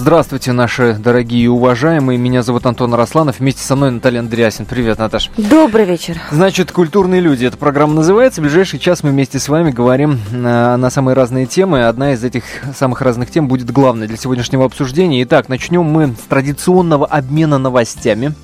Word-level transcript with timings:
Здравствуйте, 0.00 0.52
наши 0.52 0.94
дорогие 0.94 1.46
и 1.46 1.48
уважаемые. 1.48 2.18
Меня 2.18 2.44
зовут 2.44 2.64
Антон 2.66 2.94
Росланов. 2.94 3.40
Вместе 3.40 3.62
со 3.62 3.74
мной 3.74 3.90
Наталья 3.90 4.20
Андреасин. 4.20 4.64
Привет, 4.64 4.98
Наташ. 4.98 5.28
Добрый 5.36 5.86
вечер. 5.86 6.20
Значит, 6.30 6.70
«Культурные 6.70 7.20
люди». 7.20 7.44
Эта 7.44 7.56
программа 7.56 7.94
называется. 7.94 8.40
В 8.40 8.44
ближайший 8.44 8.78
час 8.78 9.02
мы 9.02 9.10
вместе 9.10 9.40
с 9.40 9.48
вами 9.48 9.72
говорим 9.72 10.20
на, 10.30 10.76
на 10.76 10.90
самые 10.90 11.16
разные 11.16 11.46
темы. 11.46 11.84
Одна 11.84 12.12
из 12.12 12.22
этих 12.22 12.44
самых 12.76 13.02
разных 13.02 13.32
тем 13.32 13.48
будет 13.48 13.72
главной 13.72 14.06
для 14.06 14.16
сегодняшнего 14.16 14.64
обсуждения. 14.64 15.20
Итак, 15.24 15.48
начнем 15.48 15.82
мы 15.82 16.14
с 16.14 16.28
традиционного 16.28 17.04
обмена 17.04 17.58
новостями. 17.58 18.34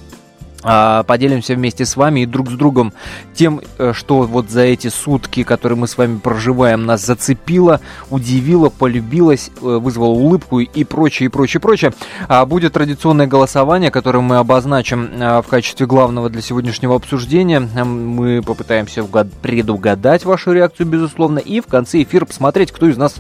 А, 0.65 1.03
поделимся 1.03 1.55
вместе 1.55 1.85
с 1.85 1.95
вами 1.95 2.21
и 2.21 2.27
друг 2.27 2.51
с 2.51 2.55
другом 2.55 2.95
тем, 3.35 3.61
э, 3.79 3.93
что 3.95 4.23
вот 4.23 4.51
за 4.51 4.63
эти 4.63 4.89
сутки, 4.89 5.43
которые 5.43 5.79
мы 5.79 5.87
с 5.87 5.99
вами 5.99 6.19
проживаем, 6.19 6.87
нас 6.87 7.05
зацепило, 7.05 7.81
удивило, 8.09 8.71
полюбилось, 8.71 9.51
э, 9.57 9.61
вызвало 9.61 10.13
улыбку 10.13 10.61
и 10.61 10.85
прочее, 10.85 11.27
и 11.27 11.29
прочее, 11.29 11.61
прочее. 11.61 11.93
А, 12.29 12.47
будет 12.47 12.73
традиционное 12.73 13.27
голосование, 13.27 13.91
которое 13.91 14.21
мы 14.21 14.37
обозначим 14.37 15.11
а, 15.21 15.43
в 15.43 15.49
качестве 15.49 15.87
главного 15.87 16.31
для 16.31 16.41
сегодняшнего 16.41 16.97
обсуждения. 16.97 17.61
Мы 17.61 18.43
попытаемся 18.43 19.05
предугадать 19.05 20.25
вашу 20.25 20.53
реакцию, 20.53 20.87
безусловно, 20.87 21.39
и 21.39 21.61
в 21.61 21.67
конце 21.67 22.03
эфира 22.03 22.25
посмотреть, 22.25 22.73
кто 22.73 22.89
из 22.89 22.97
нас, 22.97 23.17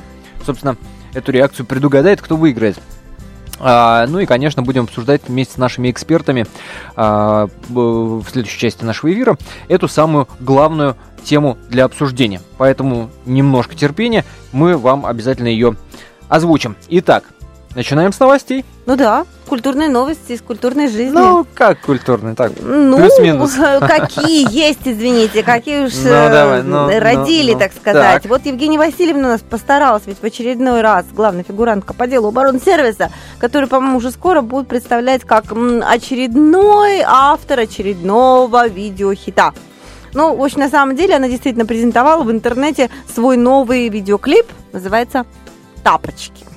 собственно, 0.47 0.77
эту 1.13 1.31
реакцию 1.31 1.67
предугадает, 1.67 2.23
кто 2.23 2.37
выиграет. 2.37 2.79
А, 3.61 4.07
ну 4.07 4.19
и, 4.19 4.27
конечно, 4.27 4.63
будем 4.63 4.85
обсуждать 4.85 5.23
вместе 5.29 5.55
с 5.55 5.59
нашими 5.59 5.91
экспертами 5.91 6.47
а, 6.97 7.49
в 7.69 8.25
следующей 8.31 8.59
части 8.59 8.85
нашего 8.85 9.13
эфира 9.13 9.39
эту 9.69 9.89
самую 9.89 10.29
главную 10.41 10.97
тему 11.25 11.57
для 11.69 11.85
обсуждения. 11.85 12.41
Поэтому 12.59 13.11
немножко 13.27 13.75
терпения, 13.75 14.25
мы 14.53 14.77
вам 14.77 15.07
обязательно 15.07 15.49
ее 15.49 15.77
озвучим. 16.29 16.77
Итак, 16.89 17.25
Начинаем 17.75 18.13
с 18.13 18.21
новостей. 18.21 18.65
Ну 18.87 18.97
да, 18.97 19.27
культурные 19.55 19.89
новости 19.89 20.33
из 20.33 20.43
культурной 20.43 20.89
жизни. 20.89 21.15
Ну, 21.15 21.47
как 21.55 21.81
культурные, 21.83 22.35
так, 22.35 22.51
ну, 22.61 22.97
плюс-минус. 22.97 23.55
какие 23.81 24.53
есть, 24.53 24.81
извините, 24.85 25.45
какие 25.45 25.85
уж 25.87 25.93
ну, 25.95 26.11
давай, 26.11 26.63
ну, 26.65 26.89
ну 26.89 26.99
родили, 26.99 27.53
ну, 27.53 27.61
так 27.61 27.73
сказать. 27.73 28.23
Так. 28.25 28.31
Вот 28.31 28.45
Евгения 28.47 28.79
Васильевна 28.79 29.29
у 29.29 29.31
нас 29.31 29.43
постаралась, 29.43 30.03
ведь 30.07 30.19
в 30.19 30.25
очередной 30.25 30.81
раз 30.81 31.07
главная 31.13 31.45
фигурантка 31.45 31.95
по 31.95 32.09
делу 32.09 32.29
оборонсервиса, 32.29 33.13
который, 33.39 33.69
по-моему, 33.69 33.99
уже 33.99 34.11
скоро 34.11 34.41
будет 34.41 34.67
представлять 34.67 35.23
как 35.23 35.45
очередной 35.53 37.03
автор 37.07 37.61
очередного 37.61 38.67
видеохита. 38.67 39.53
Ну, 40.15 40.35
в 40.35 40.43
общем, 40.43 40.61
на 40.61 40.69
самом 40.69 40.97
деле 40.97 41.15
она 41.15 41.29
действительно 41.29 41.65
презентовала 41.65 42.25
в 42.25 42.31
интернете 42.33 42.91
свой 43.15 43.37
новый 43.37 43.89
видеоклип, 43.89 44.47
называется 44.73 45.27
«Тапочки». 45.85 46.54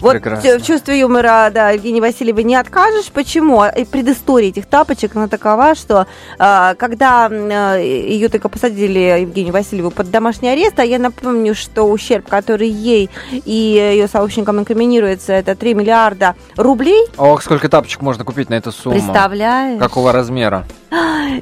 Вот 0.00 0.12
Прекрасно. 0.12 0.58
в 0.58 0.62
чувстве 0.62 0.98
юмора, 1.00 1.50
да, 1.52 1.70
Евгений 1.70 2.00
Васильевой 2.00 2.44
не 2.44 2.56
откажешь. 2.56 3.06
Почему? 3.12 3.64
И 3.64 3.84
предыстория 3.84 4.48
этих 4.48 4.66
тапочек, 4.66 5.14
она 5.14 5.28
такова, 5.28 5.74
что 5.74 6.06
э, 6.38 6.74
когда 6.78 7.28
э, 7.30 7.82
ее 7.84 8.28
только 8.28 8.48
посадили, 8.48 9.20
Евгению 9.20 9.52
Васильеву, 9.52 9.90
под 9.90 10.10
домашний 10.10 10.48
арест, 10.48 10.78
а 10.78 10.84
я 10.84 10.98
напомню, 10.98 11.54
что 11.54 11.84
ущерб, 11.84 12.28
который 12.28 12.68
ей 12.68 13.10
и 13.30 13.50
ее 13.50 14.08
сообщникам 14.08 14.58
инкриминируется, 14.58 15.34
это 15.34 15.54
3 15.54 15.74
миллиарда 15.74 16.34
рублей. 16.56 17.06
Ох, 17.18 17.42
сколько 17.42 17.68
тапочек 17.68 18.00
можно 18.00 18.24
купить 18.24 18.48
на 18.48 18.54
эту 18.54 18.72
сумму. 18.72 18.96
Представляешь? 18.96 19.78
Какого 19.78 20.12
размера? 20.12 20.64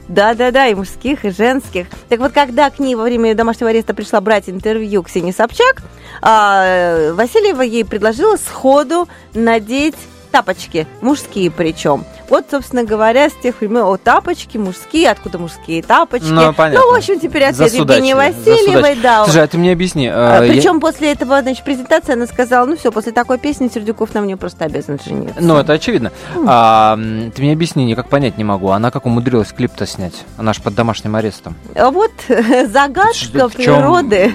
Да-да-да, 0.09 0.67
и 0.67 0.75
мужских, 0.75 1.25
и 1.25 1.31
женских. 1.31 1.87
Так 2.09 2.19
вот, 2.19 2.33
когда 2.33 2.71
к 2.71 2.79
ней 2.79 2.95
во 2.95 3.05
время 3.05 3.35
домашнего 3.35 3.71
ареста 3.71 3.95
пришла 3.95 4.21
брать 4.21 4.49
интервью 4.49 5.03
Ксения 5.03 5.33
Собчак, 5.33 5.83
а, 6.21 7.13
Васильева 7.13 7.63
ей 7.63 7.85
предложила 7.85 8.37
сходу 8.49 9.09
надеть 9.35 9.97
тапочки, 10.31 10.87
мужские 11.01 11.51
причем. 11.51 12.05
Вот, 12.29 12.47
собственно 12.51 12.85
говоря, 12.85 13.31
с 13.31 13.33
тех 13.33 13.61
времен, 13.61 13.83
о, 13.83 13.97
тапочки 13.97 14.59
мужские, 14.59 15.11
откуда 15.11 15.39
мужские 15.39 15.83
тапочки. 15.83 16.29
Ну, 16.29 16.53
понятно. 16.53 16.81
Ну, 16.81 16.93
в 16.93 16.97
общем, 16.97 17.19
теперь 17.19 17.45
ответ 17.45 17.73
Евгении 17.73 18.13
Васильевой, 18.13 18.97
да. 18.97 19.25
Слушай, 19.25 19.45
а 19.45 19.47
ты 19.47 19.57
мне 19.57 19.73
объясни. 19.73 20.09
А, 20.13 20.41
причем 20.41 20.75
я... 20.75 20.81
после 20.81 21.13
этого, 21.13 21.41
значит, 21.41 21.65
презентации 21.65 22.13
она 22.13 22.27
сказала, 22.27 22.67
ну 22.67 22.77
все, 22.77 22.93
после 22.93 23.13
такой 23.13 23.39
песни 23.39 23.71
Сердюков 23.73 24.13
на 24.15 24.21
мне 24.21 24.37
просто 24.37 24.67
обязан 24.67 24.99
жениться. 25.05 25.41
Ну, 25.41 25.57
это 25.57 25.73
очевидно. 25.73 26.13
Mm. 26.35 26.45
А, 26.47 26.97
ты 27.35 27.43
мне 27.43 27.53
объясни, 27.53 27.87
никак 27.87 28.09
понять 28.09 28.37
не 28.37 28.45
могу. 28.45 28.69
Она 28.71 28.91
как 28.91 29.07
умудрилась 29.07 29.53
клип-то 29.53 29.87
снять? 29.87 30.25
Она 30.37 30.53
же 30.53 30.61
под 30.61 30.75
домашним 30.75 31.17
арестом. 31.17 31.57
А 31.75 31.91
вот 31.91 32.13
загадка 32.29 33.49
природы. 33.49 34.35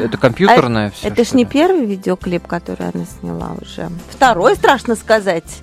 Это 0.00 0.16
компьютерное 0.18 0.88
а 0.88 0.90
все. 0.90 1.08
Это 1.08 1.24
ж 1.24 1.32
не 1.32 1.44
первый 1.44 1.84
видеоклип, 1.86 2.46
который 2.46 2.90
она 2.92 3.04
сняла 3.20 3.52
уже. 3.60 3.88
Второй, 4.10 4.56
страшно 4.56 4.96
сказать. 4.96 5.62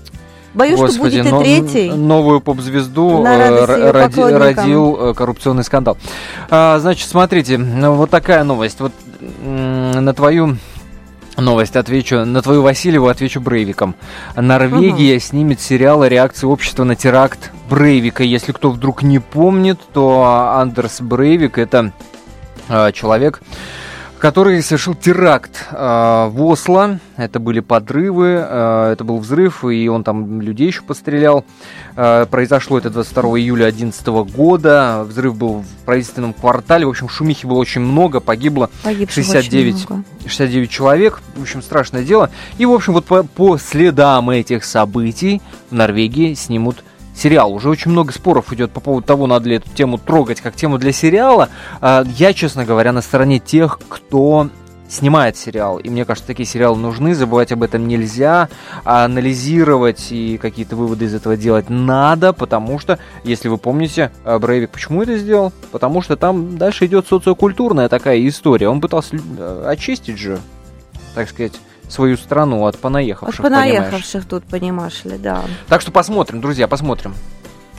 Боюсь, 0.54 0.80
Господи, 0.80 1.22
что 1.22 1.30
будет 1.36 1.42
и 1.42 1.44
третий. 1.44 1.92
Новую 1.92 2.42
поп-звезду 2.42 3.24
э, 3.24 3.92
роди, 3.92 4.22
родил 4.22 4.98
э, 5.00 5.14
коррупционный 5.14 5.64
скандал. 5.64 5.98
А, 6.50 6.80
значит, 6.80 7.08
смотрите, 7.08 7.58
ну, 7.58 7.94
вот 7.94 8.10
такая 8.10 8.44
новость. 8.44 8.80
Вот 8.80 8.92
на 9.44 10.14
твою 10.14 10.58
новость 11.38 11.76
отвечу, 11.76 12.26
на 12.26 12.42
твою 12.42 12.62
Васильеву 12.62 13.08
отвечу 13.08 13.40
Брейвиком. 13.40 13.96
Норвегия 14.36 15.18
угу. 15.18 15.24
снимет 15.24 15.62
сериал 15.62 16.02
о 16.02 16.10
реакции 16.10 16.48
общества 16.48 16.84
на 16.84 16.96
теракт 16.96 17.52
Брейвика. 17.70 18.24
Если 18.24 18.52
кто 18.52 18.72
вдруг 18.72 19.04
не 19.04 19.20
помнит, 19.20 19.80
то 19.94 20.24
Андерс 20.56 21.02
Брейвик 21.02 21.58
это 21.58 21.92
э, 22.70 22.92
человек, 22.94 23.42
который 24.20 24.62
совершил 24.62 24.96
теракт 24.96 25.68
э, 25.72 25.76
в 25.76 26.44
Осло. 26.44 27.00
Это 27.18 27.40
были 27.40 27.60
подрывы, 27.60 28.44
э, 28.48 28.90
это 28.94 29.04
был 29.04 29.20
взрыв, 29.20 29.64
и 29.64 29.88
он 29.88 30.04
там 30.04 30.42
людей 30.42 30.68
еще 30.68 30.82
пострелял. 30.82 31.46
Э, 31.96 32.26
произошло 32.30 32.78
это 32.78 32.90
22 32.90 33.40
июля 33.40 33.66
2011 33.66 34.08
года. 34.36 35.04
Взрыв 35.08 35.38
был 35.38 35.62
в 35.62 35.86
правительственном 35.86 36.34
квартале. 36.34 36.86
В 36.86 36.90
общем, 36.90 37.10
шумихи 37.10 37.46
было 37.46 37.58
очень 37.58 37.82
много, 37.82 38.20
погибло 38.20 38.70
69, 38.84 39.88
69 40.26 40.70
человек. 40.70 41.22
В 41.36 41.42
общем, 41.42 41.62
страшное 41.62 42.04
дело. 42.04 42.30
И, 42.58 42.66
в 42.66 42.72
общем, 42.72 42.94
вот 42.94 43.06
по, 43.06 43.24
по 43.24 43.58
следам 43.58 44.30
этих 44.30 44.64
событий 44.64 45.42
в 45.70 45.76
Норвегии 45.76 46.34
снимут 46.34 46.84
сериал. 47.18 47.54
Уже 47.54 47.70
очень 47.70 47.92
много 47.92 48.14
споров 48.14 48.54
идет 48.54 48.72
по 48.72 48.80
поводу 48.80 49.06
того, 49.06 49.28
надо 49.28 49.50
ли 49.50 49.56
эту 49.58 49.70
тему 49.70 49.98
трогать 49.98 50.42
как 50.42 50.56
тему 50.56 50.78
для 50.78 50.92
сериала. 50.92 51.50
А, 51.82 52.04
я, 52.06 52.34
честно 52.34 52.66
говоря, 52.66 52.92
на 52.92 53.02
стороне 53.02 53.40
тех, 53.40 53.80
кто 53.88 54.50
снимает 54.90 55.36
сериал. 55.36 55.78
И 55.80 55.90
мне 55.90 56.06
кажется, 56.06 56.28
такие 56.28 56.46
сериалы 56.46 56.78
нужны, 56.78 57.14
забывать 57.14 57.52
об 57.52 57.64
этом 57.64 57.88
нельзя, 57.88 58.50
а 58.86 59.06
анализировать 59.06 60.12
и 60.12 60.38
какие-то 60.38 60.76
выводы 60.76 61.06
из 61.06 61.14
этого 61.14 61.36
делать 61.36 61.70
надо, 61.70 62.34
потому 62.34 62.80
что, 62.80 63.00
если 63.24 63.50
вы 63.50 63.58
помните, 63.58 64.12
а, 64.24 64.40
Брейвик 64.40 64.70
почему 64.70 65.04
это 65.04 65.18
сделал? 65.18 65.52
Потому 65.72 66.02
что 66.02 66.16
там 66.16 66.58
дальше 66.58 66.86
идет 66.86 67.08
социокультурная 67.08 67.90
такая 67.90 68.26
история. 68.28 68.70
Он 68.70 68.82
пытался 68.82 69.18
э, 69.18 69.64
очистить 69.68 70.18
же, 70.18 70.40
так 71.16 71.30
сказать, 71.30 71.54
свою 71.90 72.18
страну 72.18 72.66
от 72.66 72.78
понаехавших. 72.78 73.40
От 73.40 73.44
понаехавших 73.44 74.28
понимаешь. 74.28 74.28
тут, 74.30 74.44
понимаешь 74.46 75.06
ли, 75.06 75.18
да. 75.18 75.42
Так 75.68 75.82
что 75.82 75.92
посмотрим, 75.92 76.42
друзья, 76.42 76.68
посмотрим. 76.68 77.14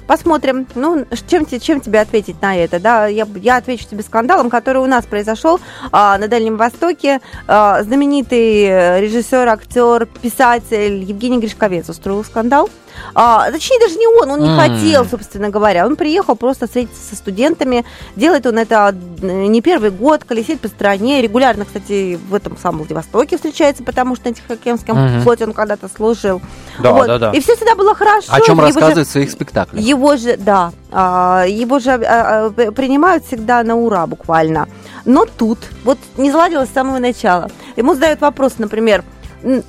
Посмотрим. 0.09 0.67
Ну, 0.75 1.05
чем, 1.29 1.45
чем 1.45 1.83
тебе 1.83 2.01
ответить 2.01 2.41
на 2.41 2.57
это? 2.57 2.81
Да, 2.81 3.07
я, 3.09 3.27
я 3.37 3.59
отвечу 3.59 3.85
тебе 3.85 4.03
скандалом, 4.03 4.49
который 4.49 4.79
у 4.79 4.87
нас 4.87 5.05
произошел 5.05 5.61
а, 5.93 6.17
на 6.17 6.29
Дальнем 6.29 6.57
Востоке. 6.57 7.21
А, 7.47 7.83
знаменитый 7.83 9.01
режиссер, 9.03 9.47
актер, 9.47 10.07
писатель 10.07 11.05
Евгений 11.05 11.39
Гришковец 11.39 11.91
устроил 11.91 12.25
скандал. 12.25 12.71
А, 13.15 13.51
точнее, 13.51 13.81
даже 13.81 13.97
не 13.97 14.07
он, 14.07 14.31
он 14.31 14.41
не 14.41 14.49
mm. 14.49 14.57
хотел, 14.57 15.05
собственно 15.07 15.51
говоря. 15.51 15.87
Он 15.87 15.97
приехал 15.97 16.37
просто 16.37 16.67
встретиться 16.67 17.01
со 17.11 17.17
студентами. 17.17 17.85
Делает 18.17 18.47
он 18.47 18.59
это 18.59 18.95
не 19.21 19.61
первый 19.61 19.91
год, 19.91 20.25
колесит 20.25 20.61
по 20.61 20.69
стране. 20.69 21.23
Регулярно, 21.23 21.65
кстати, 21.65 22.19
в 22.29 22.35
этом 22.35 22.57
самом 22.57 22.79
Владивостоке 22.79 23.37
встречается, 23.37 23.83
потому 23.83 24.17
что 24.17 24.29
на 24.29 24.35
Тихоокеанском 24.35 24.97
mm-hmm. 24.97 25.21
флоте 25.23 25.45
он 25.45 25.53
когда-то 25.53 25.89
служил. 25.89 26.41
Да, 26.81 26.93
вот. 26.93 27.07
да, 27.07 27.19
да. 27.19 27.31
И 27.33 27.41
все 27.41 27.57
всегда 27.57 27.75
было 27.75 27.95
хорошо. 27.95 28.33
О 28.33 28.41
чем 28.41 28.61
рассказывает 28.61 29.09
в 29.09 29.11
своих 29.11 29.31
спектаклях. 29.31 29.83
Его 29.83 30.17
же, 30.17 30.37
да, 30.37 30.73
а, 30.91 31.45
его 31.47 31.79
же 31.79 31.91
а, 31.91 32.51
принимают 32.51 33.25
всегда 33.27 33.63
на 33.63 33.77
ура 33.77 34.07
буквально. 34.07 34.69
Но 35.05 35.25
тут 35.25 35.59
вот 35.85 35.99
не 36.17 36.31
заладилось 36.31 36.69
с 36.69 36.73
самого 36.73 36.99
начала. 36.99 37.51
Ему 37.77 37.95
задают 37.95 38.21
вопрос, 38.21 38.55
например, 38.59 39.05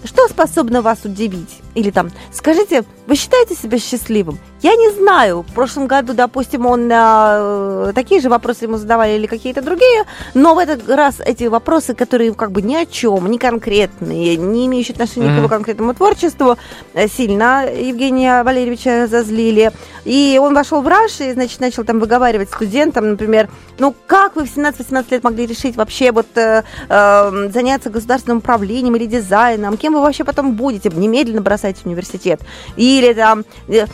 что 0.03 0.27
способно 0.27 0.81
вас 0.81 0.99
удивить? 1.03 1.59
Или 1.79 1.91
там, 1.91 2.09
скажите, 2.33 2.83
Вы 3.07 3.15
считаете 3.15 3.55
себя 3.55 3.79
счастливым? 3.79 4.37
Я 4.61 4.75
не 4.75 4.91
знаю. 4.91 5.41
В 5.41 5.53
прошлом 5.53 5.87
году, 5.87 6.13
допустим, 6.13 6.65
он 6.65 6.89
э, 6.91 7.91
такие 7.95 8.19
же 8.19 8.29
вопросы 8.29 8.65
ему 8.65 8.77
задавали 8.77 9.13
или 9.13 9.25
какие-то 9.25 9.61
другие, 9.61 10.03
но 10.33 10.53
в 10.53 10.59
этот 10.59 10.87
раз 10.89 11.21
эти 11.25 11.45
вопросы, 11.45 11.95
которые 11.95 12.33
как 12.33 12.51
бы 12.51 12.61
ни 12.61 12.75
о 12.75 12.85
чем, 12.85 13.31
не 13.31 13.39
конкретные, 13.39 14.35
не 14.35 14.67
имеющие 14.67 14.93
отношения 14.93 15.27
mm-hmm. 15.27 15.35
к 15.35 15.37
его 15.37 15.47
конкретному 15.47 15.93
творчеству, 15.93 16.57
э, 16.93 17.07
сильно 17.07 17.65
Евгения 17.65 18.43
Валерьевича 18.43 19.03
разозлили. 19.03 19.71
И 20.03 20.37
он 20.41 20.53
вошел 20.53 20.81
в 20.81 20.87
раш 20.87 21.21
и, 21.21 21.31
значит, 21.31 21.61
начал 21.61 21.85
там 21.85 21.99
выговаривать 21.99 22.49
студентам, 22.49 23.11
например, 23.11 23.49
ну 23.79 23.95
как 24.05 24.35
вы 24.35 24.45
в 24.45 24.55
17-18 24.55 25.05
лет 25.11 25.23
могли 25.23 25.45
решить 25.45 25.77
вообще 25.77 26.11
вот 26.11 26.27
э, 26.35 26.63
э, 26.89 27.49
заняться 27.51 27.89
государственным 27.89 28.39
управлением 28.39 28.97
или 28.97 29.05
дизайном? 29.05 29.77
Кем 29.77 29.93
вы 29.93 30.01
вообще 30.01 30.25
потом 30.25 30.51
будете? 30.51 30.89
Немедленно 30.89 31.41
бросайте 31.69 31.81
университет. 31.85 32.41
Или 32.75 33.13
там, 33.13 33.43
э, 33.67 33.85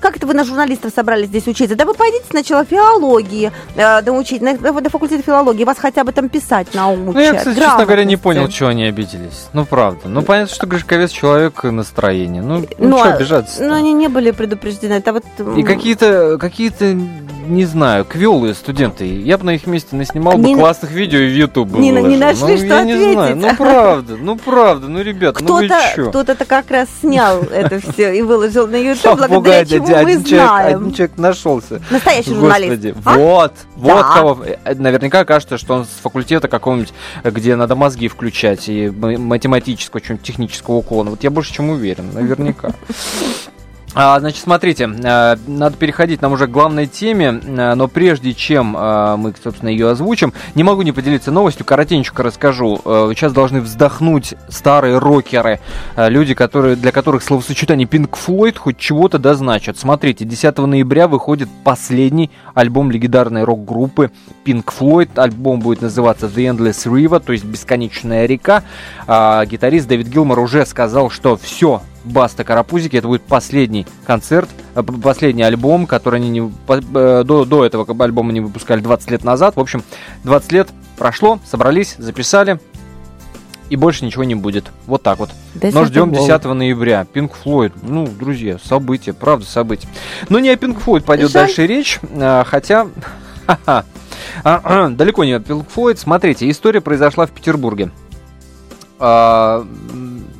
как 0.00 0.16
это 0.16 0.26
вы 0.26 0.34
на 0.34 0.44
журналистов 0.44 0.92
собрались 0.94 1.28
здесь 1.28 1.46
учиться? 1.46 1.76
Да 1.76 1.84
вы 1.84 1.94
пойдите 1.94 2.24
сначала 2.30 2.64
филологии 2.64 3.52
э, 3.76 4.02
доучить, 4.02 4.42
на, 4.42 4.54
на 4.54 4.90
факультет 4.90 5.24
филологии, 5.24 5.64
вас 5.64 5.78
хотя 5.78 6.04
бы 6.04 6.12
там 6.12 6.28
писать 6.28 6.74
научат. 6.74 7.14
Ну, 7.14 7.20
я, 7.20 7.34
кстати, 7.34 7.58
честно 7.58 7.84
говоря, 7.84 8.04
не 8.04 8.16
понял, 8.16 8.48
чего 8.48 8.70
они 8.70 8.84
обиделись. 8.84 9.48
Ну, 9.52 9.64
правда. 9.64 10.08
Ну, 10.08 10.22
понятно, 10.22 10.54
что 10.54 10.66
Гришковец 10.66 11.10
человек 11.10 11.62
настроения. 11.64 12.42
Ну, 12.42 12.60
ну, 12.60 12.66
ну 12.78 12.98
что 12.98 13.14
обижаться 13.14 13.62
Ну, 13.62 13.74
они 13.74 13.92
не 13.92 14.08
были 14.08 14.30
предупреждены. 14.30 14.94
Это 14.94 15.12
вот... 15.12 15.24
И 15.56 15.62
какие-то, 15.62 16.38
какие-то 16.38 16.94
не 17.50 17.64
знаю, 17.64 18.04
квелые 18.04 18.54
студенты. 18.54 19.06
Я 19.06 19.36
бы 19.36 19.44
на 19.44 19.50
их 19.50 19.66
месте 19.66 19.96
наснимал 19.96 20.38
не, 20.38 20.54
бы 20.54 20.60
классных 20.60 20.92
видео 20.92 21.18
и 21.18 21.28
в 21.28 21.36
YouTube 21.36 21.72
не, 21.72 21.90
не 21.90 22.16
нашли, 22.16 22.52
ну, 22.52 22.56
что 22.56 22.66
я 22.66 22.80
ответить. 22.80 23.06
не 23.06 23.12
знаю. 23.12 23.36
Ну, 23.36 23.56
правда, 23.56 24.16
ну, 24.16 24.36
правда, 24.36 24.88
ну, 24.88 25.02
ребят, 25.02 25.36
кто-то, 25.36 25.52
ну 25.52 25.58
вы 25.58 25.68
чё? 25.94 26.10
Как 26.60 26.70
раз 26.72 26.88
снял 27.00 27.40
это 27.50 27.80
все 27.80 28.14
и 28.14 28.20
выложил 28.20 28.66
на 28.66 28.76
YouTube, 28.76 29.18
благодаря 29.28 29.64
чему 29.64 29.86
мы 29.86 30.18
знаем. 30.18 30.80
Один 30.80 30.92
человек 30.92 31.16
нашелся. 31.16 31.80
Настоящий 31.88 32.34
журналист. 32.34 32.94
А? 33.06 33.16
Вот, 33.16 33.54
вот 33.76 34.04
кого. 34.04 34.44
Э, 34.44 34.74
наверняка 34.74 35.24
кажется, 35.24 35.56
что 35.56 35.72
он 35.76 35.84
с 35.86 36.02
факультета 36.02 36.48
какого-нибудь, 36.48 36.92
где 37.24 37.56
надо 37.56 37.76
мозги 37.76 38.08
включать 38.08 38.68
и 38.68 38.90
математического, 38.90 40.02
чем 40.02 40.18
технического 40.18 40.74
уклона. 40.74 41.10
Вот 41.10 41.24
я 41.24 41.30
больше 41.30 41.54
чем 41.54 41.70
уверен, 41.70 42.12
наверняка. 42.12 42.72
А, 43.92 44.20
значит, 44.20 44.42
смотрите, 44.42 44.84
э, 44.84 45.36
надо 45.48 45.76
переходить 45.76 46.22
нам 46.22 46.32
уже 46.32 46.46
к 46.46 46.50
главной 46.50 46.86
теме, 46.86 47.40
э, 47.42 47.74
но 47.74 47.88
прежде 47.88 48.34
чем 48.34 48.76
э, 48.76 49.16
мы, 49.16 49.34
собственно, 49.42 49.68
ее 49.68 49.90
озвучим, 49.90 50.32
не 50.54 50.62
могу 50.62 50.82
не 50.82 50.92
поделиться 50.92 51.32
новостью, 51.32 51.66
коротенько 51.66 52.22
расскажу. 52.22 52.80
Сейчас 52.84 53.32
должны 53.32 53.60
вздохнуть 53.60 54.34
старые 54.48 54.98
рокеры, 54.98 55.60
люди, 55.96 56.34
которые, 56.34 56.76
для 56.76 56.92
которых 56.92 57.22
словосочетание 57.22 57.86
Pink 57.86 58.10
Floyd 58.10 58.56
хоть 58.58 58.78
чего-то 58.78 59.18
да 59.18 59.34
значит. 59.34 59.76
Смотрите, 59.78 60.24
10 60.24 60.58
ноября 60.58 61.08
выходит 61.08 61.48
последний 61.64 62.30
альбом 62.54 62.90
легендарной 62.90 63.44
рок-группы 63.44 64.10
Pink 64.44 64.66
Floyd. 64.66 65.10
Альбом 65.16 65.60
будет 65.60 65.82
называться 65.82 66.26
The 66.26 66.54
Endless 66.54 66.86
River, 66.86 67.20
то 67.20 67.32
есть 67.32 67.44
«Бесконечная 67.44 68.26
река». 68.26 68.62
А, 69.06 69.44
гитарист 69.44 69.88
Дэвид 69.88 70.08
Гилмор 70.08 70.38
уже 70.38 70.64
сказал, 70.64 71.10
что 71.10 71.36
все, 71.36 71.82
Баста 72.04 72.44
Карапузики. 72.44 72.96
Это 72.96 73.08
будет 73.08 73.22
последний 73.22 73.86
концерт, 74.06 74.48
э, 74.74 74.82
последний 74.82 75.42
альбом, 75.42 75.86
который 75.86 76.20
они 76.20 76.30
не, 76.30 76.52
э, 76.68 77.22
до, 77.24 77.44
до 77.44 77.64
этого 77.64 77.86
альбома 78.04 78.32
не 78.32 78.40
выпускали 78.40 78.80
20 78.80 79.10
лет 79.10 79.24
назад. 79.24 79.56
В 79.56 79.60
общем, 79.60 79.82
20 80.24 80.52
лет 80.52 80.68
прошло, 80.96 81.38
собрались, 81.44 81.94
записали, 81.98 82.60
и 83.70 83.76
больше 83.76 84.04
ничего 84.04 84.24
не 84.24 84.34
будет. 84.34 84.70
Вот 84.86 85.02
так 85.02 85.18
вот. 85.20 85.30
Но 85.62 85.84
ждем 85.84 86.12
10 86.12 86.44
ноября. 86.54 87.06
Pink 87.12 87.32
Floyd. 87.42 87.72
Ну, 87.82 88.06
друзья, 88.06 88.58
событие, 88.62 89.14
правда 89.14 89.46
событие. 89.46 89.88
Но 90.28 90.40
не 90.40 90.50
о 90.50 90.56
Pink 90.56 90.82
Floyd 90.84 91.02
пойдет 91.02 91.30
Жаль. 91.30 91.46
дальше 91.46 91.66
речь, 91.66 92.00
а, 92.16 92.44
хотя... 92.44 92.88
Далеко 94.44 95.24
не 95.24 95.32
о 95.32 95.38
Pink 95.38 95.66
Floyd. 95.74 95.96
Смотрите, 95.96 96.50
история 96.50 96.80
произошла 96.80 97.26
в 97.26 97.30
Петербурге. 97.30 97.90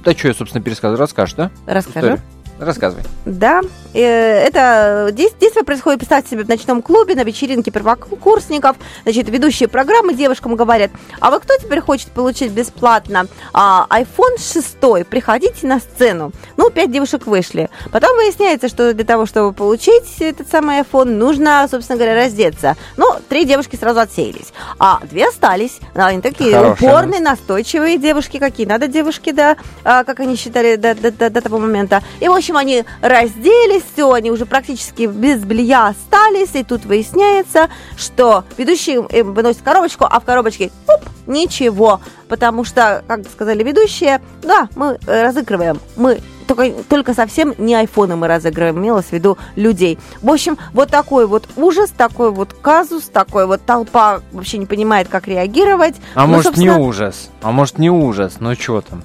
Да 0.04 0.12
что 0.12 0.28
я, 0.28 0.34
собственно, 0.34 0.62
пересказываю? 0.62 0.98
Расскажешь, 0.98 1.34
да? 1.34 1.50
Расскажу. 1.66 1.98
Историю? 1.98 2.20
Рассказывай. 2.58 3.04
Да, 3.24 3.62
это 3.98 5.10
действие 5.12 5.64
происходит, 5.64 5.98
представьте 6.00 6.30
себе, 6.30 6.44
в 6.44 6.48
ночном 6.48 6.82
клубе, 6.82 7.14
на 7.14 7.24
вечеринке 7.24 7.70
первокурсников. 7.70 8.76
Значит, 9.04 9.28
ведущие 9.28 9.68
программы 9.68 10.14
девушкам 10.14 10.56
говорят, 10.56 10.90
а 11.20 11.30
вы 11.30 11.40
кто 11.40 11.56
теперь 11.56 11.80
хочет 11.80 12.08
получить 12.08 12.52
бесплатно 12.52 13.26
а, 13.52 13.86
iPhone 13.90 14.38
6? 14.38 15.06
Приходите 15.08 15.66
на 15.66 15.80
сцену. 15.80 16.32
Ну, 16.56 16.70
пять 16.70 16.92
девушек 16.92 17.26
вышли. 17.26 17.68
Потом 17.92 18.14
выясняется, 18.16 18.68
что 18.68 18.94
для 18.94 19.04
того, 19.04 19.26
чтобы 19.26 19.52
получить 19.52 20.20
этот 20.20 20.48
самый 20.48 20.80
iPhone, 20.80 21.16
нужно, 21.16 21.66
собственно 21.70 21.96
говоря, 21.96 22.14
раздеться. 22.14 22.76
Ну, 22.96 23.06
три 23.28 23.44
девушки 23.44 23.76
сразу 23.76 24.00
отсеялись. 24.00 24.52
А 24.78 25.00
две 25.02 25.28
остались. 25.28 25.78
Они 25.94 26.20
такие 26.20 26.54
Хорошие. 26.54 26.88
упорные, 26.90 27.20
настойчивые 27.20 27.98
девушки. 27.98 28.38
Какие 28.38 28.66
надо 28.66 28.88
девушки, 28.88 29.30
да, 29.32 29.56
а, 29.84 30.04
как 30.04 30.20
они 30.20 30.36
считали 30.36 30.76
до, 30.76 30.94
до, 30.94 31.10
до, 31.10 31.30
до 31.30 31.40
того 31.40 31.58
момента. 31.58 32.02
И, 32.20 32.28
в 32.28 32.32
общем, 32.32 32.56
они 32.56 32.84
разделись, 33.02 33.79
все, 33.80 34.12
они 34.12 34.30
уже 34.30 34.46
практически 34.46 35.02
без 35.04 35.42
белья 35.44 35.88
остались, 35.88 36.54
и 36.54 36.62
тут 36.62 36.84
выясняется, 36.84 37.68
что 37.96 38.44
ведущий 38.56 38.94
им 38.94 39.34
выносит 39.34 39.62
коробочку, 39.62 40.06
а 40.08 40.20
в 40.20 40.24
коробочке 40.24 40.70
оп, 40.86 41.02
ничего, 41.26 42.00
потому 42.28 42.64
что, 42.64 43.04
как 43.06 43.26
сказали 43.30 43.62
ведущие, 43.62 44.20
да, 44.42 44.68
мы 44.74 44.98
разыгрываем, 45.06 45.80
мы 45.96 46.20
только, 46.46 46.70
только 46.88 47.14
совсем 47.14 47.54
не 47.58 47.74
айфоны 47.74 48.16
мы 48.16 48.26
разыгрываем, 48.26 48.78
имелось 48.78 49.06
в 49.06 49.12
виду 49.12 49.38
людей. 49.54 49.98
В 50.20 50.30
общем, 50.30 50.58
вот 50.72 50.90
такой 50.90 51.26
вот 51.26 51.48
ужас, 51.56 51.90
такой 51.96 52.32
вот 52.32 52.54
казус, 52.54 53.04
такой 53.04 53.46
вот 53.46 53.64
толпа 53.64 54.20
вообще 54.32 54.58
не 54.58 54.66
понимает, 54.66 55.08
как 55.08 55.28
реагировать. 55.28 55.94
А 56.14 56.26
ну, 56.26 56.34
может 56.34 56.46
собственно... 56.46 56.76
не 56.76 56.80
ужас, 56.80 57.30
а 57.40 57.52
может 57.52 57.78
не 57.78 57.90
ужас, 57.90 58.36
ну 58.40 58.54
что 58.54 58.80
там? 58.80 59.04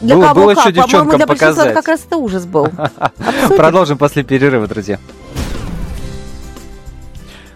Для 0.00 0.16
было, 0.16 0.24
кого 0.28 0.40
было 0.40 0.54
как? 0.54 0.66
еще 0.66 0.72
девчонкам 0.72 1.16
для 1.18 1.26
показать. 1.26 1.74
как 1.74 1.88
раз 1.88 2.04
это 2.06 2.16
ужас 2.16 2.46
был. 2.46 2.68
Продолжим 3.56 3.98
после 3.98 4.22
перерыва, 4.22 4.66
друзья. 4.66 4.98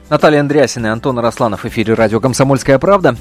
Наталья 0.08 0.40
Андреасина 0.40 0.86
и 0.86 0.90
Антон 0.90 1.18
Росланов 1.18 1.64
в 1.64 1.66
эфире 1.66 1.94
радио 1.94 2.20
«Комсомольская 2.20 2.78
правда». 2.78 3.16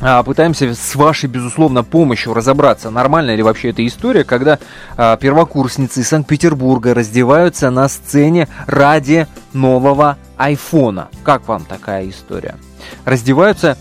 А, 0.00 0.22
пытаемся 0.22 0.74
с 0.74 0.94
вашей, 0.94 1.28
безусловно, 1.28 1.84
помощью 1.84 2.34
разобраться, 2.34 2.90
нормальная 2.90 3.36
ли 3.36 3.42
вообще 3.42 3.70
эта 3.70 3.86
история, 3.86 4.24
когда 4.24 4.58
а, 4.96 5.16
первокурсницы 5.16 6.00
из 6.00 6.08
Санкт-Петербурга 6.08 6.94
раздеваются 6.94 7.70
на 7.70 7.88
сцене 7.88 8.48
ради 8.66 9.26
нового 9.52 10.16
айфона. 10.36 11.08
Как 11.22 11.46
вам 11.46 11.64
такая 11.64 12.08
история? 12.08 12.56
Раздеваются 13.04 13.78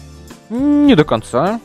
не 0.49 0.95
до 0.95 1.03
конца, 1.03 1.59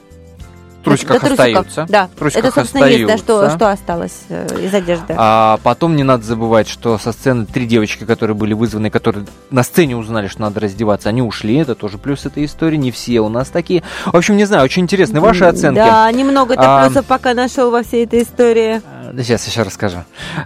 трусиках 0.88 1.22
да, 1.22 1.28
остаются. 1.28 1.86
Да, 1.88 2.08
трусиках 2.18 2.44
это, 2.44 2.54
собственно, 2.54 2.84
остаются. 2.86 3.12
есть, 3.12 3.26
да, 3.26 3.32
что, 3.48 3.56
что 3.56 3.70
осталось 3.70 4.20
э, 4.28 4.64
из 4.64 4.74
одежды. 4.74 5.14
А 5.16 5.58
потом 5.62 5.96
не 5.96 6.02
надо 6.02 6.24
забывать, 6.24 6.68
что 6.68 6.98
со 6.98 7.12
сцены 7.12 7.46
три 7.46 7.66
девочки, 7.66 8.04
которые 8.04 8.36
были 8.36 8.54
вызваны, 8.54 8.90
которые 8.90 9.26
на 9.50 9.62
сцене 9.62 9.96
узнали, 9.96 10.28
что 10.28 10.42
надо 10.42 10.60
раздеваться, 10.60 11.08
они 11.08 11.22
ушли. 11.22 11.56
Это 11.56 11.74
тоже 11.74 11.98
плюс 11.98 12.26
этой 12.26 12.44
истории. 12.44 12.76
Не 12.76 12.90
все 12.90 13.20
у 13.20 13.28
нас 13.28 13.48
такие. 13.48 13.82
В 14.06 14.16
общем, 14.16 14.36
не 14.36 14.44
знаю, 14.44 14.64
очень 14.64 14.82
интересны 14.82 15.20
ваши 15.20 15.44
оценки. 15.44 15.78
Да, 15.78 16.10
немного 16.12 16.54
а, 16.56 16.84
плюсов 16.84 17.06
пока 17.06 17.34
нашел 17.34 17.70
во 17.70 17.82
всей 17.82 18.04
этой 18.04 18.22
истории. 18.22 18.82
Сейчас 19.22 19.46
еще 19.48 19.62
расскажу. 19.62 19.98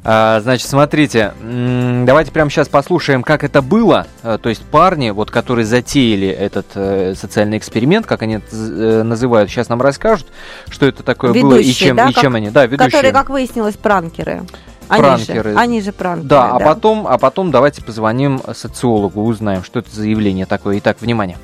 А, 0.03 0.41
значит, 0.41 0.67
смотрите, 0.67 1.35
давайте 1.43 2.33
прямо 2.33 2.51
сейчас 2.51 2.69
послушаем, 2.69 3.23
как 3.23 3.45
это 3.45 3.61
было. 3.61 4.07
А, 4.23 4.39
то 4.39 4.49
есть 4.49 4.63
парни, 4.63 5.11
вот, 5.11 5.31
которые 5.31 5.67
затеяли 5.67 6.29
этот 6.29 6.67
э, 6.75 7.15
социальный 7.15 7.59
эксперимент, 7.59 8.07
как 8.07 8.23
они 8.23 8.37
это 8.37 9.05
называют, 9.05 9.51
сейчас 9.51 9.69
нам 9.69 9.83
расскажут, 9.83 10.27
что 10.71 10.87
это 10.87 11.03
такое 11.03 11.33
ведущие, 11.33 11.51
было 11.51 11.59
и 11.59 11.73
чем, 11.73 11.97
да, 11.97 12.09
и 12.09 12.15
чем 12.15 12.35
они. 12.35 12.51
Да, 12.51 12.65
ведущие. 12.65 12.91
Которые, 12.91 13.13
как 13.13 13.29
выяснилось, 13.29 13.77
пранкеры. 13.77 14.43
Они 14.89 15.03
пранкеры. 15.03 15.53
Же, 15.53 15.59
они 15.59 15.81
же 15.83 15.93
пранкеры. 15.93 16.29
Да, 16.29 16.49
да, 16.49 16.57
а 16.57 16.61
потом, 16.61 17.07
а 17.07 17.19
потом 17.19 17.51
давайте 17.51 17.83
позвоним 17.83 18.41
социологу, 18.55 19.23
узнаем, 19.25 19.65
что 19.65 19.81
это 19.81 19.95
за 19.95 20.07
явление 20.07 20.47
такое. 20.47 20.79
Итак, 20.79 20.99
внимание. 21.01 21.37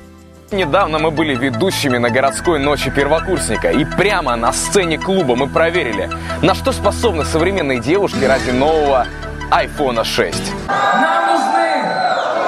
Недавно 0.51 0.97
мы 0.97 1.11
были 1.11 1.35
ведущими 1.35 1.97
на 1.99 2.09
городской 2.09 2.57
ночи 2.57 2.89
первокурсника, 2.89 3.69
и 3.69 3.85
прямо 3.85 4.35
на 4.35 4.51
сцене 4.51 4.97
клуба 4.97 5.35
мы 5.35 5.47
проверили, 5.47 6.09
на 6.41 6.55
что 6.55 6.71
способны 6.71 7.23
современные 7.23 7.79
девушки 7.79 8.23
ради 8.23 8.49
нового 8.49 9.05
iPhone 9.51 10.03
6. 10.03 10.35
Нам 10.67 11.25
нужны 11.27 11.83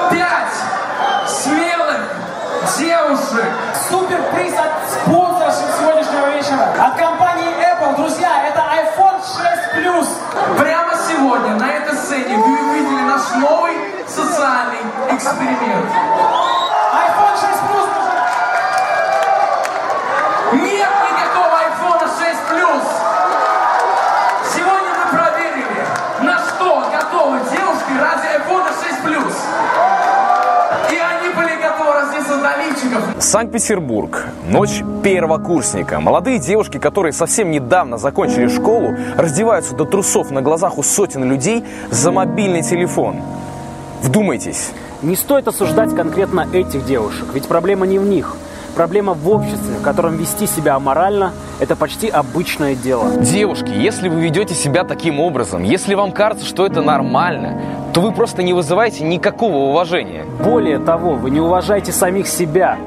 пять 0.09 1.29
смелых 1.29 2.01
девушек. 2.79 3.45
Суперприз 3.87 4.53
от 4.57 4.89
спонсорши 4.89 5.61
сегодняшнего 5.79 6.35
вечера. 6.35 6.73
От 6.79 6.95
компании 6.97 7.49
Apple, 7.71 7.97
друзья, 7.97 8.47
это 8.47 8.61
iPhone 8.81 9.21
6 9.21 9.85
Plus. 9.85 10.07
Прямо 10.57 10.93
сегодня 11.07 11.55
на 11.55 11.71
этой 11.71 11.95
сцене 11.95 12.35
вы 12.35 12.71
увидели 12.71 13.01
наш 13.03 13.21
новый 13.35 13.73
социальный 14.07 14.79
эксперимент. 15.11 16.60
Мальчиков. 32.91 33.23
Санкт-Петербург. 33.23 34.27
Ночь 34.47 34.81
первокурсника. 35.03 35.99
Молодые 35.99 36.39
девушки, 36.39 36.77
которые 36.77 37.13
совсем 37.13 37.51
недавно 37.51 37.97
закончили 37.97 38.47
школу, 38.47 38.95
раздеваются 39.17 39.75
до 39.75 39.85
трусов 39.85 40.31
на 40.31 40.41
глазах 40.41 40.77
у 40.77 40.83
сотен 40.83 41.23
людей 41.23 41.63
за 41.89 42.11
мобильный 42.11 42.61
телефон. 42.61 43.17
Вдумайтесь. 44.01 44.71
Не 45.01 45.15
стоит 45.15 45.47
осуждать 45.47 45.95
конкретно 45.95 46.47
этих 46.53 46.85
девушек, 46.85 47.25
ведь 47.33 47.47
проблема 47.47 47.87
не 47.87 47.99
в 47.99 48.05
них. 48.05 48.35
Проблема 48.75 49.13
в 49.13 49.29
обществе, 49.29 49.75
в 49.79 49.81
котором 49.81 50.17
вести 50.17 50.47
себя 50.47 50.75
аморально– 50.75 51.33
это 51.59 51.75
почти 51.75 52.07
обычное 52.07 52.75
дело. 52.75 53.17
Девушки, 53.17 53.69
если 53.69 54.07
вы 54.07 54.21
ведете 54.21 54.55
себя 54.55 54.83
таким 54.83 55.19
образом, 55.19 55.63
если 55.63 55.93
вам 55.93 56.11
кажется, 56.11 56.45
что 56.45 56.65
это 56.65 56.81
нормально, 56.81 57.61
то 57.93 58.01
вы 58.01 58.11
просто 58.11 58.43
не 58.43 58.53
вызываете 58.53 59.03
никакого 59.03 59.57
уважения. 59.69 60.25
Более 60.43 60.79
того, 60.79 61.15
вы 61.15 61.29
не 61.31 61.41
уважаете 61.41 61.91
самих 61.91 62.27
себя. 62.27 62.77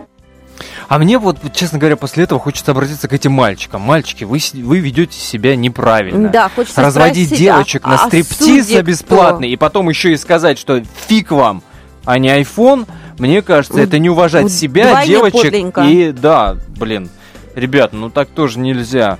А 0.88 0.98
мне 0.98 1.18
вот, 1.18 1.38
честно 1.52 1.78
говоря, 1.78 1.96
после 1.96 2.24
этого 2.24 2.40
хочется 2.40 2.70
обратиться 2.72 3.08
к 3.08 3.12
этим 3.12 3.32
мальчикам. 3.32 3.82
Мальчики, 3.82 4.24
вы, 4.24 4.38
вы 4.54 4.78
ведете 4.78 5.18
себя 5.18 5.56
неправильно. 5.56 6.28
Да, 6.28 6.48
хочется 6.48 6.80
Разводить 6.80 7.26
спросить, 7.26 7.44
девочек 7.44 7.82
а, 7.84 7.88
на 7.90 7.94
а 7.96 8.06
стриптиз 8.06 8.70
на 8.70 8.82
бесплатный, 8.82 9.50
и 9.50 9.56
потом 9.56 9.88
еще 9.88 10.12
и 10.12 10.16
сказать, 10.16 10.58
что 10.58 10.82
фиг 11.08 11.30
вам, 11.30 11.62
а 12.04 12.18
не 12.18 12.28
iPhone, 12.28 12.86
мне 13.18 13.42
кажется, 13.42 13.80
это 13.80 13.98
не 13.98 14.10
уважать 14.10 14.50
себя, 14.50 15.04
девочек. 15.04 15.42
Подлиннко. 15.42 15.82
И 15.82 16.12
да, 16.12 16.56
блин, 16.76 17.08
ребят, 17.54 17.92
ну 17.92 18.10
так 18.10 18.28
тоже 18.28 18.58
нельзя. 18.58 19.18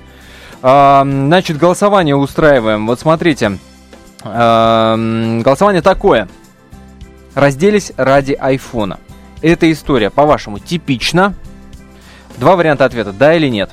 А, 0.61 1.03
значит, 1.03 1.57
голосование 1.57 2.15
устраиваем. 2.15 2.87
Вот 2.87 2.99
смотрите. 2.99 3.57
А, 4.23 4.95
голосование 5.43 5.81
такое. 5.81 6.27
Разделись 7.35 7.91
ради 7.97 8.33
айфона. 8.33 8.99
Эта 9.41 9.71
история, 9.71 10.09
по-вашему, 10.09 10.59
типична? 10.59 11.33
Два 12.37 12.55
варианта 12.55 12.85
ответа, 12.85 13.13
да 13.13 13.35
или 13.35 13.47
нет. 13.47 13.71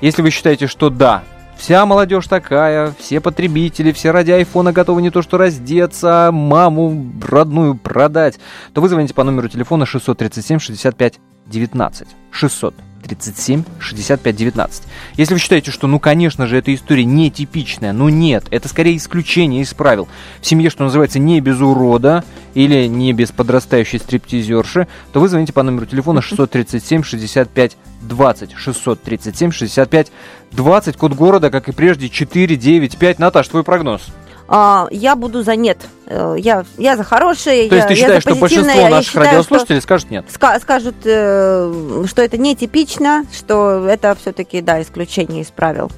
Если 0.00 0.22
вы 0.22 0.30
считаете, 0.30 0.66
что 0.66 0.90
да, 0.90 1.22
Вся 1.56 1.86
молодежь 1.86 2.26
такая, 2.26 2.92
все 2.98 3.20
потребители, 3.20 3.92
все 3.92 4.10
ради 4.10 4.32
айфона 4.32 4.72
готовы 4.72 5.02
не 5.02 5.10
то 5.10 5.22
что 5.22 5.38
раздеться, 5.38 6.28
а 6.28 6.32
маму 6.32 7.12
родную 7.26 7.76
продать, 7.76 8.38
то 8.72 8.80
вы 8.80 8.88
звоните 8.88 9.14
по 9.14 9.24
номеру 9.24 9.48
телефона 9.48 9.86
637 9.86 10.58
65 10.58 11.20
19. 11.46 12.08
600 12.30 12.74
37 13.04 13.64
65 13.78 14.36
19. 14.36 14.82
Если 15.16 15.34
вы 15.34 15.40
считаете, 15.40 15.70
что, 15.70 15.86
ну, 15.86 15.98
конечно 15.98 16.46
же, 16.46 16.56
эта 16.56 16.74
история 16.74 17.04
нетипичная, 17.04 17.92
ну, 17.92 18.08
нет, 18.08 18.46
это 18.50 18.68
скорее 18.68 18.96
исключение 18.96 19.62
из 19.62 19.74
правил. 19.74 20.08
В 20.40 20.46
семье, 20.46 20.70
что 20.70 20.84
называется, 20.84 21.18
не 21.18 21.40
без 21.40 21.60
урода 21.60 22.24
или 22.54 22.86
не 22.86 23.12
без 23.12 23.30
подрастающей 23.30 23.98
стриптизерши, 23.98 24.88
то 25.12 25.20
вы 25.20 25.28
звоните 25.28 25.52
по 25.52 25.62
номеру 25.62 25.86
телефона 25.86 26.22
637 26.22 27.02
65 27.02 27.76
20. 28.02 28.52
637 28.56 29.50
65 29.50 30.12
20, 30.52 30.96
код 30.96 31.12
города, 31.12 31.50
как 31.50 31.68
и 31.68 31.72
прежде, 31.72 32.08
495. 32.08 33.18
Наташ, 33.18 33.48
твой 33.48 33.64
прогноз? 33.64 34.02
А, 34.46 34.88
я 34.90 35.16
буду 35.16 35.42
за 35.42 35.56
нет. 35.56 35.78
Э, 36.06 36.36
я, 36.38 36.64
я 36.76 36.96
за 36.96 37.04
хорошее. 37.04 37.68
То 37.68 37.76
я, 37.76 37.82
есть 37.82 37.88
ты 37.88 37.94
считаешь, 37.94 38.22
что 38.22 38.34
большинство 38.34 38.88
наших 38.88 39.12
считаю, 39.12 39.26
радиослушателей 39.26 39.80
что, 39.80 39.86
скажут 39.86 40.10
нет? 40.10 40.26
Ска- 40.32 40.60
скажут, 40.60 40.96
э, 41.04 42.04
что 42.06 42.22
это 42.22 42.36
нетипично, 42.36 43.24
что 43.32 43.86
это 43.88 44.14
все-таки, 44.20 44.60
да, 44.60 44.82
исключение 44.82 45.42
из 45.42 45.48
правил. 45.48 45.90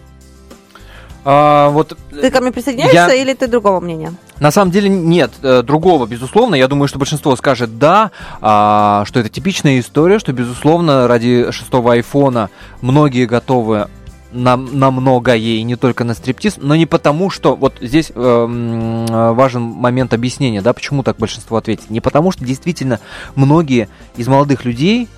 А, 1.28 1.70
вот, 1.70 1.98
ты 2.12 2.30
ко 2.30 2.40
мне 2.40 2.52
присоединяешься 2.52 3.12
я... 3.12 3.14
или 3.14 3.34
ты 3.34 3.48
другого 3.48 3.80
мнения? 3.80 4.14
На 4.38 4.52
самом 4.52 4.70
деле 4.70 4.88
нет, 4.88 5.32
э, 5.42 5.62
другого, 5.62 6.06
безусловно. 6.06 6.54
Я 6.54 6.68
думаю, 6.68 6.86
что 6.86 7.00
большинство 7.00 7.34
скажет 7.34 7.78
да, 7.78 8.12
а, 8.40 9.02
что 9.06 9.18
это 9.18 9.28
типичная 9.28 9.80
история, 9.80 10.20
что, 10.20 10.32
безусловно, 10.32 11.08
ради 11.08 11.50
шестого 11.50 11.94
айфона 11.94 12.48
многие 12.80 13.26
готовы 13.26 13.88
на, 14.36 14.56
на 14.56 14.90
многое, 14.90 15.36
и 15.36 15.62
не 15.62 15.76
только 15.76 16.04
на 16.04 16.14
стриптиз, 16.14 16.56
но 16.58 16.76
не 16.76 16.86
потому, 16.86 17.30
что 17.30 17.56
вот 17.56 17.78
здесь 17.80 18.12
э, 18.14 19.32
важен 19.32 19.62
момент 19.62 20.14
объяснения, 20.14 20.62
да, 20.62 20.72
почему 20.72 21.02
так 21.02 21.16
большинство 21.16 21.56
ответит. 21.56 21.90
Не 21.90 22.00
потому, 22.00 22.30
что 22.30 22.44
действительно 22.44 23.00
многие 23.34 23.88
из 24.16 24.28
молодых 24.28 24.64
людей 24.64 25.08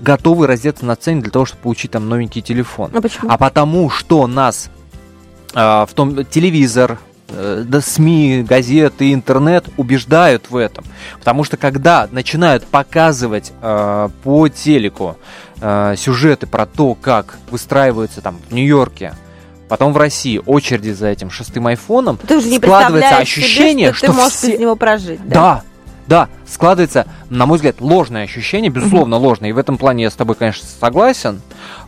готовы 0.00 0.46
раздеться 0.46 0.84
на 0.84 0.94
сцене 0.94 1.22
для 1.22 1.30
того, 1.30 1.44
чтобы 1.44 1.62
получить 1.62 1.92
там 1.92 2.08
новенький 2.08 2.42
телефон. 2.42 2.90
А, 2.94 3.00
почему? 3.00 3.30
а 3.30 3.38
потому, 3.38 3.88
что 3.88 4.26
нас 4.26 4.70
э, 5.54 5.58
в 5.58 5.90
том 5.94 6.24
телевизор, 6.24 6.98
э, 7.28 7.64
да, 7.66 7.80
СМИ, 7.80 8.44
газеты, 8.48 9.12
интернет 9.12 9.66
убеждают 9.76 10.50
в 10.50 10.56
этом. 10.56 10.84
Потому 11.18 11.44
что 11.44 11.56
когда 11.56 12.08
начинают 12.10 12.66
показывать 12.66 13.52
э, 13.62 14.08
по 14.22 14.48
телеку 14.48 15.16
э, 15.62 15.94
сюжеты 15.96 16.46
про 16.46 16.66
то, 16.66 16.94
как 16.94 17.38
выстраиваются 17.50 18.20
там 18.20 18.38
в 18.48 18.52
Нью-Йорке, 18.52 19.14
потом 19.68 19.92
в 19.92 19.96
России 19.96 20.40
очереди 20.44 20.90
за 20.90 21.08
этим 21.08 21.30
шестым 21.30 21.68
айфоном, 21.68 22.18
ты 22.18 22.36
уже 22.36 22.48
не 22.48 22.58
складывается 22.58 23.16
ощущение, 23.16 23.88
себе, 23.88 23.96
что, 23.96 24.06
что 24.06 24.06
ты 24.06 24.12
можешь 24.12 24.36
все... 24.36 24.52
без 24.52 24.58
него 24.58 24.76
прожить. 24.76 25.26
Да? 25.26 25.34
да, 25.34 25.62
да, 26.06 26.28
складывается, 26.46 27.06
на 27.30 27.46
мой 27.46 27.56
взгляд, 27.56 27.80
ложное 27.80 28.24
ощущение, 28.24 28.70
безусловно, 28.70 29.16
угу. 29.16 29.26
ложное. 29.26 29.50
И 29.50 29.52
в 29.52 29.58
этом 29.58 29.78
плане 29.78 30.02
я 30.02 30.10
с 30.10 30.14
тобой, 30.14 30.34
конечно, 30.34 30.66
согласен. 30.80 31.40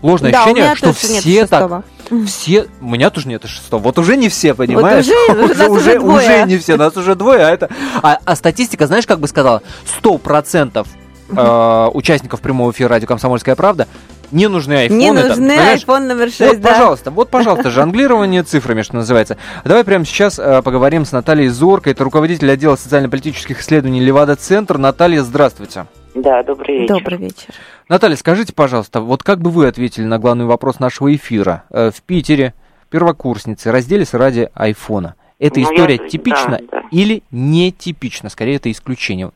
Ложное 0.02 0.30
да, 0.30 0.44
ощущение, 0.44 0.74
что 0.76 0.92
все 0.92 1.46
так, 1.46 1.84
все, 2.26 2.68
у 2.80 2.88
меня 2.88 3.10
тоже 3.10 3.28
нет 3.28 3.44
шестого. 3.44 3.82
Вот 3.82 3.98
уже 3.98 4.16
не 4.16 4.28
все, 4.28 4.54
понимаешь? 4.54 5.06
Вот 5.28 5.50
уже, 5.50 5.68
уже, 5.68 5.68
уже, 5.68 5.98
уже, 5.98 5.98
уже 5.98 6.44
не 6.46 6.58
все, 6.58 6.76
нас 6.76 6.96
уже 6.96 7.16
двое, 7.16 7.44
а 7.44 7.50
это, 7.50 7.68
а, 8.02 8.18
а 8.24 8.36
статистика, 8.36 8.86
знаешь, 8.86 9.06
как 9.06 9.18
бы 9.18 9.26
сказала, 9.26 9.62
сто 9.98 10.16
процентов 10.18 10.86
э, 11.36 11.90
участников 11.94 12.40
прямого 12.40 12.70
эфира 12.72 12.88
радио 12.88 13.06
«Комсомольская 13.06 13.56
правда» 13.56 13.86
не 14.30 14.48
нужны 14.48 14.74
айфоны. 14.74 14.98
Не 14.98 15.12
нужны 15.12 15.56
там, 15.56 15.76
iPhone 15.76 16.08
номер 16.08 16.28
6, 16.28 16.40
Вот, 16.40 16.60
да. 16.60 16.70
пожалуйста, 16.70 17.10
вот, 17.10 17.30
пожалуйста, 17.30 17.70
жонглирование 17.70 18.42
цифрами, 18.42 18.82
что 18.82 18.96
называется. 18.96 19.36
Давай 19.64 19.84
прямо 19.84 20.04
сейчас 20.04 20.38
э, 20.38 20.62
поговорим 20.62 21.04
с 21.04 21.12
Натальей 21.12 21.48
Зорко. 21.48 21.90
Это 21.90 22.04
руководитель 22.04 22.50
отдела 22.50 22.76
социально-политических 22.76 23.60
исследований 23.60 24.00
Левада-центр. 24.00 24.78
Наталья, 24.78 25.22
здравствуйте. 25.22 25.86
Да, 26.14 26.42
добрый 26.42 26.80
вечер. 26.80 26.94
Добрый 26.94 27.18
вечер. 27.18 27.54
Наталья, 27.88 28.16
скажите, 28.16 28.52
пожалуйста, 28.52 29.00
вот 29.00 29.22
как 29.22 29.40
бы 29.40 29.50
вы 29.50 29.66
ответили 29.66 30.04
на 30.04 30.18
главный 30.18 30.46
вопрос 30.46 30.80
нашего 30.80 31.14
эфира? 31.14 31.64
Э, 31.70 31.90
в 31.94 32.02
Питере 32.02 32.54
первокурсницы 32.90 33.70
разделись 33.72 34.14
ради 34.14 34.48
айфона. 34.54 35.16
Эта 35.38 35.60
ну, 35.60 35.66
история 35.66 35.98
я... 36.00 36.08
типична 36.08 36.60
да, 36.60 36.80
да. 36.80 36.82
или 36.90 37.22
нетипична? 37.30 38.30
Скорее, 38.30 38.56
это 38.56 38.70
исключение. 38.70 39.30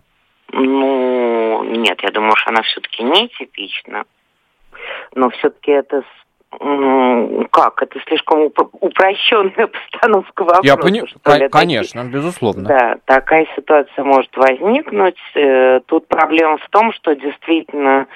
Ну, 0.52 0.87
нет, 1.78 2.00
я 2.02 2.10
думаю, 2.10 2.36
что 2.36 2.50
она 2.50 2.62
все-таки 2.62 3.02
нетипична 3.02 4.04
но 5.14 5.30
все-таки 5.30 5.72
это 5.72 6.02
как? 7.50 7.82
Это 7.82 8.00
слишком 8.06 8.50
упрощенная 8.80 9.66
постановка 9.92 10.44
вопроса. 10.44 10.62
Я 10.64 10.76
понимаю, 10.76 11.50
конечно, 11.50 12.04
такие. 12.04 12.14
безусловно. 12.14 12.64
Да, 12.64 12.96
такая 13.04 13.46
ситуация 13.54 14.02
может 14.02 14.34
возникнуть. 14.34 15.18
Э, 15.34 15.80
тут 15.84 16.08
проблема 16.08 16.56
в 16.56 16.66
том, 16.70 16.92
что 16.94 17.14
действительно 17.14 18.06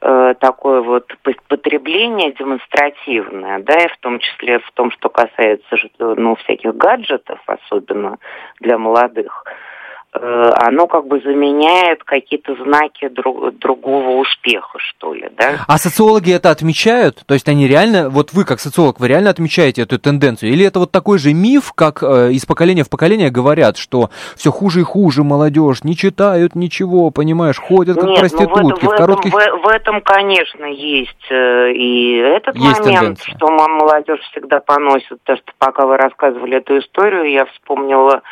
э, 0.00 0.34
такое 0.40 0.80
вот 0.80 1.12
потребление 1.48 2.32
демонстративное, 2.32 3.58
да, 3.58 3.74
и 3.74 3.88
в 3.88 3.98
том 3.98 4.20
числе 4.20 4.58
в 4.60 4.70
том, 4.72 4.90
что 4.92 5.10
касается 5.10 5.76
ну, 5.98 6.34
всяких 6.36 6.74
гаджетов, 6.74 7.40
особенно 7.46 8.16
для 8.58 8.78
молодых, 8.78 9.44
Э, 9.44 9.66
оно 10.12 10.86
как 10.86 11.06
бы 11.06 11.20
заменяет 11.20 12.02
какие-то 12.04 12.54
знаки 12.62 13.08
друг, 13.08 13.58
другого 13.58 14.20
успеха, 14.20 14.78
что 14.78 15.12
ли, 15.12 15.28
да? 15.36 15.64
А 15.66 15.78
социологи 15.78 16.32
это 16.32 16.50
отмечают? 16.50 17.22
То 17.26 17.34
есть 17.34 17.48
они 17.48 17.68
реально, 17.68 18.08
вот 18.08 18.32
вы 18.32 18.44
как 18.44 18.60
социолог, 18.60 18.98
вы 18.98 19.08
реально 19.08 19.30
отмечаете 19.30 19.82
эту 19.82 19.98
тенденцию? 19.98 20.50
Или 20.52 20.64
это 20.64 20.78
вот 20.78 20.90
такой 20.90 21.18
же 21.18 21.32
миф, 21.34 21.72
как 21.74 22.02
э, 22.02 22.32
из 22.32 22.46
поколения 22.46 22.84
в 22.84 22.90
поколение 22.90 23.30
говорят, 23.30 23.76
что 23.76 24.10
все 24.36 24.50
хуже 24.50 24.80
и 24.80 24.84
хуже 24.84 25.22
молодежь, 25.22 25.84
не 25.84 25.96
читают 25.96 26.54
ничего, 26.54 27.10
понимаешь, 27.10 27.58
ходят 27.58 27.96
как 27.96 28.08
Нет, 28.08 28.20
проститутки 28.20 28.84
ну 28.84 28.90
в, 28.90 28.92
в, 28.92 28.94
в 28.94 28.96
коротких... 28.96 29.32
В, 29.32 29.36
в 29.36 29.68
этом, 29.68 30.00
конечно, 30.00 30.64
есть 30.64 31.30
э, 31.30 31.72
и 31.72 32.16
этот 32.16 32.56
есть 32.56 32.80
момент, 32.80 33.18
тенденция. 33.18 33.34
что 33.34 33.48
молодежь 33.48 34.20
всегда 34.30 34.60
поносит. 34.60 35.18
То, 35.24 35.36
что 35.36 35.52
пока 35.58 35.86
вы 35.86 35.96
рассказывали 35.96 36.56
эту 36.56 36.78
историю, 36.78 37.30
я 37.30 37.46
вспомнила 37.46 38.22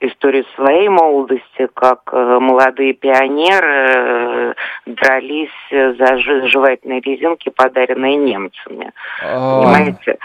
историю 0.00 0.44
своей 0.54 0.88
молодости, 0.88 1.68
как 1.74 2.00
э, 2.12 2.38
молодые 2.40 2.92
пионеры 2.92 3.74
э, 3.90 4.54
дрались 4.86 5.50
за 5.70 6.18
жевательные 6.18 7.00
резинки, 7.00 7.48
подаренные 7.48 8.16
немцами. 8.16 8.92
А. 9.22 9.62
Понимаете? 9.62 10.18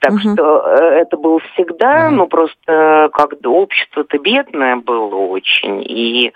Так 0.00 0.18
что 0.20 0.66
э, 0.66 1.00
это 1.00 1.16
было 1.16 1.40
всегда, 1.52 2.10
ну 2.10 2.26
просто 2.26 3.10
как 3.12 3.34
общество-то 3.44 4.18
бедное 4.18 4.76
было 4.76 5.14
очень, 5.14 5.82
и 5.82 6.32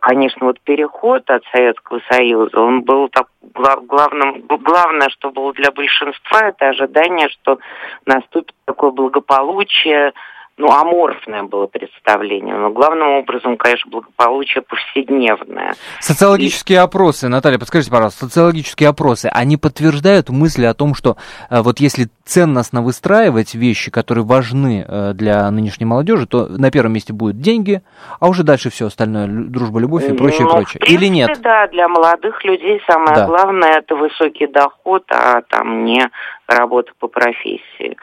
конечно, 0.00 0.46
вот 0.46 0.60
переход 0.60 1.28
от 1.28 1.42
Советского 1.52 2.00
Союза, 2.08 2.60
он 2.60 2.82
был 2.82 3.08
так 3.08 3.26
главным, 3.52 4.44
главное, 4.46 5.08
что 5.08 5.32
было 5.32 5.52
для 5.52 5.72
большинства, 5.72 6.48
это 6.48 6.68
ожидание, 6.68 7.28
что 7.28 7.58
наступит 8.06 8.54
такое 8.66 8.92
благополучие, 8.92 10.12
ну, 10.56 10.70
аморфное 10.70 11.42
было 11.42 11.66
представление, 11.66 12.54
но 12.54 12.70
главным 12.70 13.08
образом, 13.08 13.56
конечно, 13.56 13.90
благополучие 13.90 14.62
повседневное. 14.62 15.74
Социологические 16.00 16.76
и... 16.76 16.80
опросы, 16.80 17.28
Наталья, 17.28 17.58
подскажите, 17.58 17.90
пожалуйста, 17.90 18.26
социологические 18.26 18.88
опросы, 18.88 19.26
они 19.32 19.56
подтверждают 19.56 20.28
мысли 20.28 20.64
о 20.64 20.74
том, 20.74 20.94
что 20.94 21.16
э, 21.50 21.60
вот 21.60 21.80
если 21.80 22.06
ценностно 22.24 22.82
выстраивать 22.82 23.54
вещи, 23.54 23.90
которые 23.90 24.24
важны 24.24 24.84
э, 24.86 25.12
для 25.14 25.50
нынешней 25.50 25.86
молодежи, 25.86 26.26
то 26.26 26.46
на 26.46 26.70
первом 26.70 26.92
месте 26.92 27.12
будут 27.12 27.40
деньги, 27.40 27.82
а 28.20 28.28
уже 28.28 28.44
дальше 28.44 28.70
все 28.70 28.86
остальное, 28.86 29.26
дружба, 29.26 29.80
любовь 29.80 30.08
и 30.08 30.12
прочее, 30.12 30.44
ну, 30.44 30.50
прочее. 30.50 30.78
Принципе, 30.78 30.94
Или 30.94 31.06
нет? 31.08 31.40
Да, 31.42 31.66
для 31.66 31.88
молодых 31.88 32.44
людей 32.44 32.80
самое 32.86 33.16
да. 33.16 33.26
главное 33.26 33.78
это 33.78 33.96
высокий 33.96 34.46
доход, 34.46 35.02
а 35.10 35.42
там 35.42 35.84
не 35.84 36.08
работа 36.46 36.92
по 36.98 37.08
профессии. 37.08 37.96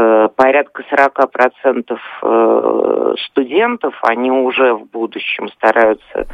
Э, 0.00 0.28
порядка 0.36 0.84
40% 0.92 1.98
э, 2.22 3.14
студентов, 3.26 3.98
они 4.02 4.30
уже 4.30 4.74
в 4.74 4.84
будущем 4.84 5.48
стараются, 5.48 6.28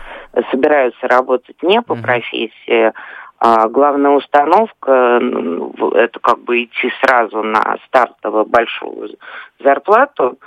собираются 0.51 1.09
работать 1.09 1.63
не 1.63 1.81
по 1.81 1.95
профессии, 1.95 2.93
а 3.39 3.69
главная 3.69 4.11
установка– 4.11 5.19
это 5.95 6.21
как 6.21 6.41
бы 6.41 6.65
идти 6.65 6.93
сразу 7.03 7.43
на 7.43 7.79
стартовую 7.87 8.45
большую 8.45 9.17
зарплату, 9.61 10.39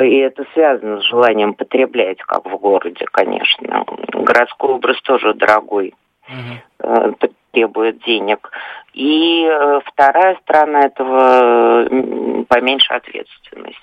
и 0.00 0.16
это 0.16 0.44
связано 0.52 1.00
с 1.00 1.04
желанием 1.04 1.54
потреблять, 1.54 2.18
как 2.22 2.46
в 2.46 2.56
городе, 2.58 3.06
конечно. 3.12 3.84
Городской 4.12 4.70
образ 4.70 5.00
тоже 5.02 5.34
дорогой. 5.34 5.94
Uh-huh 6.28 7.14
требует 7.56 8.02
денег. 8.04 8.50
И 8.92 9.44
э, 9.44 9.80
вторая 9.86 10.36
сторона 10.42 10.80
этого 10.82 12.44
поменьше 12.48 12.92
ответственности. 12.92 13.80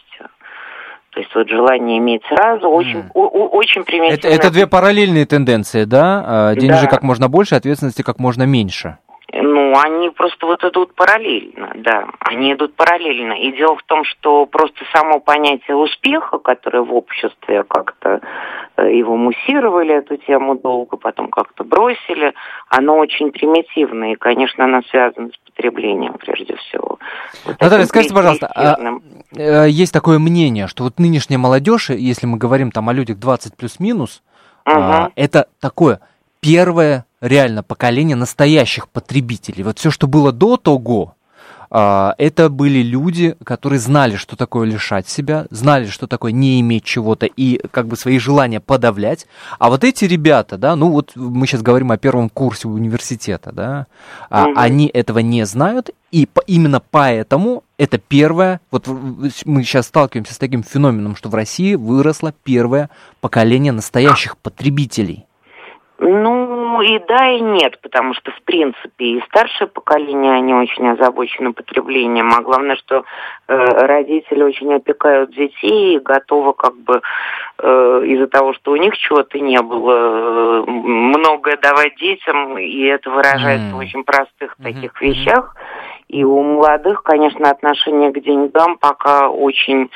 То 1.12 1.20
есть 1.20 1.34
вот 1.36 1.48
желание 1.48 2.00
иметь 2.00 2.24
сразу 2.28 2.68
очень, 2.70 3.00
mm. 3.00 3.12
очень 3.14 3.84
примитивно. 3.84 4.16
Это, 4.16 4.28
это 4.28 4.52
две 4.52 4.66
параллельные 4.66 5.26
тенденции, 5.28 5.84
да? 5.84 6.24
А, 6.26 6.56
деньги 6.56 6.82
да. 6.82 6.88
как 6.88 7.04
можно 7.04 7.30
больше, 7.30 7.54
ответственности 7.54 8.02
как 8.02 8.20
можно 8.20 8.44
меньше. 8.44 8.98
Ну, 9.74 9.80
они 9.80 10.12
просто 10.12 10.46
вот 10.46 10.64
идут 10.64 10.94
параллельно, 10.94 11.72
да. 11.76 12.06
Они 12.20 12.54
идут 12.54 12.76
параллельно. 12.76 13.34
И 13.34 13.52
дело 13.54 13.76
в 13.76 13.82
том, 13.84 14.04
что 14.04 14.46
просто 14.46 14.86
само 14.94 15.20
понятие 15.20 15.76
успеха, 15.76 16.38
которое 16.38 16.84
в 16.84 16.94
обществе 16.94 17.64
как-то 17.64 18.22
э, 18.78 18.94
его 18.94 19.16
муссировали, 19.18 19.96
эту 19.96 20.18
тему 20.18 20.54
долго, 20.54 20.98
потом 20.98 21.30
как-то 21.30 21.64
бросили, 21.64 22.36
оно 22.70 22.98
очень 22.98 23.32
примитивное. 23.32 24.14
И, 24.14 24.16
конечно, 24.16 24.66
оно 24.66 24.84
связано 24.92 25.30
с 25.30 25.50
потреблением 25.50 26.14
прежде 26.20 26.56
всего. 26.56 27.00
Вот 27.44 27.60
Наталья, 27.60 27.86
скажите, 27.86 28.14
пожалуйста, 28.14 28.52
а, 28.54 28.78
э, 29.36 29.70
есть 29.70 29.92
такое 29.92 30.20
мнение, 30.20 30.68
что 30.68 30.84
вот 30.84 31.00
нынешняя 31.00 31.40
молодежь, 31.40 31.90
если 31.90 32.28
мы 32.28 32.38
говорим 32.38 32.70
там 32.70 32.90
о 32.90 32.94
людях 32.94 33.18
20 33.18 33.58
плюс-минус, 33.58 34.22
угу. 34.68 34.76
а, 34.76 35.10
это 35.16 35.48
такое 35.60 36.00
первое 36.42 37.06
реально 37.24 37.64
поколение 37.64 38.16
настоящих 38.16 38.90
потребителей. 38.90 39.64
Вот 39.64 39.80
все, 39.80 39.90
что 39.90 40.08
было 40.08 40.32
до 40.32 40.58
того, 40.58 41.16
а, 41.76 42.14
это 42.20 42.50
были 42.50 42.84
люди, 42.84 43.36
которые 43.44 43.80
знали, 43.80 44.16
что 44.16 44.36
такое 44.36 44.68
лишать 44.68 45.08
себя, 45.10 45.48
знали, 45.50 45.88
что 45.88 46.06
такое 46.06 46.32
не 46.32 46.62
иметь 46.62 46.84
чего-то 46.84 47.26
и 47.26 47.60
как 47.72 47.88
бы 47.88 47.96
свои 47.96 48.20
желания 48.20 48.60
подавлять. 48.60 49.26
А 49.58 49.70
вот 49.70 49.84
эти 49.84 50.06
ребята, 50.06 50.58
да, 50.58 50.76
ну 50.76 50.92
вот 50.92 51.14
мы 51.16 51.48
сейчас 51.48 51.64
говорим 51.64 51.92
о 51.92 51.98
первом 51.98 52.30
курсе 52.30 52.68
университета, 52.68 53.52
да, 53.52 53.88
угу. 54.30 54.54
они 54.56 54.86
этого 54.88 55.20
не 55.20 55.46
знают, 55.48 55.90
и 56.12 56.28
по, 56.28 56.42
именно 56.42 56.80
поэтому 56.80 57.64
это 57.80 57.98
первое, 57.98 58.62
вот 58.70 58.88
мы 58.88 59.64
сейчас 59.64 59.88
сталкиваемся 59.88 60.36
с 60.36 60.38
таким 60.38 60.62
феноменом, 60.62 61.16
что 61.16 61.30
в 61.30 61.36
России 61.36 61.74
выросло 61.74 62.34
первое 62.44 62.92
поколение 63.20 63.72
настоящих 63.72 64.38
потребителей. 64.38 65.26
Ну 66.06 66.82
и 66.82 67.00
да, 67.00 67.30
и 67.30 67.40
нет, 67.40 67.80
потому 67.82 68.14
что, 68.14 68.32
в 68.32 68.42
принципе, 68.42 69.06
и 69.06 69.22
старшее 69.22 69.68
поколение, 69.70 70.34
они 70.34 70.54
очень 70.54 70.86
озабочены 70.90 71.54
потреблением, 71.54 72.34
а 72.34 72.42
главное, 72.42 72.76
что 72.76 73.06
э, 73.48 73.56
родители 73.56 74.44
очень 74.44 74.74
опекают 74.74 75.32
детей 75.32 75.96
и 75.96 76.00
готовы 76.00 76.54
как 76.56 76.76
бы 76.76 77.02
э, 77.58 78.02
из-за 78.06 78.28
того, 78.28 78.54
что 78.54 78.72
у 78.72 78.76
них 78.76 78.98
чего-то 78.98 79.40
не 79.40 79.62
было, 79.62 79.94
э, 79.94 80.64
многое 80.68 81.56
давать 81.56 81.96
детям, 81.96 82.58
и 82.58 82.84
это 82.84 83.10
выражается 83.10 83.68
mm. 83.68 83.74
в 83.74 83.78
очень 83.78 84.04
простых 84.04 84.56
mm-hmm. 84.60 84.64
таких 84.64 85.02
вещах. 85.02 85.56
И 86.10 86.26
у 86.26 86.44
молодых, 86.44 87.04
конечно, 87.04 87.50
отношение 87.50 88.12
к 88.12 88.22
деньгам 88.22 88.78
пока 88.78 89.30
очень 89.30 89.90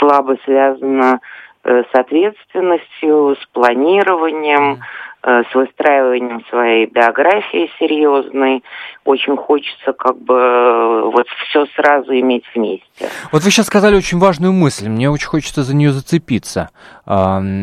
слабо 0.00 0.36
связано 0.44 1.20
э, 1.62 1.84
с 1.84 1.94
ответственностью, 1.94 3.36
с 3.40 3.46
планированием, 3.52 4.80
с 5.22 5.54
выстраиванием 5.54 6.44
своей 6.50 6.86
биографии 6.86 7.70
серьезной. 7.78 8.64
Очень 9.04 9.36
хочется 9.36 9.92
как 9.92 10.18
бы 10.18 10.34
э, 10.34 11.02
вот 11.12 11.26
все 11.48 11.66
сразу 11.76 12.12
иметь 12.12 12.44
вместе. 12.54 13.08
Вот 13.30 13.42
вы 13.42 13.50
сейчас 13.50 13.66
сказали 13.66 13.96
очень 13.96 14.18
важную 14.18 14.52
мысль, 14.52 14.88
мне 14.88 15.10
очень 15.10 15.28
хочется 15.28 15.62
за 15.62 15.74
нее 15.76 15.92
зацепиться 15.92 16.70
э, 17.06 17.12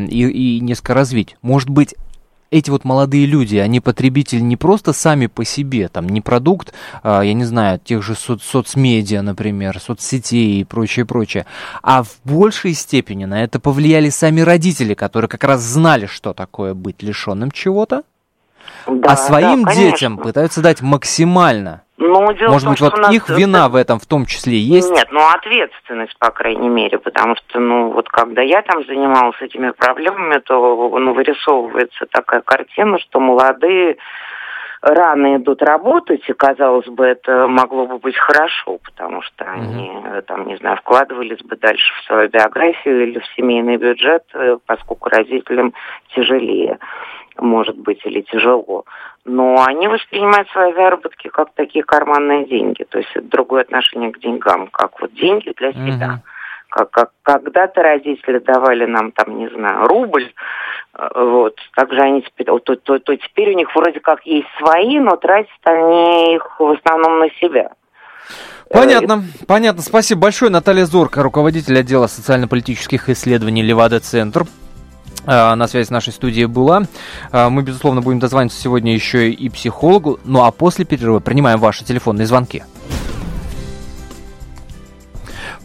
и, 0.10 0.58
и 0.58 0.60
несколько 0.62 0.94
развить. 0.94 1.36
Может 1.42 1.70
быть, 1.70 1.96
эти 2.52 2.70
вот 2.70 2.84
молодые 2.84 3.26
люди, 3.26 3.58
они 3.58 3.80
потребители 3.80 4.40
не 4.40 4.58
просто 4.58 4.94
сами 4.94 5.28
по 5.28 5.46
себе, 5.46 5.88
там, 5.88 6.08
не 6.08 6.22
продукт, 6.22 6.74
а, 7.04 7.22
я 7.22 7.34
не 7.34 7.44
знаю, 7.44 7.80
тех 7.80 8.04
же 8.04 8.16
соц 8.16 8.44
соцмедиа, 8.44 9.22
например, 9.22 9.80
соцсетей 9.80 10.62
и 10.62 10.64
прочее, 10.64 11.06
прочее, 11.06 11.46
а 11.84 12.04
в 12.04 12.18
большей 12.24 12.74
степени 12.74 13.26
на 13.26 13.44
это 13.44 13.60
повлияли 13.60 14.10
сами 14.10 14.42
родители, 14.42 14.94
которые 14.94 15.30
как 15.30 15.44
раз 15.44 15.62
знали, 15.62 16.06
что 16.06 16.34
такое 16.34 16.74
быть 16.74 17.04
лишенным 17.04 17.52
чего-то, 17.52 18.04
да, 18.88 19.14
а 19.14 19.18
своим 19.18 19.64
да, 19.64 19.76
детям 19.76 20.18
пытаются 20.18 20.62
дать 20.62 20.82
максимально 20.82 21.84
ну, 22.00 22.34
дело 22.34 22.54
Может 22.54 22.64
том, 22.64 22.72
быть, 22.72 22.82
вот 22.82 22.98
нас... 22.98 23.14
их 23.14 23.30
вина 23.30 23.68
в 23.68 23.76
этом 23.76 24.00
в 24.00 24.06
том 24.06 24.26
числе 24.26 24.58
есть? 24.58 24.90
Нет, 24.90 25.08
ну 25.12 25.20
ответственность, 25.20 26.18
по 26.18 26.32
крайней 26.32 26.70
мере, 26.70 26.98
потому 26.98 27.36
что, 27.36 27.60
ну, 27.60 27.92
вот 27.92 28.08
когда 28.08 28.42
я 28.42 28.62
там 28.62 28.86
занималась 28.86 29.40
этими 29.42 29.72
проблемами, 29.72 30.40
то, 30.40 30.98
ну, 30.98 31.14
вырисовывается 31.14 32.06
такая 32.10 32.42
картина, 32.42 33.00
что 33.00 33.20
молодые 33.20 33.98
рано 34.82 35.36
идут 35.36 35.62
работать, 35.62 36.22
и, 36.30 36.34
казалось 36.34 36.88
бы, 36.88 37.06
это 37.06 37.48
могло 37.48 37.86
бы 37.86 37.98
быть 38.00 38.16
хорошо, 38.16 38.80
потому 38.82 39.22
что 39.22 39.44
они, 39.44 39.90
mm-hmm. 39.90 40.22
там, 40.22 40.48
не 40.48 40.56
знаю, 40.56 40.78
вкладывались 40.78 41.44
бы 41.44 41.58
дальше 41.58 41.94
в 41.96 42.06
свою 42.06 42.30
биографию 42.30 43.10
или 43.10 43.20
в 43.20 43.26
семейный 43.36 43.76
бюджет, 43.76 44.24
э, 44.34 44.58
поскольку 44.66 45.10
родителям 45.10 45.74
тяжелее, 46.16 46.80
может 47.38 47.78
быть, 47.78 48.00
или 48.06 48.22
тяжело 48.22 48.86
но 49.26 49.64
они 49.66 49.88
воспринимают 49.88 50.50
свои 50.50 50.74
заработки 50.74 51.28
как 51.28 51.50
такие 51.54 51.84
карманные 51.84 52.46
деньги. 52.46 52.84
То 52.84 53.00
есть 53.00 53.10
это 53.14 53.28
другое 53.28 53.62
отношение 53.62 54.12
к 54.12 54.20
деньгам, 54.20 54.68
как 54.68 55.00
вот 55.02 55.14
деньги 55.14 55.54
для 55.58 55.72
себя. 55.74 56.22
Uh-huh. 56.22 56.30
Как, 56.70 56.92
как 56.92 57.10
когда-то 57.24 57.82
родители 57.82 58.38
давали 58.38 58.86
нам 58.86 59.12
там, 59.12 59.40
не 59.40 59.50
знаю, 59.50 59.88
рубль, 59.88 60.32
э, 60.94 61.08
вот, 61.16 61.56
также 61.76 62.00
они 62.00 62.22
теперь, 62.22 62.46
то, 62.46 62.76
то, 62.76 63.00
то 63.00 63.16
теперь 63.16 63.54
у 63.54 63.58
них 63.58 63.76
вроде 63.76 64.00
как 64.00 64.24
есть 64.24 64.48
свои, 64.60 65.00
но 65.00 65.16
тратят 65.16 65.50
они 65.64 66.36
их 66.36 66.60
в 66.60 66.72
основном 66.72 67.20
на 67.20 67.30
себя. 67.42 67.72
Понятно, 68.72 69.24
понятно. 69.48 69.82
Спасибо 69.82 70.22
большое. 70.22 70.52
Наталья 70.52 70.86
Зорка, 70.86 71.24
руководитель 71.24 71.80
отдела 71.80 72.06
социально-политических 72.06 73.10
исследований 73.10 73.64
Левада-Центр. 73.64 74.44
А, 75.26 75.56
на 75.56 75.68
связи 75.68 75.88
с 75.88 75.90
нашей 75.90 76.14
студией 76.14 76.46
была. 76.46 76.84
А, 77.32 77.50
мы, 77.50 77.62
безусловно, 77.62 78.02
будем 78.02 78.20
дозваниваться 78.20 78.60
сегодня 78.60 78.94
еще 78.94 79.32
и 79.32 79.50
психологу. 79.50 80.20
Ну 80.24 80.44
а 80.44 80.52
после 80.52 80.86
перерыва 80.86 81.20
принимаем 81.20 81.60
ваши 81.60 81.86
телефонные 81.86 82.26
звонки. 82.26 82.64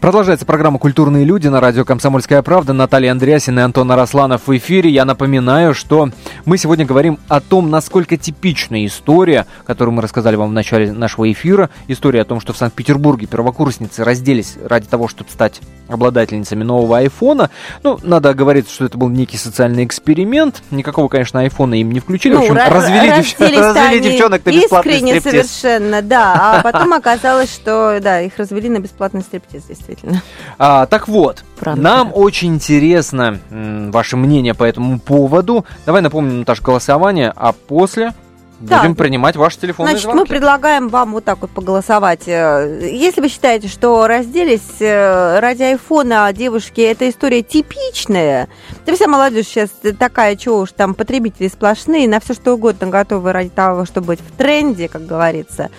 Продолжается 0.04 0.44
программа 0.44 0.78
«Культурные 0.78 1.24
люди» 1.24 1.48
на 1.48 1.62
радио 1.62 1.86
«Комсомольская 1.86 2.42
правда». 2.42 2.74
Наталья 2.74 3.12
Андреасин 3.12 3.58
и 3.58 3.62
Антон 3.62 3.90
Арасланов 3.90 4.46
в 4.46 4.54
эфире. 4.54 4.90
Я 4.90 5.06
напоминаю, 5.06 5.72
что 5.72 6.10
мы 6.44 6.58
сегодня 6.58 6.84
говорим 6.84 7.18
о 7.28 7.40
том, 7.40 7.70
насколько 7.70 8.18
типичная 8.18 8.84
история, 8.84 9.46
которую 9.64 9.94
мы 9.94 10.02
рассказали 10.02 10.36
вам 10.36 10.50
в 10.50 10.52
начале 10.52 10.92
нашего 10.92 11.32
эфира. 11.32 11.70
История 11.88 12.20
о 12.20 12.26
том, 12.26 12.38
что 12.38 12.52
в 12.52 12.58
Санкт-Петербурге 12.58 13.26
первокурсницы 13.26 14.04
разделись 14.04 14.58
ради 14.62 14.86
того, 14.86 15.08
чтобы 15.08 15.30
стать 15.30 15.62
обладательницами 15.88 16.64
нового 16.64 16.98
айфона. 16.98 17.48
Ну, 17.82 17.98
надо 18.02 18.34
говорить, 18.34 18.68
что 18.68 18.84
это 18.84 18.98
был 18.98 19.08
некий 19.08 19.38
социальный 19.38 19.86
эксперимент. 19.86 20.62
Никакого, 20.70 21.08
конечно, 21.08 21.40
айфона 21.40 21.80
им 21.80 21.90
не 21.90 22.00
включили. 22.00 22.34
Ну, 22.34 22.40
в 22.40 22.42
общем, 22.42 22.56
раз, 22.56 22.70
развели, 22.70 23.22
дев... 23.22 23.40
развели 23.40 24.00
девчонок 24.00 24.44
на 24.44 24.50
бесплатный 24.50 24.92
искренне 24.96 25.20
стриптиз. 25.20 25.50
совершенно, 25.50 26.02
да. 26.02 26.58
А 26.58 26.62
потом 26.62 26.92
оказалось, 26.92 27.50
что, 27.50 28.00
да, 28.02 28.20
их 28.20 28.36
развели 28.36 28.68
на 28.68 28.80
бесплатный 28.80 29.22
стриптиз, 29.22 29.62
действительно 29.64 29.93
действительно. 29.94 30.22
А, 30.58 30.86
так 30.86 31.08
вот, 31.08 31.44
Правда. 31.58 31.80
нам 31.80 32.12
очень 32.14 32.54
интересно 32.54 33.38
м, 33.50 33.90
ваше 33.90 34.16
мнение 34.16 34.54
по 34.54 34.64
этому 34.64 34.98
поводу. 34.98 35.64
Давай 35.86 36.02
напомним, 36.02 36.40
Наташа, 36.40 36.62
голосование, 36.62 37.32
а 37.34 37.52
после 37.52 38.12
Будем 38.60 38.94
принимать 38.94 39.36
ваши 39.36 39.58
телефонные 39.58 39.90
Значит, 39.92 40.04
звонки. 40.04 40.20
мы 40.20 40.26
предлагаем 40.26 40.88
вам 40.88 41.12
вот 41.12 41.24
так 41.24 41.40
вот 41.40 41.50
поголосовать. 41.50 42.22
Э, 42.28 42.88
если 42.90 43.20
вы 43.20 43.28
считаете, 43.28 43.68
что 43.68 44.06
разделись 44.06 44.80
э, 44.80 45.40
ради 45.40 45.64
айфона 45.64 46.32
девушки, 46.32 46.80
это 46.80 47.10
история 47.10 47.42
типичная, 47.42 48.48
да 48.86 48.94
вся 48.94 49.08
молодежь 49.08 49.46
сейчас 49.46 49.70
такая, 49.98 50.36
чего 50.36 50.60
уж 50.60 50.70
там, 50.70 50.94
потребители 50.94 51.48
сплошные, 51.48 52.08
на 52.08 52.20
все 52.20 52.32
что 52.32 52.54
угодно 52.54 52.86
готовы 52.86 53.32
ради 53.32 53.50
того, 53.50 53.84
чтобы 53.84 54.08
быть 54.08 54.20
в 54.20 54.36
тренде, 54.38 54.88
как 54.88 55.04
говорится. 55.04 55.70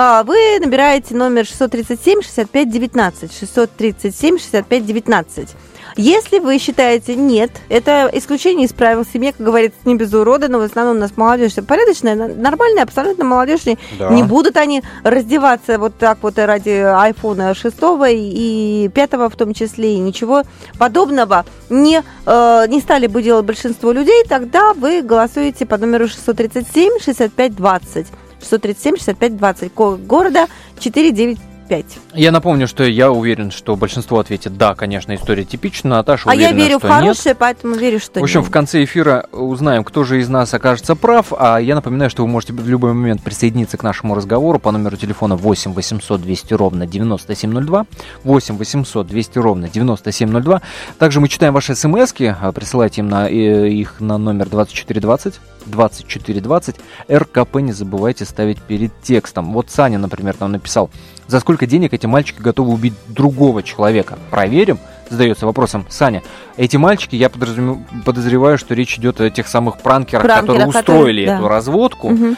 А, 0.00 0.22
вы 0.22 0.60
набираете 0.60 1.16
номер 1.16 1.44
637 1.44 2.22
65 2.22 2.70
19 2.70 3.32
637 3.36 4.38
65 4.38 4.86
19. 4.86 5.48
Если 5.96 6.38
вы 6.38 6.58
считаете 6.58 7.16
нет, 7.16 7.50
это 7.68 8.08
исключение 8.12 8.66
из 8.66 8.72
правил 8.72 9.04
семьи, 9.04 9.32
как 9.32 9.44
говорится, 9.44 9.80
не 9.86 9.96
без 9.96 10.14
урода, 10.14 10.46
но 10.46 10.60
в 10.60 10.62
основном 10.62 10.98
у 10.98 11.00
нас 11.00 11.16
молодежь 11.16 11.54
порядочная, 11.66 12.14
нормальная, 12.14 12.84
абсолютно 12.84 13.24
молодежь. 13.24 13.62
Да. 13.98 14.10
Не 14.10 14.22
будут 14.22 14.56
они 14.56 14.84
раздеваться 15.02 15.80
вот 15.80 15.98
так 15.98 16.18
вот 16.22 16.38
ради 16.38 16.70
айфона 16.70 17.52
6 17.52 17.76
и 18.08 18.90
5 18.94 19.12
в 19.12 19.36
том 19.36 19.52
числе, 19.52 19.94
и 19.94 19.98
ничего 19.98 20.44
подобного 20.78 21.44
не, 21.70 22.04
э, 22.24 22.64
не 22.68 22.80
стали 22.80 23.08
бы 23.08 23.20
делать 23.20 23.46
большинство 23.46 23.90
людей, 23.90 24.22
тогда 24.28 24.74
вы 24.74 25.02
голосуете 25.02 25.66
по 25.66 25.76
номеру 25.76 26.06
637 26.06 27.00
65 27.00 27.56
20. 27.56 28.06
637 28.40 28.98
65 28.98 29.36
20. 29.36 29.72
Код 29.72 30.00
города 30.00 30.46
495 30.78 31.47
5. 31.68 31.84
Я 32.14 32.32
напомню, 32.32 32.66
что 32.66 32.84
я 32.84 33.10
уверен, 33.10 33.50
что 33.50 33.76
большинство 33.76 34.18
ответит 34.18 34.56
да, 34.56 34.74
конечно, 34.74 35.14
история 35.14 35.44
типична. 35.44 35.90
Наташа 35.90 36.28
а 36.28 36.32
уверена, 36.34 36.58
я 36.58 36.64
верю 36.64 36.78
в 36.78 36.82
хорошее, 36.82 37.32
нет. 37.32 37.36
поэтому 37.38 37.74
верю, 37.74 38.00
что 38.00 38.20
В 38.20 38.22
общем, 38.22 38.40
нет. 38.40 38.48
в 38.48 38.52
конце 38.52 38.82
эфира 38.84 39.26
узнаем, 39.32 39.84
кто 39.84 40.04
же 40.04 40.20
из 40.20 40.28
нас 40.28 40.52
окажется 40.54 40.96
прав. 40.96 41.32
А 41.38 41.58
я 41.58 41.74
напоминаю, 41.74 42.10
что 42.10 42.22
вы 42.22 42.28
можете 42.28 42.52
в 42.52 42.68
любой 42.68 42.92
момент 42.92 43.22
присоединиться 43.22 43.76
к 43.76 43.82
нашему 43.82 44.14
разговору 44.14 44.58
по 44.58 44.70
номеру 44.70 44.96
телефона 44.96 45.36
8 45.36 45.74
800 45.74 46.20
200 46.20 46.54
ровно 46.54 46.86
9702. 46.86 47.86
8 48.24 48.56
800 48.56 49.06
200 49.06 49.38
ровно 49.38 49.68
9702. 49.68 50.62
Также 50.98 51.20
мы 51.20 51.28
читаем 51.28 51.52
ваши 51.52 51.74
смс 51.74 52.14
а, 52.40 52.52
присылайте 52.52 53.02
им 53.02 53.08
на, 53.08 53.28
э, 53.28 53.68
их 53.68 54.00
на 54.00 54.18
номер 54.18 54.48
2420. 54.48 55.34
2420. 55.66 56.76
РКП 57.10 57.56
не 57.56 57.72
забывайте 57.72 58.24
ставить 58.24 58.60
перед 58.60 58.90
текстом. 59.02 59.52
Вот 59.52 59.70
Саня, 59.70 59.98
например, 59.98 60.36
нам 60.40 60.52
написал, 60.52 60.90
за 61.28 61.40
сколько 61.40 61.66
денег 61.66 61.92
эти 61.92 62.06
мальчики 62.06 62.40
готовы 62.40 62.72
убить 62.72 62.94
другого 63.06 63.62
человека? 63.62 64.18
Проверим? 64.30 64.78
Задается 65.10 65.46
вопросом 65.46 65.86
Саня. 65.88 66.22
Эти 66.56 66.76
мальчики, 66.76 67.16
я 67.16 67.30
подозреваю, 67.30 68.58
что 68.58 68.74
речь 68.74 68.98
идет 68.98 69.20
о 69.20 69.30
тех 69.30 69.46
самых 69.46 69.78
пранкерах, 69.78 70.24
Пранкера, 70.24 70.40
которые 70.46 70.66
устроили 70.66 71.20
которые, 71.20 71.36
эту 71.36 71.42
да. 71.42 71.48
разводку. 71.48 72.08
Угу. 72.08 72.36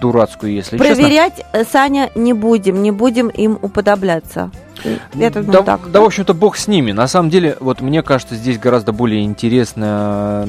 Дурацкую, 0.00 0.52
если 0.52 0.76
Проверять, 0.76 1.36
честно. 1.36 1.50
Проверять, 1.50 1.72
Саня, 1.72 2.10
не 2.14 2.32
будем, 2.32 2.82
не 2.82 2.90
будем 2.90 3.28
им 3.28 3.58
уподобляться. 3.60 4.50
Это, 5.18 5.40
ну, 5.40 5.52
да, 5.52 5.62
так, 5.62 5.90
да, 5.90 6.00
в 6.00 6.04
общем-то, 6.04 6.34
бог 6.34 6.56
с 6.56 6.68
ними. 6.68 6.92
На 6.92 7.08
самом 7.08 7.30
деле, 7.30 7.56
вот 7.60 7.80
мне 7.80 8.02
кажется, 8.02 8.34
здесь 8.34 8.58
гораздо 8.58 8.92
более 8.92 9.24
интересно 9.24 10.46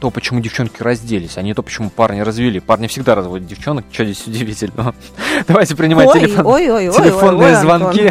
то, 0.00 0.10
почему 0.10 0.40
девчонки 0.40 0.82
разделись, 0.82 1.38
а 1.38 1.42
не 1.42 1.54
то, 1.54 1.62
почему 1.62 1.90
парни 1.90 2.20
развели. 2.20 2.60
Парни 2.60 2.86
всегда 2.86 3.14
разводят 3.14 3.46
девчонок, 3.46 3.84
что 3.90 4.04
здесь 4.04 4.26
удивительного. 4.26 4.94
Давайте 5.48 5.76
принимать 5.76 6.08
ой, 6.08 6.20
телефон, 6.20 6.46
ой, 6.46 6.70
ой, 6.70 6.92
телефонные 6.92 7.48
ой, 7.48 7.54
ой, 7.54 7.60
звонки. 7.60 8.10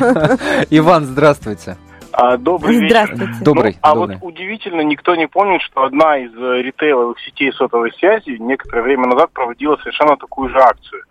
Иван, 0.69 1.05
здравствуйте. 1.05 1.77
А, 2.11 2.37
добрый 2.37 2.79
вечер. 2.79 3.15
Добрый. 3.41 3.73
Ну, 3.73 3.79
а 3.81 3.93
добрый. 3.93 4.17
вот 4.19 4.27
удивительно, 4.27 4.81
никто 4.81 5.15
не 5.15 5.27
помнит, 5.27 5.61
что 5.61 5.83
одна 5.83 6.17
из 6.17 6.33
э, 6.35 6.61
ритейловых 6.63 7.19
сетей 7.19 7.53
сотовой 7.53 7.93
связи 7.93 8.37
некоторое 8.39 8.81
время 8.81 9.05
назад 9.05 9.31
проводила 9.31 9.77
совершенно 9.77 10.17
такую 10.17 10.49
же 10.49 10.59
акцию. 10.59 11.03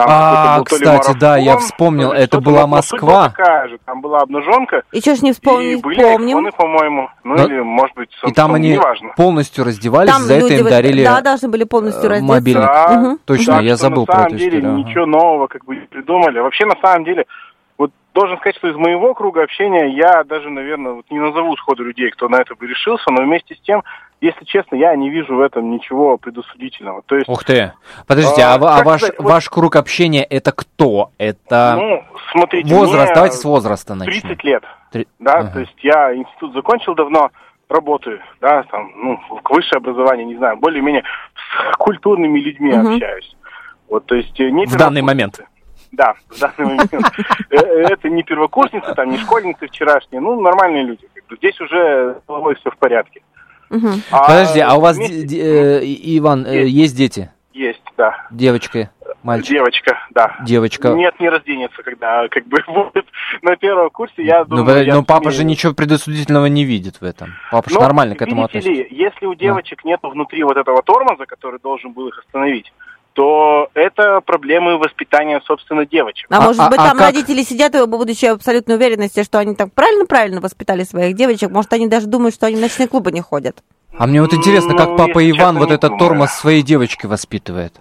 Там 0.00 0.08
а, 0.08 0.62
кстати, 0.64 1.18
да, 1.18 1.36
я 1.36 1.58
вспомнил, 1.58 2.12
это 2.12 2.40
была 2.40 2.66
Москва. 2.66 3.28
такая 3.28 3.68
же, 3.68 3.78
там 3.84 4.00
была 4.00 4.20
обнаженка. 4.20 4.82
И 4.92 5.00
что 5.00 5.14
ж 5.14 5.22
не 5.22 5.32
вспомнить, 5.32 5.78
и 5.78 5.82
были 5.82 6.02
помним. 6.02 6.50
По-моему, 6.56 7.10
ну 7.22 7.36
Но... 7.36 7.44
или, 7.44 7.60
может 7.60 7.94
быть, 7.96 8.10
И 8.26 8.32
там 8.32 8.54
они 8.54 8.72
неважно. 8.72 9.12
полностью 9.16 9.64
раздевались, 9.64 10.10
там 10.10 10.22
за 10.22 10.34
это 10.34 10.54
им 10.54 10.64
дарили 10.64 11.04
Да, 11.04 11.20
должны 11.20 11.48
были 11.48 11.64
полностью 11.64 12.04
э, 12.04 12.08
раздеться. 12.08 12.34
Мобильник. 12.34 12.62
Да, 12.62 13.02
угу. 13.02 13.18
Точно, 13.24 13.54
так 13.54 13.62
я 13.62 13.76
забыл 13.76 14.06
про 14.06 14.22
эту 14.22 14.36
историю. 14.36 14.62
На 14.62 14.68
самом 14.68 14.76
деле 14.76 14.90
ничего 14.90 15.06
нового 15.06 15.46
как 15.46 15.64
бы 15.64 15.76
не 15.76 15.86
придумали. 15.86 16.38
Вообще, 16.38 16.64
на 16.64 16.76
самом 16.82 17.04
деле, 17.04 17.26
должен 18.14 18.38
сказать, 18.38 18.56
что 18.56 18.68
из 18.68 18.76
моего 18.76 19.14
круга 19.14 19.42
общения 19.42 19.88
я 19.94 20.24
даже, 20.24 20.50
наверное, 20.50 20.92
вот 20.92 21.10
не 21.10 21.18
назову 21.18 21.56
сходу 21.56 21.84
людей, 21.84 22.10
кто 22.10 22.28
на 22.28 22.36
это 22.36 22.54
бы 22.54 22.66
решился, 22.66 23.10
но 23.10 23.22
вместе 23.22 23.54
с 23.54 23.60
тем 23.60 23.82
если 24.20 24.44
честно, 24.44 24.76
я 24.76 24.94
не 24.96 25.08
вижу 25.08 25.34
в 25.34 25.40
этом 25.40 25.70
ничего 25.70 26.18
предусудительного. 26.18 27.02
То 27.06 27.16
есть, 27.16 27.28
Ух 27.28 27.42
ты! 27.44 27.72
Подождите, 28.06 28.42
а, 28.42 28.54
а, 28.54 28.80
а 28.80 28.84
ваш, 28.84 29.00
сказать, 29.00 29.18
ваш 29.18 29.48
круг 29.48 29.76
общения 29.76 30.22
это 30.24 30.52
кто? 30.52 31.10
Это 31.16 31.76
ну, 31.78 32.04
смотрите, 32.32 32.74
возраст, 32.74 33.14
давайте 33.14 33.36
с 33.36 33.44
возраста 33.44 33.94
начнем. 33.94 34.20
30 34.20 34.44
лет, 34.44 34.64
Три... 34.92 35.08
да, 35.18 35.32
ага. 35.32 35.52
то 35.52 35.60
есть 35.60 35.76
я 35.82 36.14
институт 36.14 36.52
закончил 36.52 36.94
давно, 36.94 37.30
работаю, 37.70 38.20
да, 38.40 38.62
там, 38.64 38.92
ну, 38.96 39.20
высшее 39.48 39.78
образование, 39.78 40.26
не 40.26 40.36
знаю, 40.36 40.58
более-менее 40.58 41.04
с 41.34 41.76
культурными 41.78 42.38
людьми 42.40 42.72
угу. 42.74 42.94
общаюсь. 42.94 43.36
Вот, 43.88 44.04
то 44.06 44.14
есть 44.14 44.38
э, 44.38 44.50
не 44.50 44.66
в 44.66 44.76
данный 44.76 45.02
момент. 45.02 45.40
Да, 45.92 46.14
в 46.28 46.38
данный 46.38 46.76
момент. 46.76 46.92
Э, 47.50 47.56
э, 47.56 47.86
это 47.90 48.08
не 48.08 48.22
первокурсницы, 48.22 48.94
там, 48.94 49.10
не 49.10 49.18
школьницы 49.18 49.66
вчерашние, 49.66 50.20
ну, 50.20 50.40
нормальные 50.40 50.84
люди. 50.84 51.08
Здесь 51.30 51.60
уже 51.60 52.20
головой 52.28 52.54
все 52.56 52.70
в 52.70 52.76
порядке. 52.76 53.22
А 54.10 54.26
Подожди, 54.26 54.60
а 54.60 54.74
у 54.74 54.80
вас, 54.80 54.98
э, 54.98 55.80
Иван, 55.82 56.46
есть. 56.46 56.96
дети? 56.96 57.30
Есть, 57.52 57.82
да. 57.96 58.26
Девочка, 58.30 58.90
мальчик? 59.22 59.50
Девочка, 59.50 59.98
да. 60.10 60.36
Девочка. 60.44 60.90
Нет, 60.90 61.18
не 61.18 61.28
разденется, 61.28 61.82
когда 61.82 62.28
как 62.28 62.46
бы 62.46 62.62
будет 62.68 63.06
на 63.42 63.56
первом 63.56 63.90
курсе, 63.90 64.24
я 64.24 64.44
ну, 64.48 64.58
думаю... 64.58 64.86
Но, 64.86 64.94
но 64.94 65.02
папа 65.02 65.30
смею. 65.30 65.36
же 65.36 65.44
ничего 65.44 65.74
предосудительного 65.74 66.46
не 66.46 66.64
видит 66.64 67.00
в 67.00 67.04
этом. 67.04 67.34
Папа 67.50 67.68
же 67.68 67.76
ну, 67.76 67.82
нормально 67.82 68.14
к 68.14 68.22
этому 68.22 68.44
относится. 68.44 68.72
Ли, 68.72 68.86
если 68.90 69.26
у 69.26 69.34
девочек 69.34 69.80
да. 69.82 69.90
нет 69.90 70.00
внутри 70.02 70.42
вот 70.44 70.56
этого 70.56 70.82
тормоза, 70.82 71.26
который 71.26 71.58
должен 71.60 71.92
был 71.92 72.08
их 72.08 72.18
остановить, 72.18 72.72
то 73.20 73.68
это 73.74 74.22
проблемы 74.22 74.78
воспитания, 74.78 75.42
собственно, 75.44 75.84
девочек. 75.84 76.26
А, 76.30 76.38
а 76.38 76.40
может 76.40 76.70
быть, 76.70 76.78
а, 76.78 76.88
там 76.88 76.98
а 76.98 77.02
родители 77.02 77.42
сидят, 77.42 77.74
будучи 77.86 78.24
абсолютно 78.24 78.76
уверенности, 78.76 79.24
что 79.24 79.38
они 79.38 79.54
так 79.54 79.74
правильно-правильно 79.74 80.40
воспитали 80.40 80.84
своих 80.84 81.16
девочек. 81.16 81.50
Может, 81.50 81.70
они 81.74 81.86
даже 81.86 82.06
думают, 82.06 82.34
что 82.34 82.46
они 82.46 82.56
в 82.56 82.60
ночные 82.60 82.88
клубы 82.88 83.12
не 83.12 83.20
ходят. 83.20 83.62
А 83.98 84.06
мне 84.06 84.22
вот 84.22 84.32
интересно, 84.32 84.74
как 84.74 84.88
ну, 84.88 84.96
папа 84.96 85.30
Иван 85.30 85.58
вот 85.58 85.70
этот 85.70 85.98
тормоз 85.98 86.30
своей 86.30 86.62
девочки 86.62 87.04
воспитывает. 87.04 87.74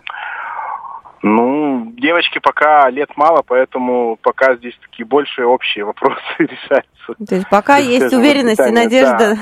Ну, 1.22 1.92
девочки 1.98 2.40
пока 2.40 2.90
лет 2.90 3.10
мало, 3.18 3.44
поэтому 3.46 4.18
пока 4.22 4.56
здесь 4.56 4.74
такие 4.82 5.06
больше 5.06 5.44
общие 5.44 5.84
вопросы 5.84 6.20
решаются. 6.40 7.26
То 7.28 7.36
есть 7.36 7.50
пока 7.50 7.78
есть 7.78 8.14
уверенность 8.14 8.60
и 8.60 8.72
надежда. 8.72 9.38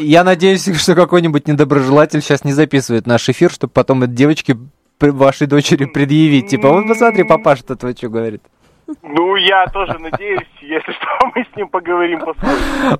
Я 0.00 0.24
надеюсь, 0.24 0.64
что 0.80 0.94
какой-нибудь 0.94 1.46
недоброжелатель 1.46 2.22
сейчас 2.22 2.44
не 2.44 2.52
записывает 2.52 3.06
наш 3.06 3.28
эфир, 3.28 3.50
чтобы 3.50 3.72
потом 3.72 4.02
девочки 4.14 4.56
вашей 5.00 5.46
дочери 5.46 5.84
предъявить. 5.84 6.48
Типа, 6.48 6.70
вот 6.70 6.88
посмотри, 6.88 7.24
папаша-то 7.24 7.76
твой 7.76 7.94
что 7.94 8.08
говорит. 8.08 8.42
Ну, 9.02 9.36
я 9.36 9.66
тоже 9.66 9.98
надеюсь, 9.98 10.46
если 10.60 10.92
что, 10.92 11.06
мы 11.34 11.44
с 11.44 11.56
ним 11.56 11.68
поговорим 11.68 12.20
после. 12.20 12.48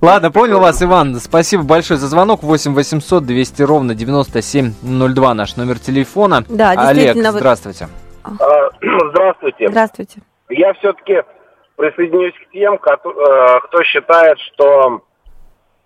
Ладно, 0.01 0.31
понял 0.31 0.59
вас, 0.59 0.81
Иван. 0.81 1.15
Спасибо 1.15 1.63
большое 1.63 1.99
за 1.99 2.07
звонок. 2.07 2.43
8 2.43 2.73
800 2.73 3.25
200 3.25 3.61
ровно 3.63 3.93
9702 3.93 5.33
наш 5.33 5.55
номер 5.57 5.79
телефона. 5.79 6.43
Да, 6.49 6.71
Олег, 6.71 7.15
здравствуйте. 7.15 7.87
А, 8.23 8.69
здравствуйте. 9.11 9.67
Здравствуйте. 9.69 10.21
Я 10.49 10.73
все-таки 10.73 11.23
присоединюсь 11.75 12.33
к 12.33 12.51
тем, 12.51 12.77
кто, 12.77 13.11
э, 13.11 13.59
кто 13.65 13.83
считает, 13.83 14.39
что 14.39 15.01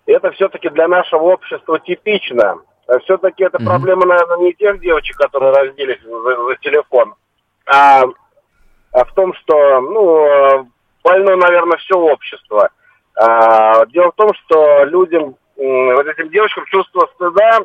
это 0.06 0.30
все-таки 0.32 0.68
для 0.70 0.88
нашего 0.88 1.24
общества 1.24 1.78
типично. 1.80 2.58
Все-таки 3.04 3.44
это 3.44 3.58
mm-hmm. 3.58 3.66
проблема, 3.66 4.06
наверное, 4.06 4.38
не 4.38 4.54
тех 4.54 4.80
девочек, 4.80 5.16
которые 5.16 5.52
разделись 5.52 6.00
за, 6.02 6.44
за 6.44 6.56
телефон, 6.56 7.14
а 7.66 8.02
а 8.02 8.04
в 8.92 9.14
том, 9.14 9.34
что, 9.34 9.80
ну, 9.80 10.68
больно, 11.04 11.36
наверное, 11.36 11.78
все 11.78 11.96
общество. 11.96 12.70
А, 13.14 13.86
дело 13.86 14.10
в 14.12 14.16
том, 14.16 14.30
что 14.34 14.84
людям, 14.84 15.36
вот 15.56 16.06
этим 16.06 16.30
девочкам 16.30 16.64
чувство 16.66 17.08
стыда 17.14 17.60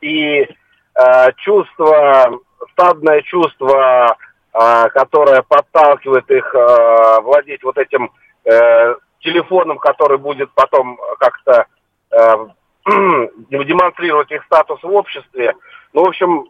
и 0.00 0.46
а, 0.94 1.32
чувство, 1.32 2.38
стадное 2.72 3.22
чувство, 3.22 4.16
которое 4.52 5.42
подталкивает 5.42 6.30
их 6.30 6.54
владеть 7.24 7.64
вот 7.64 7.76
этим 7.76 8.12
э, 8.44 8.94
телефоном, 9.24 9.78
который 9.78 10.18
будет 10.18 10.50
потом 10.52 10.98
как-то 11.18 11.66
э, 12.10 12.46
демонстрировать 13.50 14.30
их 14.30 14.44
статус 14.44 14.82
в 14.82 14.90
обществе. 14.90 15.54
Ну, 15.92 16.04
в 16.04 16.08
общем, 16.08 16.44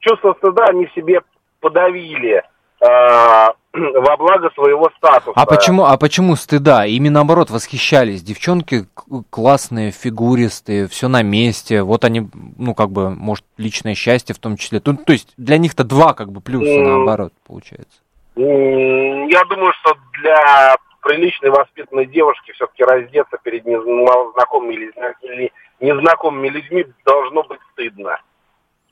чувство 0.00 0.34
стыда 0.34 0.64
они 0.64 0.88
себе 0.94 1.22
подавили. 1.60 2.42
во 3.74 4.16
благо 4.16 4.50
своего 4.50 4.90
статуса. 4.96 5.32
А 5.34 5.46
почему, 5.46 5.84
а 5.84 5.96
почему 5.96 6.36
стыда? 6.36 6.86
Ими 6.86 7.08
наоборот 7.08 7.50
восхищались. 7.50 8.22
Девчонки 8.22 8.86
классные, 9.30 9.90
фигуристые, 9.90 10.86
все 10.86 11.08
на 11.08 11.22
месте. 11.22 11.82
Вот 11.82 12.04
они, 12.04 12.28
ну, 12.56 12.74
как 12.74 12.90
бы, 12.90 13.10
может, 13.10 13.44
личное 13.56 13.94
счастье 13.94 14.34
в 14.34 14.38
том 14.38 14.56
числе. 14.56 14.80
То, 14.80 14.94
то 14.94 15.12
есть 15.12 15.34
для 15.36 15.58
них-то 15.58 15.82
два, 15.82 16.14
как 16.14 16.30
бы, 16.30 16.40
плюса 16.40 16.70
mm. 16.70 16.82
наоборот, 16.84 17.32
получается. 17.46 18.00
Я 18.36 19.44
думаю, 19.44 19.72
что 19.80 19.94
для 20.22 20.76
приличной 21.02 21.50
воспитанной 21.50 22.06
девушки 22.06 22.52
все-таки 22.52 22.82
раздеться 22.84 23.38
перед 23.42 23.64
незнакомыми 23.64 24.74
или 24.74 25.52
незнакомыми 25.80 26.48
людьми 26.48 26.86
должно 27.04 27.42
быть 27.42 27.60
стыдно. 27.72 28.18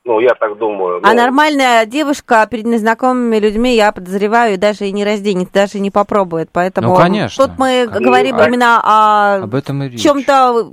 Ну, 0.05 0.19
я 0.19 0.35
так 0.35 0.59
думаю. 0.59 1.01
А 1.05 1.15
нормальная 1.15 1.87
девушка 1.87 2.45
перед 2.51 2.67
незнакомыми 2.67 3.37
людьми, 3.37 3.77
я 3.77 3.93
подозреваю, 3.93 4.59
даже 4.59 4.87
и 4.87 4.93
не 4.93 5.05
разденет, 5.05 5.53
даже 5.53 5.79
не 5.79 5.93
попробует. 5.93 6.51
Поэтому 6.53 6.89
ну, 6.89 6.97
конечно. 6.97 7.47
тут 7.47 7.57
мы 7.57 7.87
конечно. 7.87 8.01
говорим 8.01 8.37
а... 8.37 8.47
именно 8.49 8.81
о 8.83 9.45
об 9.45 9.55
этом 9.55 9.97
чем-то, 9.97 10.71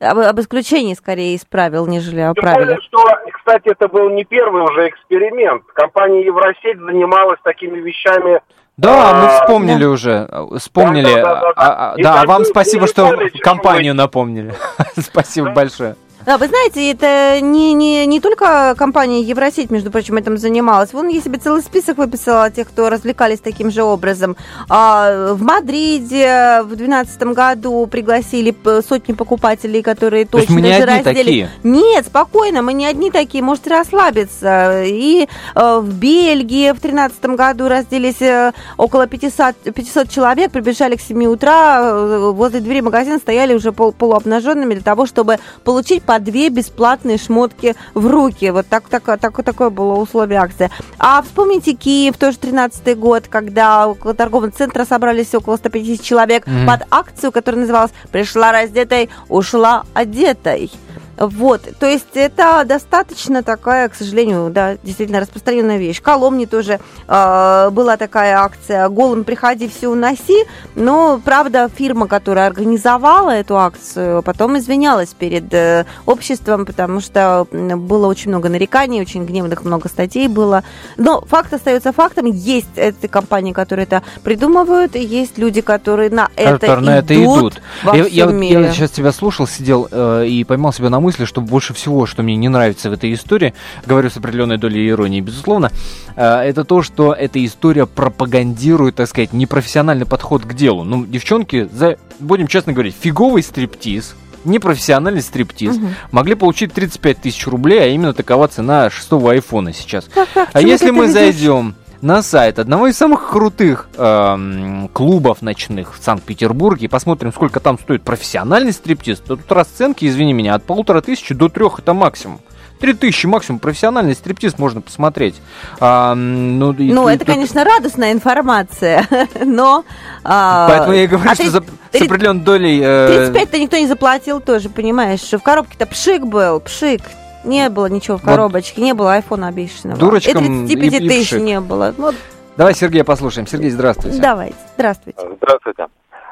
об, 0.00 0.18
об 0.18 0.40
исключении 0.40 0.94
скорее 0.94 1.34
из 1.34 1.44
правил, 1.44 1.86
нежели 1.86 2.20
о 2.20 2.32
правилах. 2.32 2.82
что, 2.84 3.04
кстати, 3.34 3.68
это 3.68 3.86
был 3.88 4.08
не 4.08 4.24
первый 4.24 4.62
уже 4.62 4.88
эксперимент. 4.88 5.62
Компания 5.74 6.24
Евросеть 6.24 6.78
занималась 6.78 7.38
такими 7.44 7.78
вещами 7.78 8.40
да, 8.78 9.12
мы 9.12 9.26
а, 9.26 9.40
вспомнили 9.40 9.82
да. 9.82 9.90
уже, 9.90 10.28
вспомнили. 10.56 11.14
Да, 11.14 11.22
да, 11.22 11.34
да, 11.34 11.40
да. 11.40 11.52
А, 11.54 11.94
да, 11.98 12.22
а 12.22 12.26
вам 12.26 12.46
спасибо, 12.46 12.86
что 12.86 13.14
компанию 13.42 13.94
напомнили. 13.94 14.54
Спасибо 14.96 15.50
большое. 15.50 15.96
Да, 16.26 16.36
вы 16.36 16.48
знаете, 16.48 16.90
это 16.90 17.40
не, 17.40 17.72
не, 17.72 18.04
не 18.06 18.20
только 18.20 18.74
компания 18.76 19.22
Евросеть, 19.22 19.70
между 19.70 19.90
прочим, 19.90 20.18
этим 20.18 20.36
занималась. 20.36 20.92
Вон 20.92 21.08
я 21.08 21.20
себе 21.20 21.38
целый 21.38 21.62
список 21.62 21.96
выписала 21.96 22.50
тех, 22.50 22.68
кто 22.68 22.90
развлекались 22.90 23.40
таким 23.40 23.70
же 23.70 23.82
образом. 23.82 24.36
А, 24.68 25.32
в 25.32 25.42
Мадриде 25.42 26.60
в 26.62 26.76
2012 26.76 27.22
году 27.22 27.86
пригласили 27.86 28.54
сотни 28.86 29.14
покупателей, 29.14 29.82
которые 29.82 30.26
То 30.26 30.38
точно 30.38 30.60
же 30.62 30.84
раздели. 30.84 31.14
Такие? 31.14 31.50
Нет, 31.62 32.06
спокойно, 32.06 32.60
мы 32.60 32.74
не 32.74 32.84
одни 32.86 33.10
такие, 33.10 33.42
можете 33.42 33.70
расслабиться. 33.70 34.82
И 34.84 35.26
э, 35.54 35.78
в 35.78 35.94
Бельгии 35.94 36.70
в 36.70 36.80
2013 36.80 37.24
году 37.30 37.68
разделись 37.68 38.20
э, 38.20 38.52
около 38.76 39.06
500, 39.06 39.74
500 39.74 40.10
человек, 40.10 40.50
прибежали 40.50 40.96
к 40.96 41.00
7 41.00 41.24
утра, 41.26 41.80
э, 41.82 42.30
возле 42.32 42.60
двери 42.60 42.82
магазина 42.82 43.18
стояли 43.18 43.54
уже 43.54 43.72
пол, 43.72 43.92
полуобнаженными 43.92 44.74
для 44.74 44.82
того, 44.82 45.06
чтобы 45.06 45.38
получить 45.64 46.02
по 46.10 46.18
две 46.18 46.48
бесплатные 46.48 47.18
шмотки 47.18 47.76
в 47.94 48.04
руки. 48.08 48.50
Вот 48.50 48.66
так, 48.66 48.88
так, 48.88 49.04
так, 49.04 49.44
такое 49.44 49.70
было 49.70 49.94
условие 49.94 50.40
акции. 50.40 50.68
А 50.98 51.22
вспомните 51.22 51.74
Киев, 51.74 52.16
тоже 52.16 52.36
13 52.36 52.98
год, 52.98 53.28
когда 53.28 53.86
около 53.86 54.12
торгового 54.12 54.50
центра 54.50 54.84
собрались 54.84 55.32
около 55.36 55.56
150 55.56 56.04
человек 56.04 56.48
mm-hmm. 56.48 56.66
под 56.66 56.82
акцию, 56.90 57.30
которая 57.30 57.60
называлась 57.60 57.92
«Пришла 58.10 58.50
раздетой, 58.50 59.08
ушла 59.28 59.84
одетой». 59.94 60.72
Вот, 61.20 61.60
то 61.78 61.84
есть 61.84 62.06
это 62.14 62.64
достаточно 62.64 63.42
такая, 63.42 63.90
к 63.90 63.94
сожалению, 63.94 64.48
да, 64.48 64.78
действительно 64.82 65.20
распространенная 65.20 65.76
вещь. 65.76 65.98
В 65.98 66.02
Коломне 66.02 66.46
тоже 66.46 66.80
э, 67.06 67.70
была 67.70 67.98
такая 67.98 68.38
акция 68.38 68.88
«Голым 68.88 69.24
приходи, 69.24 69.68
все 69.68 69.88
уноси», 69.88 70.46
но, 70.74 71.20
правда, 71.22 71.68
фирма, 71.68 72.06
которая 72.06 72.46
организовала 72.46 73.32
эту 73.32 73.58
акцию, 73.58 74.22
потом 74.22 74.56
извинялась 74.56 75.10
перед 75.10 75.52
э, 75.52 75.84
обществом, 76.06 76.64
потому 76.64 77.00
что 77.00 77.46
было 77.50 78.06
очень 78.06 78.30
много 78.30 78.48
нареканий, 78.48 79.02
очень 79.02 79.26
гневных 79.26 79.62
много 79.62 79.90
статей 79.90 80.26
было. 80.26 80.64
Но 80.96 81.20
факт 81.20 81.52
остается 81.52 81.92
фактом. 81.92 82.24
Есть 82.24 82.70
эти 82.76 83.08
компании, 83.08 83.52
которые 83.52 83.84
это 83.84 84.02
придумывают, 84.24 84.96
и 84.96 85.04
есть 85.04 85.36
люди, 85.36 85.60
которые 85.60 86.08
на 86.08 86.30
это 86.34 86.66
идут. 86.66 86.80
На 86.80 86.98
это 86.98 87.14
идут. 87.14 87.60
Во 87.82 87.94
я, 87.94 88.06
я, 88.06 88.30
я 88.30 88.72
сейчас 88.72 88.90
тебя 88.90 89.12
слушал, 89.12 89.46
сидел 89.46 89.86
э, 89.90 90.24
и 90.26 90.44
поймал 90.44 90.72
себя 90.72 90.88
на 90.88 90.98
мысли, 90.98 91.09
мысли, 91.10 91.24
что 91.24 91.40
больше 91.40 91.74
всего, 91.74 92.06
что 92.06 92.22
мне 92.22 92.36
не 92.36 92.48
нравится 92.48 92.88
в 92.88 92.92
этой 92.92 93.12
истории, 93.12 93.52
говорю 93.84 94.10
с 94.10 94.16
определенной 94.16 94.58
долей 94.58 94.88
иронии, 94.88 95.20
безусловно, 95.20 95.72
э, 96.14 96.22
это 96.22 96.62
то, 96.62 96.82
что 96.82 97.12
эта 97.12 97.44
история 97.44 97.86
пропагандирует, 97.86 98.94
так 98.94 99.08
сказать, 99.08 99.32
непрофессиональный 99.32 100.06
подход 100.06 100.44
к 100.44 100.54
делу. 100.54 100.84
Ну, 100.84 101.04
девчонки, 101.04 101.68
за, 101.72 101.96
будем 102.20 102.46
честно 102.46 102.72
говорить, 102.72 102.94
фиговый 103.00 103.42
стриптиз, 103.42 104.14
непрофессиональный 104.44 105.22
стриптиз, 105.22 105.76
угу. 105.76 105.86
могли 106.12 106.36
получить 106.36 106.72
35 106.72 107.22
тысяч 107.22 107.44
рублей, 107.48 107.82
а 107.82 107.86
именно 107.88 108.14
такова 108.14 108.46
цена 108.46 108.88
шестого 108.88 109.32
айфона 109.32 109.72
сейчас. 109.72 110.04
Как, 110.14 110.28
как, 110.32 110.48
а 110.52 110.62
если 110.62 110.92
мы 110.92 111.10
зайдем 111.10 111.74
на 112.02 112.22
сайт 112.22 112.58
одного 112.58 112.86
из 112.86 112.96
самых 112.96 113.30
крутых 113.30 113.88
э, 113.96 114.86
клубов 114.92 115.42
ночных 115.42 115.98
в 115.98 116.02
Санкт-Петербурге 116.02 116.88
посмотрим, 116.88 117.32
сколько 117.32 117.60
там 117.60 117.78
стоит 117.78 118.02
профессиональный 118.02 118.72
стриптиз, 118.72 119.18
тут 119.18 119.40
расценки, 119.52 120.06
извини 120.06 120.32
меня, 120.32 120.54
от 120.54 120.64
полутора 120.64 121.02
тысячи 121.02 121.34
до 121.34 121.48
трех 121.48 121.78
это 121.78 121.92
максимум. 121.92 122.40
Три 122.78 122.94
тысячи 122.94 123.26
максимум 123.26 123.58
профессиональный 123.58 124.14
стриптиз 124.14 124.58
можно 124.58 124.80
посмотреть. 124.80 125.34
А, 125.80 126.14
ну, 126.14 126.74
ну 126.78 127.08
и, 127.10 127.14
это, 127.14 127.24
и, 127.24 127.26
конечно, 127.26 127.62
радостная 127.62 128.12
информация, 128.12 129.06
но... 129.44 129.84
А, 130.24 130.66
Поэтому 130.70 130.94
я 130.94 131.04
и 131.04 131.06
говорю, 131.06 131.28
а 131.30 131.34
что 131.34 131.42
30, 131.42 131.52
за, 131.52 131.98
с 131.98 132.02
определенной 132.02 132.40
долей... 132.40 132.80
Э... 132.82 133.30
35-то 133.30 133.58
никто 133.58 133.76
не 133.76 133.86
заплатил 133.86 134.40
тоже, 134.40 134.70
понимаешь, 134.70 135.20
что 135.20 135.38
в 135.38 135.42
коробке-то 135.42 135.84
пшик 135.84 136.24
был, 136.24 136.60
пшик, 136.60 137.02
не 137.44 137.68
было 137.70 137.86
ничего 137.86 138.16
в 138.16 138.22
коробочке, 138.22 138.80
вот. 138.80 138.86
не 138.86 138.94
было 138.94 139.14
айфона 139.14 139.48
обещанного. 139.48 139.98
Дурочкам 139.98 140.66
и 140.66 140.76
35 140.76 141.08
тысяч 141.08 141.32
не 141.32 141.60
было. 141.60 141.94
Вот. 141.96 142.14
Давай 142.56 142.74
Сергея 142.74 143.04
послушаем. 143.04 143.46
Сергей, 143.46 143.70
здравствуйте. 143.70 144.20
Давайте, 144.20 144.56
здравствуйте. 144.74 145.20
Здравствуйте. 145.36 145.86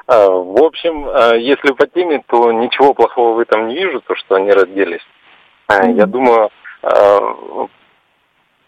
А, 0.07 0.29
в 0.29 0.62
общем, 0.62 1.07
а, 1.09 1.35
если 1.35 1.73
по 1.73 1.87
теме, 1.87 2.23
то 2.27 2.53
ничего 2.53 2.94
плохого 2.94 3.37
в 3.37 3.38
этом 3.38 3.68
не 3.68 3.75
вижу, 3.77 4.01
то, 4.01 4.14
что 4.16 4.37
они 4.37 4.51
разделись. 4.51 5.07
Mm-hmm. 5.68 5.94
Я 5.94 6.07
думаю, 6.07 6.51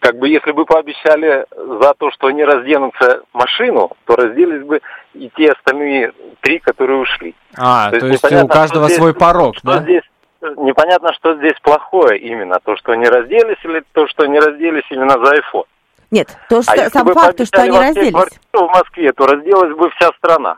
как 0.01 0.17
бы 0.17 0.27
если 0.27 0.51
бы 0.51 0.65
пообещали 0.65 1.45
за 1.55 1.93
то, 1.93 2.11
что 2.11 2.27
они 2.27 2.43
разденутся 2.43 3.21
машину, 3.33 3.91
то 4.05 4.15
разделись 4.15 4.65
бы 4.65 4.81
и 5.13 5.29
те 5.37 5.51
остальные 5.51 6.13
три, 6.41 6.59
которые 6.59 6.99
ушли. 6.99 7.35
А, 7.55 7.91
то, 7.91 7.99
то 7.99 8.07
есть, 8.07 8.23
есть 8.23 8.43
у 8.43 8.47
каждого 8.47 8.87
свой 8.87 9.13
порог, 9.13 9.57
что 9.57 9.67
да? 9.67 9.83
Здесь, 9.83 10.03
непонятно, 10.41 11.13
что 11.13 11.35
здесь 11.35 11.59
плохое 11.61 12.19
именно, 12.19 12.59
то, 12.63 12.75
что 12.77 12.93
они 12.93 13.05
разделись, 13.05 13.63
или 13.63 13.83
то, 13.93 14.07
что 14.07 14.23
они 14.23 14.39
разделись 14.39 14.85
именно 14.89 15.23
за 15.23 15.35
iPhone. 15.35 15.65
Нет, 16.11 16.27
то, 16.49 16.61
что, 16.61 16.73
а 16.73 16.89
сам 16.89 17.13
факт, 17.13 17.45
что 17.45 17.61
они 17.61 17.77
разделись. 17.77 18.13
в 18.13 18.67
Москве, 18.67 19.13
то 19.13 19.25
разделась 19.25 19.75
бы 19.77 19.89
вся 19.91 20.09
страна. 20.17 20.57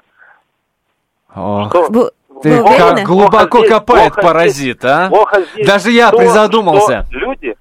Ох. 1.36 1.70
Что? 1.70 1.88
Вы, 1.90 2.12
Ты 2.42 2.62
вы 2.62 2.78
как 2.78 3.04
глубоко 3.04 3.60
здесь, 3.60 3.70
копает 3.70 4.16
паразит, 4.16 4.80
здесь, 4.80 4.92
а? 4.92 5.12
Даже 5.66 5.92
я 5.92 6.10
то, 6.12 6.18
призадумался. 6.18 7.06
Что 7.10 7.20
люди, 7.20 7.56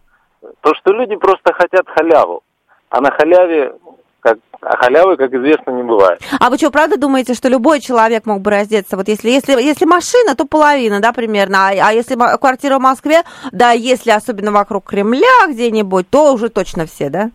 то, 0.61 0.74
что 0.74 0.92
люди 0.92 1.16
просто 1.16 1.52
хотят 1.52 1.87
халяву. 1.88 2.42
А 2.88 3.00
на 3.00 3.11
халяве 3.11 3.74
как, 4.22 4.38
а 4.61 4.76
халявы, 4.76 5.16
как 5.16 5.32
известно, 5.35 5.72
не 5.72 5.82
бывает. 5.82 6.20
А 6.38 6.48
вы 6.48 6.56
что, 6.56 6.70
правда 6.70 6.96
думаете, 6.96 7.35
что 7.35 7.48
любой 7.48 7.80
человек 7.80 8.24
мог 8.24 8.40
бы 8.40 8.50
раздеться? 8.50 8.96
Вот 8.96 9.08
если, 9.08 9.30
если, 9.30 9.61
если 9.61 9.85
машина, 9.85 10.37
то 10.37 10.44
половина, 10.44 11.00
да, 11.00 11.12
примерно. 11.12 11.68
А, 11.68 11.88
а 11.88 11.92
если 11.92 12.14
квартира 12.38 12.78
в 12.78 12.82
Москве, 12.82 13.22
да, 13.50 13.72
если 13.72 14.11
особенно 14.11 14.52
вокруг 14.52 14.85
Кремля 14.85 15.48
где-нибудь, 15.48 16.08
то 16.08 16.32
уже 16.32 16.48
точно 16.48 16.87
все, 16.87 17.11
да? 17.11 17.30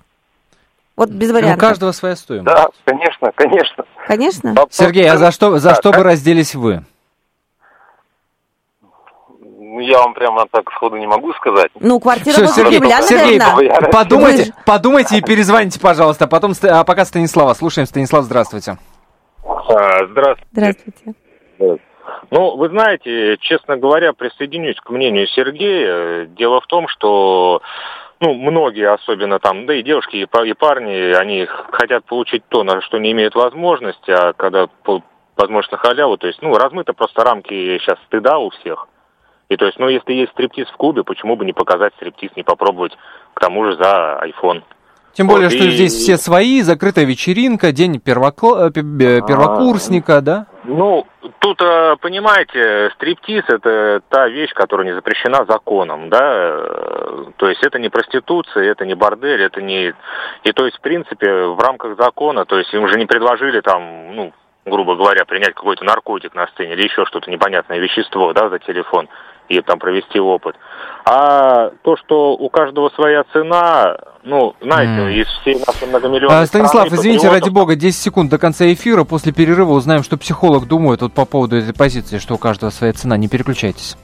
Вот 0.96 1.10
без 1.10 1.32
вариантов. 1.32 1.62
Ну, 1.62 1.68
у 1.68 1.70
каждого 1.70 1.92
своя 1.92 2.16
стоимость. 2.16 2.48
Да, 2.48 2.68
конечно, 2.86 3.32
конечно. 3.36 3.86
Конечно. 4.08 4.56
Сергей, 4.72 5.10
а 5.10 5.18
за 5.18 5.32
что, 5.32 5.60
за 5.60 5.76
что 5.76 5.92
бы 5.92 6.04
разделись 6.04 6.56
вы? 6.56 6.84
Ну, 9.78 9.82
я 9.82 10.00
вам 10.00 10.16
прямо 10.16 10.48
так 10.50 10.72
сходу 10.72 10.96
не 10.96 11.06
могу 11.06 11.32
сказать. 11.34 11.70
Ну, 11.80 12.00
квартира 12.00 12.34
Все, 12.34 12.48
Сергей, 12.48 12.80
Кремля, 12.80 13.02
Сергей, 13.04 13.40
подумайте, 13.92 14.52
подумайте 14.66 15.18
и 15.20 15.22
перезвоните, 15.22 15.80
пожалуйста. 15.80 16.26
А 16.26 16.28
потом, 16.28 16.54
а 16.64 16.84
пока 16.84 17.06
Станислава. 17.06 17.54
Слушаем. 17.54 17.86
Станислав, 17.86 18.24
здравствуйте. 18.24 18.78
А, 19.46 20.08
здравствуйте. 20.08 20.48
Здравствуйте. 20.52 21.16
Ну, 22.32 22.58
вы 22.58 22.70
знаете, 22.70 23.38
честно 23.40 23.78
говоря, 23.78 24.14
присоединюсь 24.14 24.78
к 24.78 24.90
мнению 24.90 25.28
Сергея. 25.28 26.26
Дело 26.26 26.60
в 26.60 26.66
том, 26.66 26.88
что 26.88 27.62
ну, 28.20 28.34
многие, 28.34 28.92
особенно 28.92 29.38
там, 29.38 29.68
да 29.68 29.76
и 29.76 29.84
девушки, 29.84 30.16
и 30.16 30.54
парни, 30.54 31.14
они 31.14 31.46
хотят 31.46 32.04
получить 32.06 32.44
то, 32.50 32.64
на 32.64 32.82
что 32.82 32.98
не 32.98 33.12
имеют 33.12 33.36
возможности, 33.36 34.10
а 34.10 34.34
когда 34.34 34.70
возможно 35.36 35.78
халяву, 35.78 36.18
то 36.18 36.26
есть, 36.26 36.42
ну, 36.42 36.58
размыты 36.58 36.94
просто 36.94 37.24
рамки 37.24 37.78
сейчас 37.78 38.00
стыда 38.08 38.40
у 38.40 38.50
всех. 38.50 38.88
И 39.50 39.56
то 39.56 39.66
есть, 39.66 39.80
ну, 39.80 39.88
если 39.88 40.14
есть 40.14 40.32
стриптиз 40.34 40.68
в 40.68 40.78
клубе, 40.78 41.04
почему 41.04 41.36
бы 41.36 41.46
не 41.46 41.54
показать 41.54 41.94
стриптиз, 41.96 42.32
не 42.36 42.44
попробовать, 42.44 42.98
к 43.34 43.40
тому 43.40 43.66
же 43.66 43.78
за 43.78 44.22
iPhone. 44.24 44.64
Тем 45.14 45.28
более, 45.28 45.50
вот, 45.50 45.56
что 45.58 45.66
и... 45.66 45.72
здесь 45.72 45.94
все 45.94 46.18
свои, 46.18 46.62
закрытая 46.62 47.06
вечеринка, 47.06 47.72
день 47.72 48.00
первокла... 48.00 48.70
Э, 48.70 48.72
первокурсника, 48.72 50.18
а, 50.18 50.22
да? 50.22 50.46
Ну, 50.64 51.08
тут 51.40 51.60
э, 51.62 51.96
понимаете, 52.00 52.92
стриптиз– 52.96 53.44
это 53.48 54.02
та 54.10 54.28
вещь, 54.28 54.54
которая 54.54 54.86
не 54.86 54.94
запрещена 54.94 55.46
законом, 55.46 56.10
да, 56.10 57.32
то 57.38 57.50
есть 57.50 57.64
это 57.64 57.80
не 57.80 57.90
проституция, 57.90 58.70
это 58.70 58.86
не 58.86 58.94
бордель, 58.94 59.42
это 59.42 59.60
не... 59.60 59.94
И 60.44 60.52
то 60.52 60.66
есть, 60.66 60.78
в 60.78 60.82
принципе, 60.82 61.46
в 61.46 61.60
рамках 61.60 61.98
закона, 61.98 62.46
то 62.46 62.60
есть 62.60 62.72
им 62.74 62.88
же 62.88 63.00
не 63.00 63.08
предложили 63.08 63.62
там, 63.62 64.16
ну, 64.16 64.34
грубо 64.68 64.96
говоря, 64.96 65.26
принять 65.26 65.56
какой-то 65.56 65.84
наркотик 65.84 66.36
на 66.36 66.46
сцене 66.48 66.74
или 66.74 66.84
еще 66.84 67.06
что-то 67.06 67.32
непонятное 67.32 67.80
вещество, 67.80 68.34
да, 68.34 68.50
за 68.50 68.60
телефон 68.60 69.10
и 69.50 69.62
там 69.62 69.80
провести 69.80 70.20
опыт. 70.20 70.56
А 71.06 71.72
то, 71.84 71.96
что 71.96 72.34
у 72.34 72.50
каждого 72.50 72.90
своя 72.90 73.24
цена, 73.32 73.98
ну, 74.24 74.56
знаете, 74.62 74.92
mm. 74.92 75.22
из 75.22 75.28
всей 75.40 75.56
нашей 75.66 75.88
многомиллионной 75.88 76.42
а, 76.42 76.46
Станислав, 76.46 76.88
страны, 76.88 77.00
извините, 77.00 77.28
патриотов... 77.28 77.46
ради 77.46 77.54
бога, 77.54 77.76
10 77.76 77.98
секунд 77.98 78.30
до 78.30 78.38
конца 78.38 78.72
эфира. 78.72 79.06
После 79.06 79.32
перерыва 79.32 79.72
узнаем, 79.72 80.04
что 80.04 80.18
психолог 80.18 80.68
думает 80.68 81.02
вот 81.02 81.14
по 81.14 81.26
поводу 81.26 81.56
этой 81.56 81.74
позиции, 81.74 82.18
что 82.18 82.36
у 82.36 82.38
каждого 82.38 82.72
своя 82.72 82.92
цена. 82.92 83.16
Не 83.16 83.30
переключайтесь. 83.30 83.96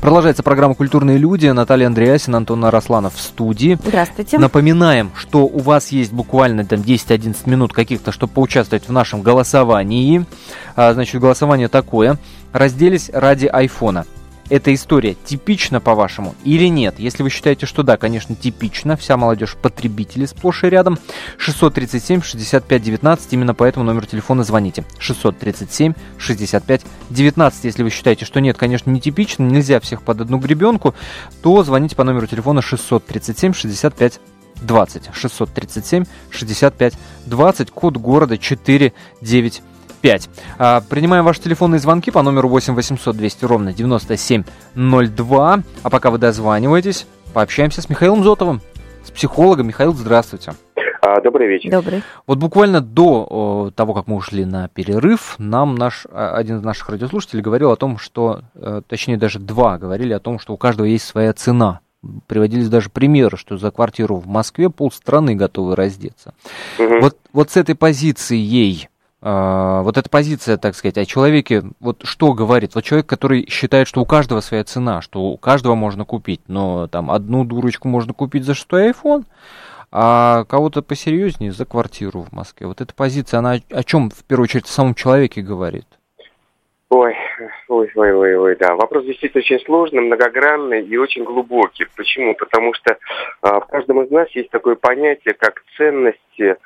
Продолжается 0.00 0.44
программа 0.44 0.74
«Культурные 0.74 1.18
люди». 1.18 1.48
Наталья 1.48 1.88
Андреасин, 1.88 2.34
Антон 2.36 2.64
Арасланов 2.64 3.14
в 3.14 3.20
студии. 3.20 3.76
Здравствуйте. 3.84 4.38
Напоминаем, 4.38 5.10
что 5.16 5.40
у 5.40 5.58
вас 5.58 5.88
есть 5.88 6.12
буквально 6.12 6.64
там 6.64 6.80
10-11 6.80 7.50
минут 7.50 7.72
каких-то, 7.72 8.12
чтобы 8.12 8.32
поучаствовать 8.32 8.86
в 8.88 8.92
нашем 8.92 9.22
голосовании. 9.22 10.24
А, 10.76 10.94
значит, 10.94 11.20
голосование 11.20 11.66
такое. 11.66 12.16
Разделись 12.52 13.10
ради 13.12 13.46
айфона. 13.46 14.06
Эта 14.50 14.72
история 14.72 15.14
типична, 15.14 15.78
по-вашему, 15.78 16.34
или 16.42 16.68
нет? 16.68 16.98
Если 16.98 17.22
вы 17.22 17.28
считаете, 17.28 17.66
что 17.66 17.82
да, 17.82 17.98
конечно, 17.98 18.34
типично, 18.34 18.96
вся 18.96 19.18
молодежь 19.18 19.58
потребители 19.60 20.24
сплошь 20.24 20.64
и 20.64 20.70
рядом, 20.70 20.98
637-65-19, 21.38 23.20
именно 23.32 23.52
по 23.52 23.64
этому 23.64 23.84
номеру 23.84 24.06
телефона 24.06 24.44
звоните. 24.44 24.86
637-65-19. 25.00 27.54
Если 27.62 27.82
вы 27.82 27.90
считаете, 27.90 28.24
что 28.24 28.40
нет, 28.40 28.56
конечно, 28.56 28.90
не 28.90 29.02
типично, 29.02 29.42
нельзя 29.42 29.80
всех 29.80 30.00
под 30.00 30.22
одну 30.22 30.38
гребенку, 30.38 30.94
то 31.42 31.62
звоните 31.62 31.94
по 31.94 32.04
номеру 32.04 32.26
телефона 32.26 32.60
637-65 32.60 34.18
20 34.62 35.10
637 35.12 36.04
65 36.30 36.94
20 37.26 37.70
код 37.70 37.98
города 37.98 38.38
495 38.38 39.62
5. 40.00 40.30
А, 40.58 40.80
принимаем 40.88 41.24
ваши 41.24 41.40
телефонные 41.40 41.78
звонки 41.78 42.10
по 42.10 42.22
номеру 42.22 42.48
8 42.48 42.74
800 42.74 43.16
200 43.16 43.44
ровно 43.44 43.72
9702. 43.72 45.62
А 45.82 45.90
пока 45.90 46.10
вы 46.10 46.18
дозваниваетесь, 46.18 47.06
пообщаемся 47.32 47.82
с 47.82 47.88
Михаилом 47.88 48.22
Зотовым, 48.24 48.60
с 49.04 49.10
психологом. 49.10 49.68
Михаил, 49.68 49.92
здравствуйте. 49.92 50.52
А, 51.00 51.20
добрый 51.20 51.48
вечер. 51.48 51.70
Добрый. 51.70 52.02
Вот 52.26 52.38
буквально 52.38 52.80
до 52.80 53.72
того, 53.74 53.94
как 53.94 54.06
мы 54.08 54.16
ушли 54.16 54.44
на 54.44 54.68
перерыв, 54.68 55.36
нам 55.38 55.74
наш, 55.74 56.06
а, 56.10 56.36
один 56.36 56.58
из 56.58 56.62
наших 56.62 56.90
радиослушателей 56.90 57.42
говорил 57.42 57.70
о 57.70 57.76
том, 57.76 57.98
что, 57.98 58.40
э, 58.54 58.82
точнее 58.86 59.16
даже 59.16 59.38
два 59.38 59.78
говорили 59.78 60.12
о 60.12 60.18
том, 60.18 60.38
что 60.38 60.52
у 60.52 60.56
каждого 60.56 60.86
есть 60.86 61.06
своя 61.06 61.32
цена. 61.32 61.80
Приводились 62.26 62.68
даже 62.68 62.90
примеры, 62.90 63.36
что 63.36 63.56
за 63.56 63.70
квартиру 63.70 64.16
в 64.16 64.26
Москве 64.26 64.70
полстраны 64.70 65.34
готовы 65.34 65.76
раздеться. 65.76 66.34
Угу. 66.78 67.00
Вот, 67.00 67.16
вот 67.32 67.50
с 67.50 67.56
этой 67.56 67.74
позицией 67.74 68.88
а, 69.20 69.82
вот 69.82 69.98
эта 69.98 70.08
позиция, 70.08 70.56
так 70.58 70.74
сказать, 70.74 70.96
о 70.96 71.04
человеке, 71.04 71.62
вот 71.80 72.02
что 72.04 72.34
говорит? 72.34 72.74
Вот 72.74 72.84
человек, 72.84 73.06
который 73.06 73.48
считает, 73.48 73.88
что 73.88 74.00
у 74.00 74.06
каждого 74.06 74.40
своя 74.40 74.62
цена, 74.64 75.00
что 75.02 75.22
у 75.22 75.36
каждого 75.36 75.74
можно 75.74 76.04
купить, 76.04 76.40
но 76.46 76.86
там 76.86 77.10
одну 77.10 77.44
дурочку 77.44 77.88
можно 77.88 78.12
купить 78.12 78.44
за 78.44 78.54
шестой 78.54 78.90
iPhone, 78.90 79.24
а 79.90 80.44
кого-то 80.44 80.82
посерьезнее 80.82 81.50
за 81.50 81.64
квартиру 81.64 82.22
в 82.22 82.32
Москве. 82.32 82.66
Вот 82.66 82.80
эта 82.80 82.94
позиция, 82.94 83.38
она 83.38 83.56
о 83.70 83.82
чем 83.82 84.10
в 84.10 84.22
первую 84.24 84.44
очередь 84.44 84.66
в 84.66 84.70
самом 84.70 84.94
человеке 84.94 85.42
говорит? 85.42 85.86
Ой, 86.90 87.14
ой, 87.68 87.90
ой, 87.96 88.12
ой, 88.12 88.36
ой, 88.36 88.56
да. 88.56 88.74
Вопрос 88.74 89.04
действительно 89.04 89.42
очень 89.42 89.60
сложный, 89.66 90.00
многогранный 90.00 90.82
и 90.82 90.96
очень 90.96 91.24
глубокий. 91.24 91.86
Почему? 91.96 92.34
Потому 92.34 92.72
что 92.72 92.96
а, 93.42 93.60
в 93.60 93.66
каждом 93.66 94.02
из 94.02 94.10
нас 94.10 94.30
есть 94.30 94.48
такое 94.50 94.74
понятие, 94.74 95.34
как 95.34 95.62
ценности, 95.76 96.56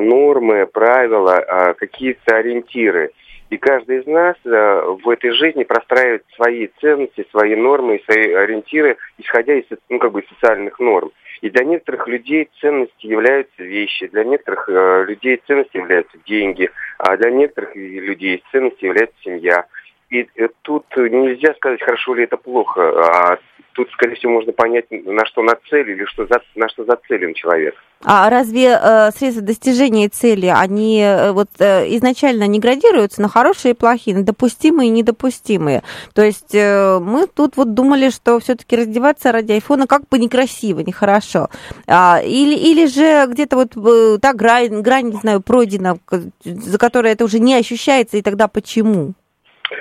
нормы, 0.00 0.66
правила, 0.66 1.38
а, 1.38 1.74
какие-то 1.74 2.36
ориентиры. 2.36 3.10
И 3.50 3.58
каждый 3.58 3.98
из 4.00 4.06
нас 4.06 4.36
а, 4.46 4.96
в 5.02 5.08
этой 5.08 5.32
жизни 5.32 5.64
простраивает 5.64 6.24
свои 6.36 6.68
ценности, 6.80 7.26
свои 7.30 7.56
нормы 7.56 7.96
и 7.96 8.04
свои 8.04 8.32
ориентиры, 8.32 8.96
исходя 9.18 9.54
из 9.54 9.64
ну, 9.88 9.98
как 9.98 10.12
бы, 10.12 10.24
социальных 10.28 10.78
норм. 10.78 11.10
И 11.42 11.50
для 11.50 11.64
некоторых 11.64 12.06
людей 12.06 12.48
ценностью 12.60 13.10
являются 13.10 13.62
вещи, 13.64 14.06
для 14.06 14.22
некоторых 14.22 14.68
э, 14.68 15.04
людей 15.08 15.42
ценностью 15.46 15.80
являются 15.80 16.16
деньги, 16.24 16.70
а 16.98 17.16
для 17.16 17.30
некоторых 17.30 17.74
людей 17.74 18.44
ценностью 18.52 18.90
является 18.90 19.16
семья. 19.24 19.66
И 20.12 20.28
э, 20.36 20.48
тут 20.60 20.84
нельзя 20.94 21.54
сказать, 21.54 21.80
хорошо 21.80 22.14
ли 22.14 22.24
это 22.24 22.36
плохо, 22.36 22.80
а 22.82 23.38
тут, 23.72 23.90
скорее 23.92 24.14
всего, 24.16 24.32
можно 24.32 24.52
понять, 24.52 24.84
на 24.90 25.24
что 25.24 25.42
нацелен 25.42 25.96
или 25.96 26.04
что 26.04 26.26
за, 26.26 26.42
на 26.54 26.68
что 26.68 26.84
зацелен 26.84 27.32
человек. 27.32 27.74
А 28.04 28.28
разве 28.28 28.78
э, 28.78 29.10
средства 29.12 29.42
достижения 29.42 30.10
цели, 30.10 30.52
они 30.54 31.00
э, 31.00 31.32
вот 31.32 31.48
э, 31.60 31.86
изначально 31.96 32.46
не 32.46 32.58
градируются 32.58 33.22
на 33.22 33.28
хорошие 33.28 33.72
и 33.72 33.74
плохие, 33.74 34.14
на 34.14 34.22
допустимые 34.22 34.88
и 34.88 34.92
недопустимые? 34.92 35.82
То 36.14 36.22
есть 36.22 36.54
э, 36.54 36.98
мы 36.98 37.26
тут 37.26 37.56
вот 37.56 37.72
думали, 37.72 38.10
что 38.10 38.38
все-таки 38.38 38.76
раздеваться 38.76 39.32
ради 39.32 39.52
айфона 39.52 39.86
как 39.86 40.06
бы 40.10 40.18
некрасиво, 40.18 40.80
нехорошо. 40.80 41.48
А, 41.86 42.20
или, 42.22 42.54
или 42.54 42.84
же 42.84 43.24
где-то 43.28 43.56
вот 43.56 43.76
э, 43.76 44.18
та 44.20 44.34
грань, 44.34 44.82
грань, 44.82 45.06
не 45.06 45.16
знаю, 45.16 45.40
пройдена, 45.40 45.96
за 46.44 46.78
которой 46.78 47.12
это 47.12 47.24
уже 47.24 47.38
не 47.38 47.54
ощущается, 47.54 48.18
и 48.18 48.22
тогда 48.22 48.46
почему? 48.46 49.14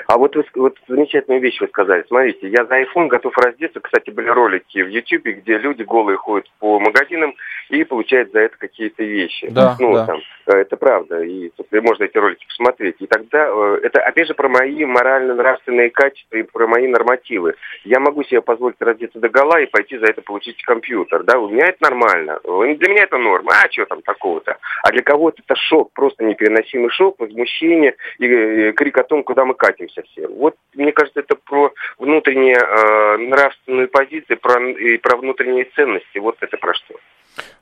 А 0.08 0.18
вот 0.18 0.36
вы 0.36 0.44
вот 0.56 0.78
замечательную 0.88 1.42
вещь 1.42 1.60
вы 1.62 1.68
сказали. 1.68 2.04
Смотрите, 2.08 2.50
я 2.50 2.66
за 2.66 2.82
iPhone 2.82 3.08
готов 3.08 3.38
раздеться. 3.38 3.80
Кстати, 3.80 4.10
были 4.10 4.28
ролики 4.28 4.82
в 4.82 4.88
YouTube, 4.88 5.26
где 5.26 5.58
люди 5.58 5.84
голые 5.84 6.18
ходят 6.18 6.50
по 6.60 6.80
магазинам 6.80 7.34
и 7.72 7.84
получают 7.86 8.32
за 8.32 8.40
это 8.42 8.58
какие-то 8.58 9.04
вещи. 9.04 9.48
Да, 9.50 9.78
ну, 9.80 9.94
да. 9.94 10.06
Там, 10.06 10.20
э, 10.48 10.52
это 10.58 10.76
правда. 10.76 11.22
И 11.24 11.52
можно 11.72 12.04
эти 12.04 12.18
ролики 12.18 12.46
посмотреть. 12.46 12.98
И 13.00 13.08
тогда 13.08 13.48
э, 13.48 13.80
это 13.84 14.02
опять 14.02 14.28
же 14.28 14.34
про 14.34 14.50
мои 14.50 14.84
морально-нравственные 14.84 15.90
качества 15.90 16.36
и 16.36 16.44
про 16.44 16.68
мои 16.68 16.88
нормативы. 16.88 17.56
Я 17.86 18.00
могу 18.00 18.24
себе 18.24 18.42
позволить 18.42 18.76
раздеться 18.80 19.20
до 19.20 19.30
гола 19.30 19.62
и 19.62 19.68
пойти 19.68 19.98
за 19.98 20.08
это 20.08 20.22
получить 20.22 20.62
компьютер. 20.64 21.24
Да, 21.24 21.40
у 21.40 21.50
меня 21.50 21.68
это 21.68 21.78
нормально. 21.82 22.40
Для 22.44 22.90
меня 22.90 23.04
это 23.04 23.18
норма. 23.18 23.54
А 23.64 23.72
что 23.72 23.86
там 23.86 24.02
такого-то? 24.02 24.58
А 24.84 24.92
для 24.92 25.02
кого-то 25.02 25.42
это 25.46 25.56
шок, 25.56 25.92
просто 25.94 26.26
непереносимый 26.26 26.90
шок, 26.90 27.20
возмущение 27.20 27.96
и 28.20 28.28
э, 28.28 28.72
крик 28.74 28.98
о 28.98 29.04
том, 29.04 29.24
куда 29.24 29.46
мы 29.46 29.54
катимся 29.54 30.04
все. 30.04 30.28
Вот, 30.28 30.56
мне 30.76 30.92
кажется, 30.92 31.22
это 31.22 31.36
про 31.36 31.72
внутренние 31.98 32.58
э, 32.58 33.18
нравственные 33.18 33.88
позиции, 33.88 34.36
про, 34.36 34.62
и 34.62 34.98
про 34.98 35.16
внутренние 35.16 35.66
ценности. 35.74 36.18
Вот 36.18 36.36
это 36.42 36.58
про 36.58 36.74
что. 36.74 36.96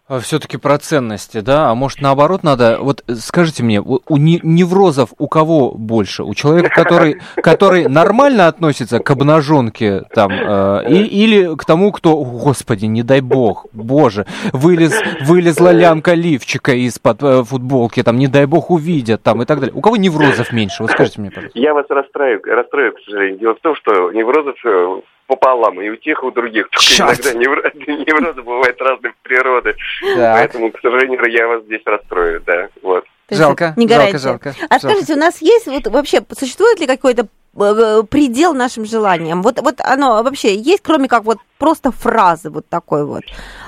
А, 0.09 0.19
Все-таки 0.19 0.57
про 0.57 0.77
ценности, 0.79 1.39
да? 1.41 1.69
А 1.69 1.75
может 1.75 2.01
наоборот 2.01 2.41
надо? 2.41 2.79
Вот 2.81 3.03
скажите 3.07 3.63
мне, 3.63 3.79
у 3.79 4.17
неврозов 4.17 5.13
у 5.19 5.27
кого 5.27 5.71
больше? 5.71 6.23
У 6.23 6.33
человека, 6.33 6.69
который, 6.69 7.21
который 7.35 7.87
нормально 7.87 8.47
относится 8.47 8.99
к 8.99 9.11
обнаженке 9.11 10.03
там, 10.15 10.31
э, 10.31 10.89
и, 10.89 11.03
или 11.03 11.55
к 11.55 11.63
тому, 11.63 11.91
кто, 11.91 12.15
господи, 12.23 12.85
не 12.85 13.03
дай 13.03 13.21
бог, 13.21 13.67
боже, 13.71 14.25
вылез, 14.51 14.99
вылезла 15.21 15.71
лямка 15.71 16.15
лифчика 16.15 16.71
из-под 16.71 17.21
э, 17.21 17.43
футболки, 17.43 18.01
там, 18.01 18.17
не 18.17 18.27
дай 18.27 18.47
бог 18.47 18.71
увидят, 18.71 19.21
там 19.21 19.43
и 19.43 19.45
так 19.45 19.59
далее. 19.59 19.75
У 19.75 19.81
кого 19.81 19.95
неврозов 19.95 20.51
меньше? 20.51 20.81
Вот 20.81 20.91
скажите 20.91 21.21
мне, 21.21 21.29
пожалуйста. 21.29 21.59
Я 21.59 21.75
вас 21.75 21.85
расстрою, 21.87 22.41
расстрою, 22.43 22.93
к 22.93 22.99
сожалению. 23.05 23.39
Дело 23.39 23.55
в 23.55 23.59
том, 23.59 23.75
что 23.75 24.11
неврозов 24.11 24.55
э, 24.65 25.01
пополам, 25.29 25.79
и 25.79 25.89
у 25.89 25.95
тех, 25.95 26.21
и 26.23 26.25
у 26.25 26.31
других. 26.31 26.69
Только 26.69 26.85
Черт. 26.85 27.25
иногда 27.25 27.39
неврозы, 27.39 27.71
неврозы 28.07 28.41
бывают 28.41 28.81
разной 28.81 29.13
природы. 29.21 29.75
Так. 30.15 30.37
Поэтому, 30.37 30.71
к 30.71 30.79
сожалению, 30.81 31.23
я 31.29 31.47
вас 31.47 31.63
здесь 31.63 31.81
расстрою, 31.85 32.41
да, 32.45 32.67
вот. 32.81 33.05
Жалко, 33.29 33.73
не 33.77 33.87
жалко, 33.87 34.17
жалко. 34.17 34.55
А 34.69 34.79
жалко. 34.79 34.87
скажите, 34.87 35.13
у 35.13 35.17
нас 35.17 35.39
есть 35.39 35.67
вот 35.67 35.85
вообще, 35.87 36.21
существует 36.35 36.79
ли 36.79 36.87
какой-то 36.87 37.27
э, 37.59 38.03
предел 38.09 38.55
нашим 38.55 38.85
желаниям? 38.85 39.43
Вот, 39.43 39.61
вот 39.61 39.75
оно 39.81 40.23
вообще 40.23 40.55
есть, 40.55 40.81
кроме 40.81 41.07
как 41.07 41.25
вот 41.25 41.37
просто 41.59 41.91
фразы 41.91 42.49
вот 42.49 42.67
такой 42.67 43.05
вот? 43.05 43.21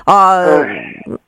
А, 0.08 0.66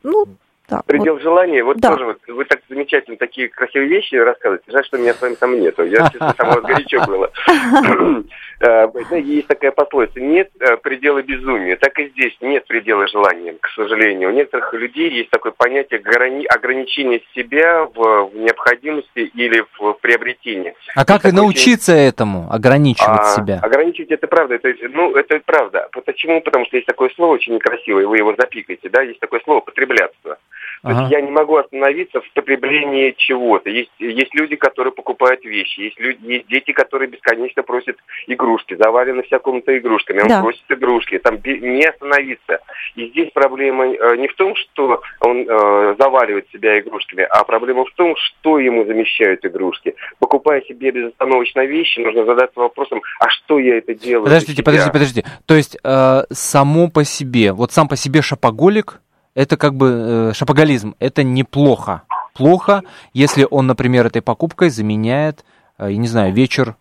ну, 0.02 0.26
так, 0.68 0.86
Предел 0.86 1.14
вот. 1.14 1.22
желания, 1.22 1.64
вот 1.64 1.78
да. 1.78 1.92
тоже 1.92 2.06
вот, 2.06 2.18
вы 2.28 2.46
так 2.46 2.62
замечательно 2.70 3.18
такие 3.18 3.50
красивые 3.50 3.90
вещи 3.90 4.16
рассказываете. 4.16 4.72
Жаль, 4.72 4.86
что 4.86 4.98
меня 4.98 5.14
с 5.14 5.22
вами 5.22 5.36
там 5.36 5.60
нету. 5.60 5.84
Я, 5.84 6.10
честно, 6.10 6.34
там 6.34 6.52
вот 6.52 6.64
горячо 6.64 7.06
было. 7.06 7.32
Э, 8.60 8.88
есть 9.12 9.48
такая 9.48 9.72
пословица, 9.72 10.20
нет 10.20 10.50
э, 10.60 10.78
предела 10.78 11.22
безумия. 11.22 11.76
Так 11.76 12.00
и 12.00 12.10
здесь 12.10 12.36
нет 12.42 12.66
предела 12.66 13.08
желания, 13.08 13.56
к 13.60 13.68
сожалению. 13.76 14.30
У 14.30 14.34
некоторых 14.34 14.74
людей 14.74 15.10
есть 15.10 15.30
такое 15.30 15.52
понятие 15.52 16.00
ограничения 16.00 17.22
себя 17.36 17.86
в 17.86 18.32
необходимости 18.34 19.32
или 19.34 19.66
в 19.78 19.94
приобретении. 20.02 20.76
А 20.96 21.06
как 21.06 21.26
и 21.26 21.32
научиться 21.32 21.94
этому, 21.94 22.48
ограничивать 22.52 23.20
а, 23.22 23.36
себя? 23.36 23.60
Ограничивать 23.62 24.12
это 24.12 24.28
правда, 24.28 24.56
это, 24.56 24.74
ну, 24.90 25.16
это 25.16 25.40
правда. 25.46 25.90
Почему? 26.06 26.42
Потому 26.42 26.66
что 26.66 26.78
есть 26.78 26.88
такое 26.88 27.10
слово 27.16 27.34
очень 27.34 27.56
некрасивое, 27.56 28.08
вы 28.08 28.18
его 28.18 28.36
запикаете, 28.38 28.90
да, 28.90 29.02
есть 29.02 29.20
такое 29.20 29.42
слово 29.44 29.62
потребляться. 29.62 30.38
То 30.84 30.90
ага. 30.90 31.00
есть 31.00 31.12
я 31.14 31.22
не 31.22 31.32
могу 31.32 31.56
остановиться 31.56 32.20
в 32.20 32.30
потреблении 32.34 33.16
чего-то. 33.18 33.70
Есть, 33.70 33.92
есть 34.00 34.36
люди, 34.36 34.58
которые 34.58 34.92
покупают 34.92 35.46
вещи, 35.46 35.80
есть, 35.80 35.98
люди, 35.98 36.20
есть 36.26 36.48
дети, 36.48 36.74
которые 36.74 37.10
бесконечно 37.10 37.64
просят 37.64 37.96
игрушки, 38.28 38.76
завалены 38.76 39.24
вся 39.24 39.40
комната 39.40 39.78
игрушками, 39.78 40.20
он 40.20 40.28
да. 40.28 40.42
просит 40.42 40.66
игрушки, 40.68 41.20
там 41.20 41.40
не 41.46 41.86
остановиться. 41.86 42.60
И 42.96 43.08
здесь 43.08 43.32
проблема 43.34 43.86
э, 43.86 44.18
не 44.18 44.28
в 44.28 44.36
том, 44.36 44.56
что 44.58 45.02
он 45.22 45.46
э, 45.48 45.96
заваливает 45.98 46.50
себя 46.52 46.78
игрушками, 46.82 47.26
а 47.30 47.46
проблема 47.46 47.86
в 47.86 47.92
том, 47.96 48.14
что 48.18 48.60
ему 48.60 48.84
замещают 48.84 49.46
игрушки. 49.46 49.96
Покупая 50.20 50.62
себе 50.64 50.92
безостановочно 50.92 51.66
вещи, 51.66 52.02
нужно 52.02 52.26
задаться 52.26 52.60
вопросом, 52.60 53.02
а 53.22 53.30
что 53.30 53.58
я 53.58 53.78
это 53.78 53.96
делаю? 53.96 54.26
Подождите, 54.26 54.62
подождите, 54.62 54.92
подождите. 54.92 55.28
То 55.46 55.56
есть 55.56 55.78
э, 55.82 56.24
само 56.30 56.90
по 56.90 57.06
себе, 57.06 57.54
вот 57.54 57.72
сам 57.72 57.88
по 57.88 57.96
себе 57.96 58.22
шапоголик, 58.22 59.00
это 59.36 59.58
как 59.58 59.76
бы 59.76 59.88
э, 59.88 60.34
шапоголизм, 60.34 60.96
это 61.00 61.24
неплохо. 61.24 62.04
Плохо, 62.34 62.84
если 63.14 63.48
он, 63.50 63.68
например, 63.68 64.06
этой 64.06 64.22
покупкой 64.22 64.70
заменяет, 64.70 65.46
э, 65.78 65.92
я 65.92 65.98
не 65.98 66.08
знаю, 66.08 66.34
вечер 66.34 66.76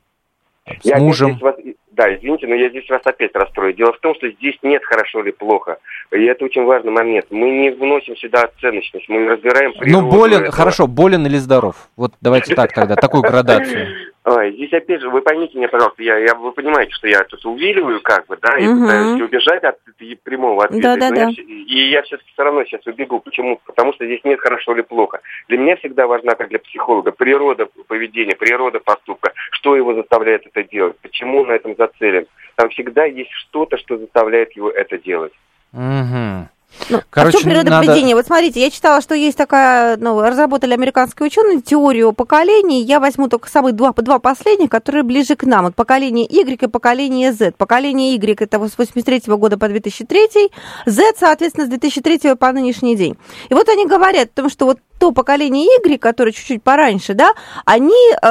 с 0.81 0.85
я 0.85 0.99
мужем. 0.99 1.39
Вас, 1.39 1.57
да, 1.93 2.15
извините, 2.15 2.47
но 2.47 2.55
я 2.55 2.71
здесь 2.71 2.89
вас 2.89 3.03
опять 3.05 3.35
расстрою. 3.35 3.75
Дело 3.75 3.93
в 3.93 4.01
том, 4.01 4.15
что 4.15 4.31
здесь 4.31 4.57
нет 4.63 4.83
хорошо 4.85 5.21
или 5.21 5.31
плохо. 5.31 5.79
И 6.11 6.25
это 6.25 6.45
очень 6.45 6.65
важный 6.65 6.91
момент. 6.91 7.27
Мы 7.31 7.51
не 7.51 7.71
вносим 7.71 8.17
сюда 8.17 8.43
оценочность, 8.43 9.09
мы 9.09 9.27
разбираем 9.29 9.73
природу. 9.73 10.07
Ну, 10.07 10.11
болен, 10.11 10.39
этого. 10.39 10.53
хорошо, 10.53 10.87
болен 10.87 11.27
или 11.27 11.37
здоров? 11.37 11.91
Вот 11.97 12.15
давайте 12.21 12.55
так 12.55 12.73
тогда, 12.73 12.97
такую 12.97 13.23
градацию. 13.23 13.89
Ой, 14.25 14.53
здесь 14.53 14.73
опять 14.73 15.01
же, 15.01 15.11
вы 15.11 15.21
поймите 15.21 15.59
меня, 15.59 15.69
пожалуйста, 15.69 16.01
я, 16.03 16.17
я, 16.19 16.37
вы 16.37 16.53
понимаете, 16.53 16.93
что 16.93 17.09
я 17.09 17.25
тут 17.25 17.45
увиливаю 17.45 18.01
как 18.01 18.27
бы, 18.27 18.39
да, 18.41 18.57
и 18.57 18.69
угу. 18.69 18.83
пытаюсь 18.83 19.21
убежать 19.21 19.65
от 19.65 19.79
прямого 20.23 20.65
ответа. 20.65 20.97
Да, 20.97 20.97
да, 20.97 21.11
да. 21.11 21.29
Я, 21.29 21.43
и 21.43 21.91
я 21.91 22.03
все-таки 22.03 22.31
все 22.33 22.45
равно 22.45 22.65
сейчас 22.65 22.87
убегу. 22.87 23.19
Почему? 23.19 23.59
Потому 23.67 23.93
что 23.95 24.05
здесь 24.05 24.21
нет 24.23 24.39
хорошо 24.41 24.75
или 24.75 24.83
плохо. 24.83 25.21
Для 25.49 25.59
меня 25.59 25.75
всегда 25.77 26.07
важна, 26.07 26.37
как 26.37 26.51
для 26.51 26.61
психолога, 26.61 27.11
природа 27.11 27.67
поведения, 27.89 28.37
природа 28.37 28.79
поступка, 28.79 29.33
что 29.51 29.75
его 29.75 29.93
заставляет 29.95 30.47
это 30.47 30.63
делать, 30.63 30.97
почему 31.03 31.41
он 31.41 31.49
на 31.49 31.53
этом 31.53 31.75
зацелен. 31.77 32.27
Там 32.55 32.69
всегда 32.71 33.05
есть 33.05 33.33
что-то, 33.33 33.77
что 33.77 33.99
заставляет 33.99 34.53
его 34.53 34.71
это 34.71 34.99
делать. 34.99 35.33
Угу. 35.73 36.49
Ну, 36.89 37.01
Короче, 37.11 37.39
а 37.39 37.41
в 37.41 37.43
чем 37.43 37.53
надо... 37.53 38.15
Вот 38.15 38.27
смотрите, 38.27 38.61
я 38.61 38.71
читала, 38.71 39.01
что 39.01 39.15
есть 39.15 39.37
такая, 39.37 39.97
ну, 39.97 40.21
разработали 40.21 40.75
американские 40.75 41.27
ученые 41.27 41.61
теорию 41.61 42.13
поколений. 42.13 42.83
Я 42.83 43.01
возьму 43.01 43.29
только 43.29 43.49
самые 43.49 43.73
два, 43.73 43.93
два 43.93 44.19
последних, 44.19 44.71
которые 44.71 45.03
ближе 45.03 45.37
к 45.37 45.45
нам. 45.45 45.65
Вот 45.65 45.75
поколение 45.75 46.27
Y 46.29 46.63
и 46.63 46.67
поколение 46.67 47.33
Z. 47.33 47.53
Поколение 47.57 48.15
Y 48.15 48.41
это 48.41 48.59
с 48.69 48.79
83 48.79 49.23
года 49.27 49.59
по 49.59 49.69
2003, 49.69 50.51
Z, 50.87 51.03
соответственно, 51.19 51.67
с 51.67 51.71
2003 51.71 52.35
по 52.35 52.53
нынешний 52.53 52.97
день. 52.97 53.17
И 53.49 53.55
вот 53.55 53.69
они 53.69 53.87
говорят 53.87 54.29
о 54.29 54.43
том, 54.43 54.51
что 54.51 54.67
вот 54.67 54.79
то 55.03 55.11
поколение 55.11 55.67
Y, 55.85 55.99
которое 55.99 56.31
чуть-чуть 56.31 56.63
пораньше, 56.63 57.15
да, 57.15 57.33
они 57.65 57.91
э, 57.91 58.27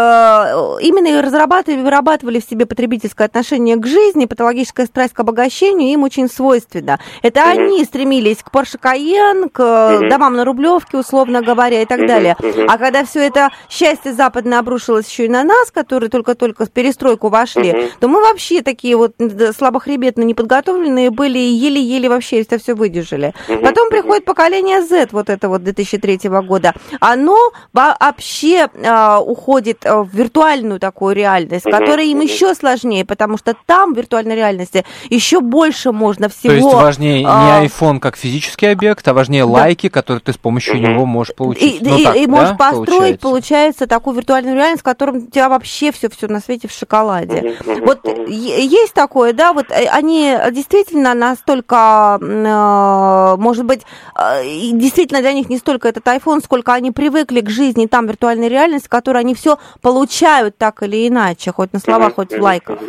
именно 0.81 1.07
и 1.07 1.19
разрабатывали, 1.19 1.81
вырабатывали 1.81 2.39
в 2.39 2.49
себе 2.49 2.65
потребительское 2.65 3.27
отношение 3.27 3.75
к 3.75 3.85
жизни, 3.85 4.25
патологическая 4.25 4.85
страсть 4.85 5.13
к 5.13 5.19
обогащению 5.19 5.89
им 5.89 6.03
очень 6.03 6.29
свойственно. 6.29 6.97
Это 7.23 7.41
mm-hmm. 7.41 7.51
они 7.51 7.83
стремились 7.83 8.37
к 8.37 8.55
Porsche 8.55 8.79
Cayenne, 8.81 9.49
к 9.49 9.59
mm-hmm. 9.59 10.07
домам 10.07 10.37
на 10.37 10.45
Рублевке, 10.45 10.95
условно 10.95 11.41
говоря, 11.41 11.81
и 11.81 11.85
так 11.85 11.99
mm-hmm. 11.99 12.07
далее. 12.07 12.37
Mm-hmm. 12.39 12.65
А 12.69 12.77
когда 12.77 13.03
все 13.03 13.19
это 13.19 13.49
счастье 13.69 14.13
западное 14.13 14.59
обрушилось 14.59 15.09
еще 15.09 15.25
и 15.25 15.27
на 15.27 15.43
нас, 15.43 15.71
которые 15.71 16.09
только-только 16.09 16.63
в 16.63 16.71
перестройку 16.71 17.27
вошли, 17.27 17.71
mm-hmm. 17.71 17.91
то 17.99 18.07
мы 18.07 18.21
вообще 18.21 18.61
такие 18.61 18.95
вот 18.95 19.15
слабохребетно 19.57 20.21
неподготовленные 20.21 21.11
были 21.11 21.37
и 21.37 21.51
еле-еле 21.51 22.07
вообще 22.07 22.39
это 22.39 22.57
все 22.59 22.75
выдержали. 22.75 23.33
Mm-hmm. 23.49 23.61
Потом 23.61 23.89
приходит 23.89 24.23
поколение 24.23 24.81
Z, 24.81 25.09
вот 25.11 25.29
это 25.29 25.49
вот 25.49 25.63
2003 25.63 26.29
года, 26.29 26.60
года, 26.61 26.73
оно 26.99 27.51
вообще 27.73 28.67
э, 28.73 29.17
уходит 29.17 29.83
в 29.83 30.09
виртуальную 30.13 30.79
такую 30.79 31.15
реальность, 31.15 31.65
которая 31.65 32.05
им 32.05 32.21
еще 32.21 32.53
сложнее, 32.55 33.05
потому 33.05 33.37
что 33.37 33.55
там 33.65 33.93
в 33.93 33.97
виртуальной 33.97 34.35
реальности 34.35 34.85
еще 35.09 35.41
больше 35.41 35.91
можно 35.91 36.29
всего. 36.29 36.49
То 36.49 36.55
есть 36.55 36.73
важнее 36.73 37.25
а... 37.27 37.61
не 37.61 37.67
iPhone 37.67 37.99
как 37.99 38.15
физический 38.15 38.67
объект, 38.67 39.07
а 39.07 39.13
важнее 39.13 39.45
да. 39.45 39.51
лайки, 39.51 39.89
которые 39.89 40.21
ты 40.21 40.33
с 40.33 40.37
помощью 40.37 40.79
него 40.79 41.05
можешь 41.05 41.35
получить. 41.35 41.81
И, 41.81 41.85
ну, 41.85 41.97
и, 41.97 42.03
так, 42.03 42.15
и 42.15 42.25
да, 42.25 42.31
можешь 42.31 42.57
построить, 42.57 43.19
получается? 43.19 43.21
получается, 43.21 43.87
такую 43.87 44.15
виртуальную 44.15 44.55
реальность, 44.55 44.81
в 44.81 44.83
котором 44.85 45.17
у 45.17 45.27
тебя 45.27 45.49
вообще 45.49 45.91
все 45.91 46.09
все 46.09 46.27
на 46.27 46.39
свете 46.39 46.67
в 46.67 46.71
шоколаде. 46.71 47.55
Вот 47.85 48.07
есть 48.27 48.93
такое, 48.93 49.33
да, 49.33 49.53
вот 49.53 49.71
э, 49.71 49.87
они 49.87 50.37
действительно 50.51 51.13
настолько, 51.13 52.19
э, 52.21 53.35
может 53.37 53.65
быть, 53.65 53.81
э, 54.15 54.43
действительно 54.73 55.21
для 55.21 55.33
них 55.33 55.49
не 55.49 55.57
столько 55.57 55.87
этот 55.87 56.05
iPhone, 56.05 56.40
сколько 56.41 56.73
они 56.73 56.91
привыкли 56.91 57.41
к 57.41 57.49
жизни 57.49 57.85
там 57.85 58.07
виртуальной 58.07 58.49
реальности, 58.49 58.87
в 58.87 58.89
которой 58.89 59.19
они 59.19 59.35
все 59.35 59.57
получают 59.81 60.57
так 60.57 60.83
или 60.83 61.07
иначе, 61.07 61.51
хоть 61.51 61.73
на 61.73 61.79
словах, 61.79 62.15
хоть 62.15 62.33
в 62.33 62.41
лайках. 62.41 62.79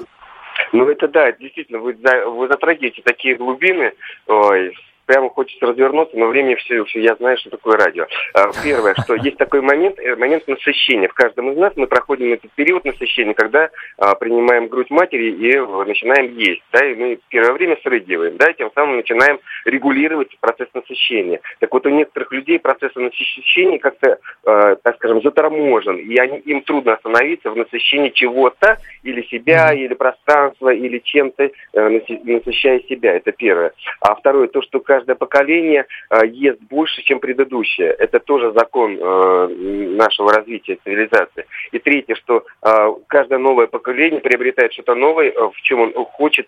Ну 0.72 0.88
это 0.88 1.08
да, 1.08 1.32
действительно, 1.32 1.78
вы, 1.78 1.94
вы 1.94 2.48
затрагиваете 2.48 3.02
такие 3.02 3.36
глубины, 3.36 3.92
ой, 4.26 4.74
прямо 5.12 5.28
хочется 5.28 5.66
развернуться, 5.66 6.16
но 6.16 6.26
время 6.28 6.56
все, 6.56 6.82
все 6.84 7.00
я 7.00 7.14
знаю, 7.16 7.36
что 7.36 7.50
такое 7.50 7.76
радио. 7.76 8.06
А, 8.32 8.50
первое, 8.64 8.94
что 8.94 9.14
есть 9.14 9.36
такой 9.36 9.60
момент, 9.60 9.98
э, 9.98 10.16
момент 10.16 10.48
насыщения. 10.48 11.08
В 11.08 11.12
каждом 11.12 11.52
из 11.52 11.58
нас 11.58 11.74
мы 11.76 11.86
проходим 11.86 12.32
этот 12.32 12.50
период 12.52 12.86
насыщения, 12.86 13.34
когда 13.34 13.68
а, 13.98 14.14
принимаем 14.14 14.68
грудь 14.68 14.88
матери 14.88 15.30
и 15.30 15.58
начинаем 15.86 16.34
есть, 16.34 16.62
да, 16.72 16.86
и 16.86 16.94
мы 16.94 17.18
первое 17.28 17.52
время 17.52 17.76
срыгиваем, 17.82 18.38
да, 18.38 18.50
и 18.50 18.54
тем 18.54 18.70
самым 18.74 18.96
начинаем 18.96 19.38
регулировать 19.66 20.34
процесс 20.40 20.68
насыщения. 20.72 21.40
Так 21.60 21.70
вот, 21.74 21.84
у 21.84 21.90
некоторых 21.90 22.32
людей 22.32 22.58
процесс 22.58 22.94
насыщения 22.94 23.78
как-то, 23.78 24.18
э, 24.46 24.76
так 24.82 24.96
скажем, 24.96 25.20
заторможен, 25.20 25.96
и 25.96 26.16
они, 26.16 26.38
им 26.38 26.62
трудно 26.62 26.94
остановиться 26.94 27.50
в 27.50 27.56
насыщении 27.56 28.10
чего-то, 28.10 28.78
или 29.02 29.20
себя, 29.22 29.74
или 29.74 29.92
пространства, 29.92 30.70
или 30.70 30.98
чем-то, 30.98 31.50
э, 31.74 32.00
насыщая 32.24 32.80
себя. 32.88 33.14
Это 33.14 33.32
первое. 33.32 33.72
А 34.00 34.14
второе, 34.14 34.48
то, 34.48 34.62
что 34.62 34.80
каждое 35.02 35.16
поколение 35.16 35.86
э, 36.10 36.26
ест 36.26 36.60
больше, 36.70 37.02
чем 37.02 37.18
предыдущее. 37.18 37.90
Это 37.90 38.20
тоже 38.20 38.52
закон 38.52 38.96
э, 39.00 39.48
нашего 39.96 40.32
развития 40.32 40.78
цивилизации. 40.84 41.46
И 41.72 41.78
третье, 41.78 42.14
что 42.14 42.44
э, 42.62 42.88
каждое 43.08 43.38
новое 43.38 43.66
поколение 43.66 44.20
приобретает 44.20 44.72
что-то 44.72 44.94
новое, 44.94 45.32
в 45.32 45.60
чем 45.62 45.80
он 45.80 45.92
хочет 45.92 46.46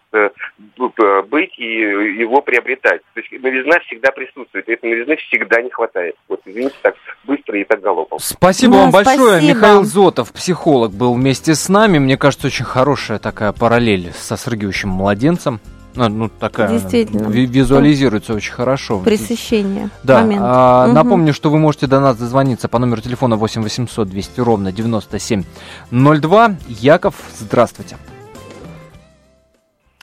быть 1.28 1.58
и 1.58 1.64
его 1.64 2.40
приобретать. 2.42 3.00
То 3.14 3.20
есть 3.20 3.32
новизна 3.42 3.80
всегда 3.86 4.12
присутствует, 4.12 4.68
и 4.68 4.72
этой 4.72 4.90
новизны 4.90 5.16
всегда 5.16 5.60
не 5.62 5.70
хватает. 5.70 6.14
Вот, 6.28 6.40
извините, 6.44 6.76
так 6.82 6.94
быстро 7.24 7.58
и 7.58 7.64
так 7.64 7.80
галопом. 7.80 8.18
Спасибо 8.20 8.74
ну, 8.74 8.78
вам 8.82 8.90
большое. 8.90 9.38
Спасибо. 9.38 9.54
Михаил 9.54 9.82
Зотов, 9.84 10.32
психолог, 10.32 10.92
был 10.92 11.14
вместе 11.14 11.54
с 11.54 11.68
нами. 11.68 11.98
Мне 11.98 12.16
кажется, 12.16 12.46
очень 12.46 12.64
хорошая 12.64 13.18
такая 13.18 13.52
параллель 13.52 14.12
со 14.12 14.36
срыгивающим 14.36 14.90
младенцем. 14.90 15.60
Ну, 15.96 16.08
ну 16.08 16.28
такая 16.28 16.68
Действительно. 16.68 17.28
визуализируется 17.28 18.34
очень 18.34 18.52
хорошо. 18.52 19.00
Пресыщение. 19.00 19.90
Да. 20.02 20.20
Момент. 20.20 20.42
А, 20.44 20.86
угу. 20.86 20.94
Напомню, 20.94 21.32
что 21.32 21.50
вы 21.50 21.58
можете 21.58 21.86
до 21.86 22.00
нас 22.00 22.16
дозвониться 22.16 22.68
по 22.68 22.78
номеру 22.78 23.00
телефона 23.00 23.36
8 23.36 23.62
800 23.62 24.08
200 24.08 24.40
ровно 24.40 24.72
9702. 24.72 26.56
Яков, 26.68 27.14
здравствуйте. 27.38 27.96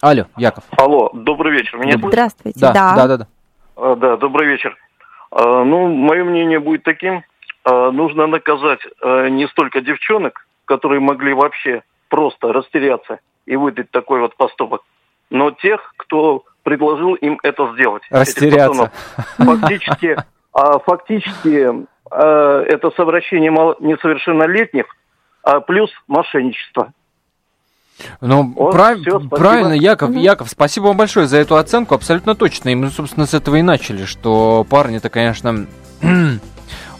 Алло, 0.01 0.25
Яков. 0.37 0.63
Алло, 0.77 1.11
добрый 1.13 1.53
вечер. 1.53 1.77
Меня 1.77 1.97
Здравствуйте. 1.97 2.59
Да, 2.59 2.73
да, 2.73 2.95
да. 2.95 3.07
Да, 3.07 3.17
да. 3.17 3.27
А, 3.75 3.95
да 3.95 4.17
добрый 4.17 4.47
вечер. 4.47 4.75
А, 5.31 5.63
ну, 5.63 5.87
мое 5.87 6.23
мнение 6.23 6.59
будет 6.59 6.83
таким. 6.83 7.23
А, 7.63 7.91
нужно 7.91 8.27
наказать 8.27 8.79
а, 9.01 9.27
не 9.27 9.47
столько 9.47 9.81
девчонок, 9.81 10.47
которые 10.65 11.01
могли 11.01 11.33
вообще 11.33 11.83
просто 12.09 12.51
растеряться 12.51 13.19
и 13.45 13.55
выдать 13.55 13.91
такой 13.91 14.19
вот 14.21 14.35
поступок, 14.35 14.81
но 15.31 15.49
тех, 15.51 15.79
кто 15.97 16.43
предложил 16.61 17.15
им 17.15 17.39
это 17.41 17.73
сделать. 17.73 18.03
Растеряться. 18.11 18.91
Фактически, 19.37 20.17
а, 20.53 20.77
фактически 20.79 21.87
а, 22.11 22.61
это 22.61 22.91
совращение 22.91 23.49
несовершеннолетних, 23.79 24.85
а 25.43 25.61
плюс 25.61 25.89
мошенничество. 26.07 26.93
Ну, 28.19 28.53
вот, 28.55 28.71
прав... 28.71 28.99
все, 28.99 29.19
правильно, 29.19 29.73
Яков, 29.73 30.09
угу. 30.09 30.19
Яков, 30.19 30.49
спасибо 30.49 30.85
вам 30.85 30.97
большое 30.97 31.27
за 31.27 31.37
эту 31.37 31.55
оценку, 31.55 31.95
абсолютно 31.95 32.35
точно. 32.35 32.69
И 32.69 32.75
мы, 32.75 32.89
собственно, 32.89 33.25
с 33.25 33.33
этого 33.33 33.57
и 33.57 33.61
начали, 33.61 34.05
что 34.05 34.65
парни-то, 34.69 35.09
конечно, 35.09 35.67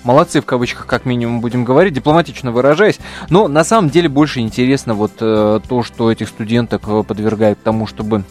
молодцы 0.03 0.41
в 0.41 0.45
кавычках, 0.45 0.85
как 0.85 1.05
минимум 1.05 1.41
будем 1.41 1.63
говорить, 1.63 1.93
дипломатично 1.93 2.51
выражаясь. 2.51 2.99
Но 3.29 3.47
на 3.47 3.63
самом 3.63 3.89
деле 3.89 4.09
больше 4.09 4.39
интересно 4.39 4.93
вот 4.93 5.13
э, 5.19 5.59
то, 5.67 5.83
что 5.83 6.11
этих 6.11 6.29
студенток 6.29 6.83
э, 6.87 7.03
подвергает 7.03 7.61
тому, 7.63 7.87
чтобы 7.87 8.23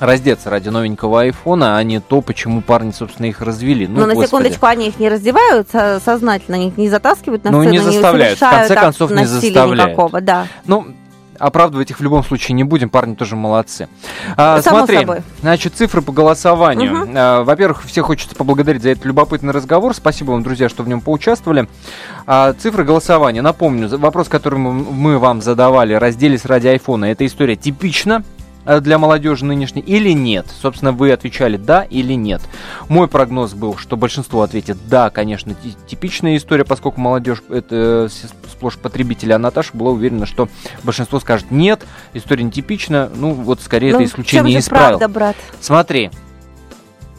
раздеться 0.00 0.50
ради 0.50 0.68
новенького 0.68 1.22
айфона, 1.22 1.76
а 1.76 1.82
не 1.82 2.00
то, 2.00 2.20
почему 2.20 2.60
парни, 2.60 2.90
собственно, 2.90 3.26
их 3.26 3.40
развели. 3.40 3.86
Ну, 3.86 4.00
Но 4.00 4.06
на 4.06 4.26
секундочку, 4.26 4.66
они 4.66 4.88
их 4.88 4.98
не 4.98 5.08
раздевают 5.08 5.68
сознательно, 6.04 6.56
они 6.56 6.68
их 6.68 6.76
не 6.76 6.88
затаскивают 6.88 7.44
на 7.44 7.52
ну, 7.52 7.60
сцену, 7.60 7.72
не 7.72 7.78
заставляют, 7.78 8.38
в 8.38 8.40
конце 8.40 8.74
концов, 8.74 9.10
не 9.12 9.24
заставляют. 9.24 9.90
никакого, 9.92 10.20
да. 10.20 10.46
Ну, 10.66 10.86
оправдывать 11.46 11.90
их 11.90 11.98
в 11.98 12.02
любом 12.02 12.24
случае 12.24 12.54
не 12.54 12.64
будем, 12.64 12.88
парни 12.88 13.14
тоже 13.14 13.36
молодцы. 13.36 13.88
А, 14.36 14.60
Само 14.62 14.78
смотри, 14.78 14.98
собой. 14.98 15.22
значит, 15.40 15.74
цифры 15.74 16.02
по 16.02 16.12
голосованию. 16.12 17.02
Угу. 17.02 17.12
А, 17.14 17.44
во-первых, 17.44 17.84
всех 17.84 18.06
хочется 18.06 18.34
поблагодарить 18.34 18.82
за 18.82 18.90
этот 18.90 19.04
любопытный 19.04 19.52
разговор. 19.52 19.94
Спасибо 19.94 20.32
вам, 20.32 20.42
друзья, 20.42 20.68
что 20.68 20.82
в 20.82 20.88
нем 20.88 21.00
поучаствовали. 21.00 21.68
А, 22.26 22.52
цифры 22.54 22.84
голосования. 22.84 23.42
Напомню, 23.42 23.88
вопрос, 23.98 24.28
который 24.28 24.58
мы 24.58 25.18
вам 25.18 25.42
задавали, 25.42 25.94
разделись 25.94 26.44
ради 26.44 26.68
айфона. 26.68 27.06
Эта 27.06 27.26
история 27.26 27.56
типична 27.56 28.22
для 28.64 28.98
молодежи 28.98 29.44
нынешней 29.44 29.82
или 29.82 30.10
нет? 30.10 30.46
Собственно, 30.60 30.92
вы 30.92 31.12
отвечали 31.12 31.56
да 31.56 31.82
или 31.82 32.14
нет. 32.14 32.42
Мой 32.88 33.08
прогноз 33.08 33.54
был, 33.54 33.76
что 33.76 33.96
большинство 33.96 34.42
ответит 34.42 34.76
да, 34.88 35.10
конечно, 35.10 35.54
типичная 35.86 36.36
история, 36.36 36.64
поскольку 36.64 37.00
молодежь 37.00 37.42
это 37.48 38.08
сплошь 38.50 38.76
потребители, 38.78 39.32
а 39.32 39.38
Наташа 39.38 39.70
была 39.74 39.90
уверена, 39.90 40.26
что 40.26 40.48
большинство 40.82 41.20
скажет 41.20 41.50
нет, 41.50 41.84
история 42.12 42.44
нетипична, 42.44 43.10
ну 43.14 43.32
вот 43.32 43.60
скорее 43.60 43.92
ну, 43.92 44.00
это 44.00 44.04
исключение 44.06 44.58
из 44.58 44.68
правил. 44.68 44.98
Правда, 44.98 45.08
брат? 45.08 45.36
Смотри, 45.60 46.10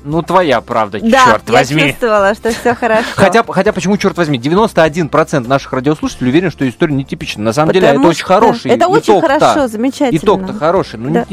ну, 0.05 0.21
твоя 0.21 0.61
правда, 0.61 0.99
да, 1.01 1.25
черт 1.25 1.49
возьми. 1.49 1.81
я 1.81 1.89
чувствовала, 1.89 2.33
что 2.35 2.51
все 2.51 2.75
хорошо. 2.79 3.07
Хотя, 3.15 3.43
хотя 3.43 3.73
почему, 3.73 3.97
черт 3.97 4.15
возьми, 4.17 4.37
91% 4.37 5.47
наших 5.47 5.73
радиослушателей 5.73 6.29
уверен, 6.29 6.51
что 6.51 6.67
история 6.67 6.93
нетипична. 6.93 7.43
На 7.43 7.53
самом 7.53 7.69
Потому 7.69 7.85
деле, 7.85 7.99
это 7.99 8.07
очень 8.07 8.25
хороший 8.25 8.71
Это 8.71 8.87
очень 8.87 9.19
хорошо, 9.19 9.67
замечательно. 9.67 10.17
Итог-то 10.17 10.53
хороший. 10.53 10.99
Ну, 10.99 11.11
да. 11.11 11.25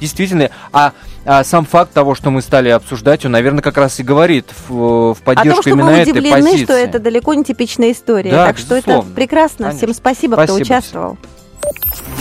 действительно. 0.00 0.50
А, 0.72 0.92
а 1.24 1.44
сам 1.44 1.64
факт 1.64 1.92
того, 1.92 2.14
что 2.14 2.30
мы 2.30 2.42
стали 2.42 2.68
обсуждать, 2.68 3.24
он, 3.24 3.32
наверное, 3.32 3.62
как 3.62 3.76
раз 3.76 3.98
и 4.00 4.02
говорит 4.02 4.46
в, 4.68 5.14
в 5.14 5.18
поддержку 5.22 5.50
О 5.50 5.54
том, 5.54 5.62
что 5.62 5.70
именно 5.70 5.90
мы 5.90 6.02
удивлены, 6.02 6.26
этой 6.28 6.42
позиции. 6.42 6.64
что 6.64 6.72
это 6.74 6.98
далеко 6.98 7.34
не 7.34 7.44
типичная 7.44 7.92
история. 7.92 8.30
Да, 8.30 8.46
так 8.46 8.56
безусловно. 8.56 8.82
что 8.82 8.92
это 8.92 9.14
прекрасно. 9.14 9.66
Конечно. 9.66 9.78
Всем 9.78 9.94
спасибо, 9.94 10.34
спасибо 10.34 10.44
кто 10.44 10.54
участвовал. 10.54 11.18
Всем. 11.60 12.15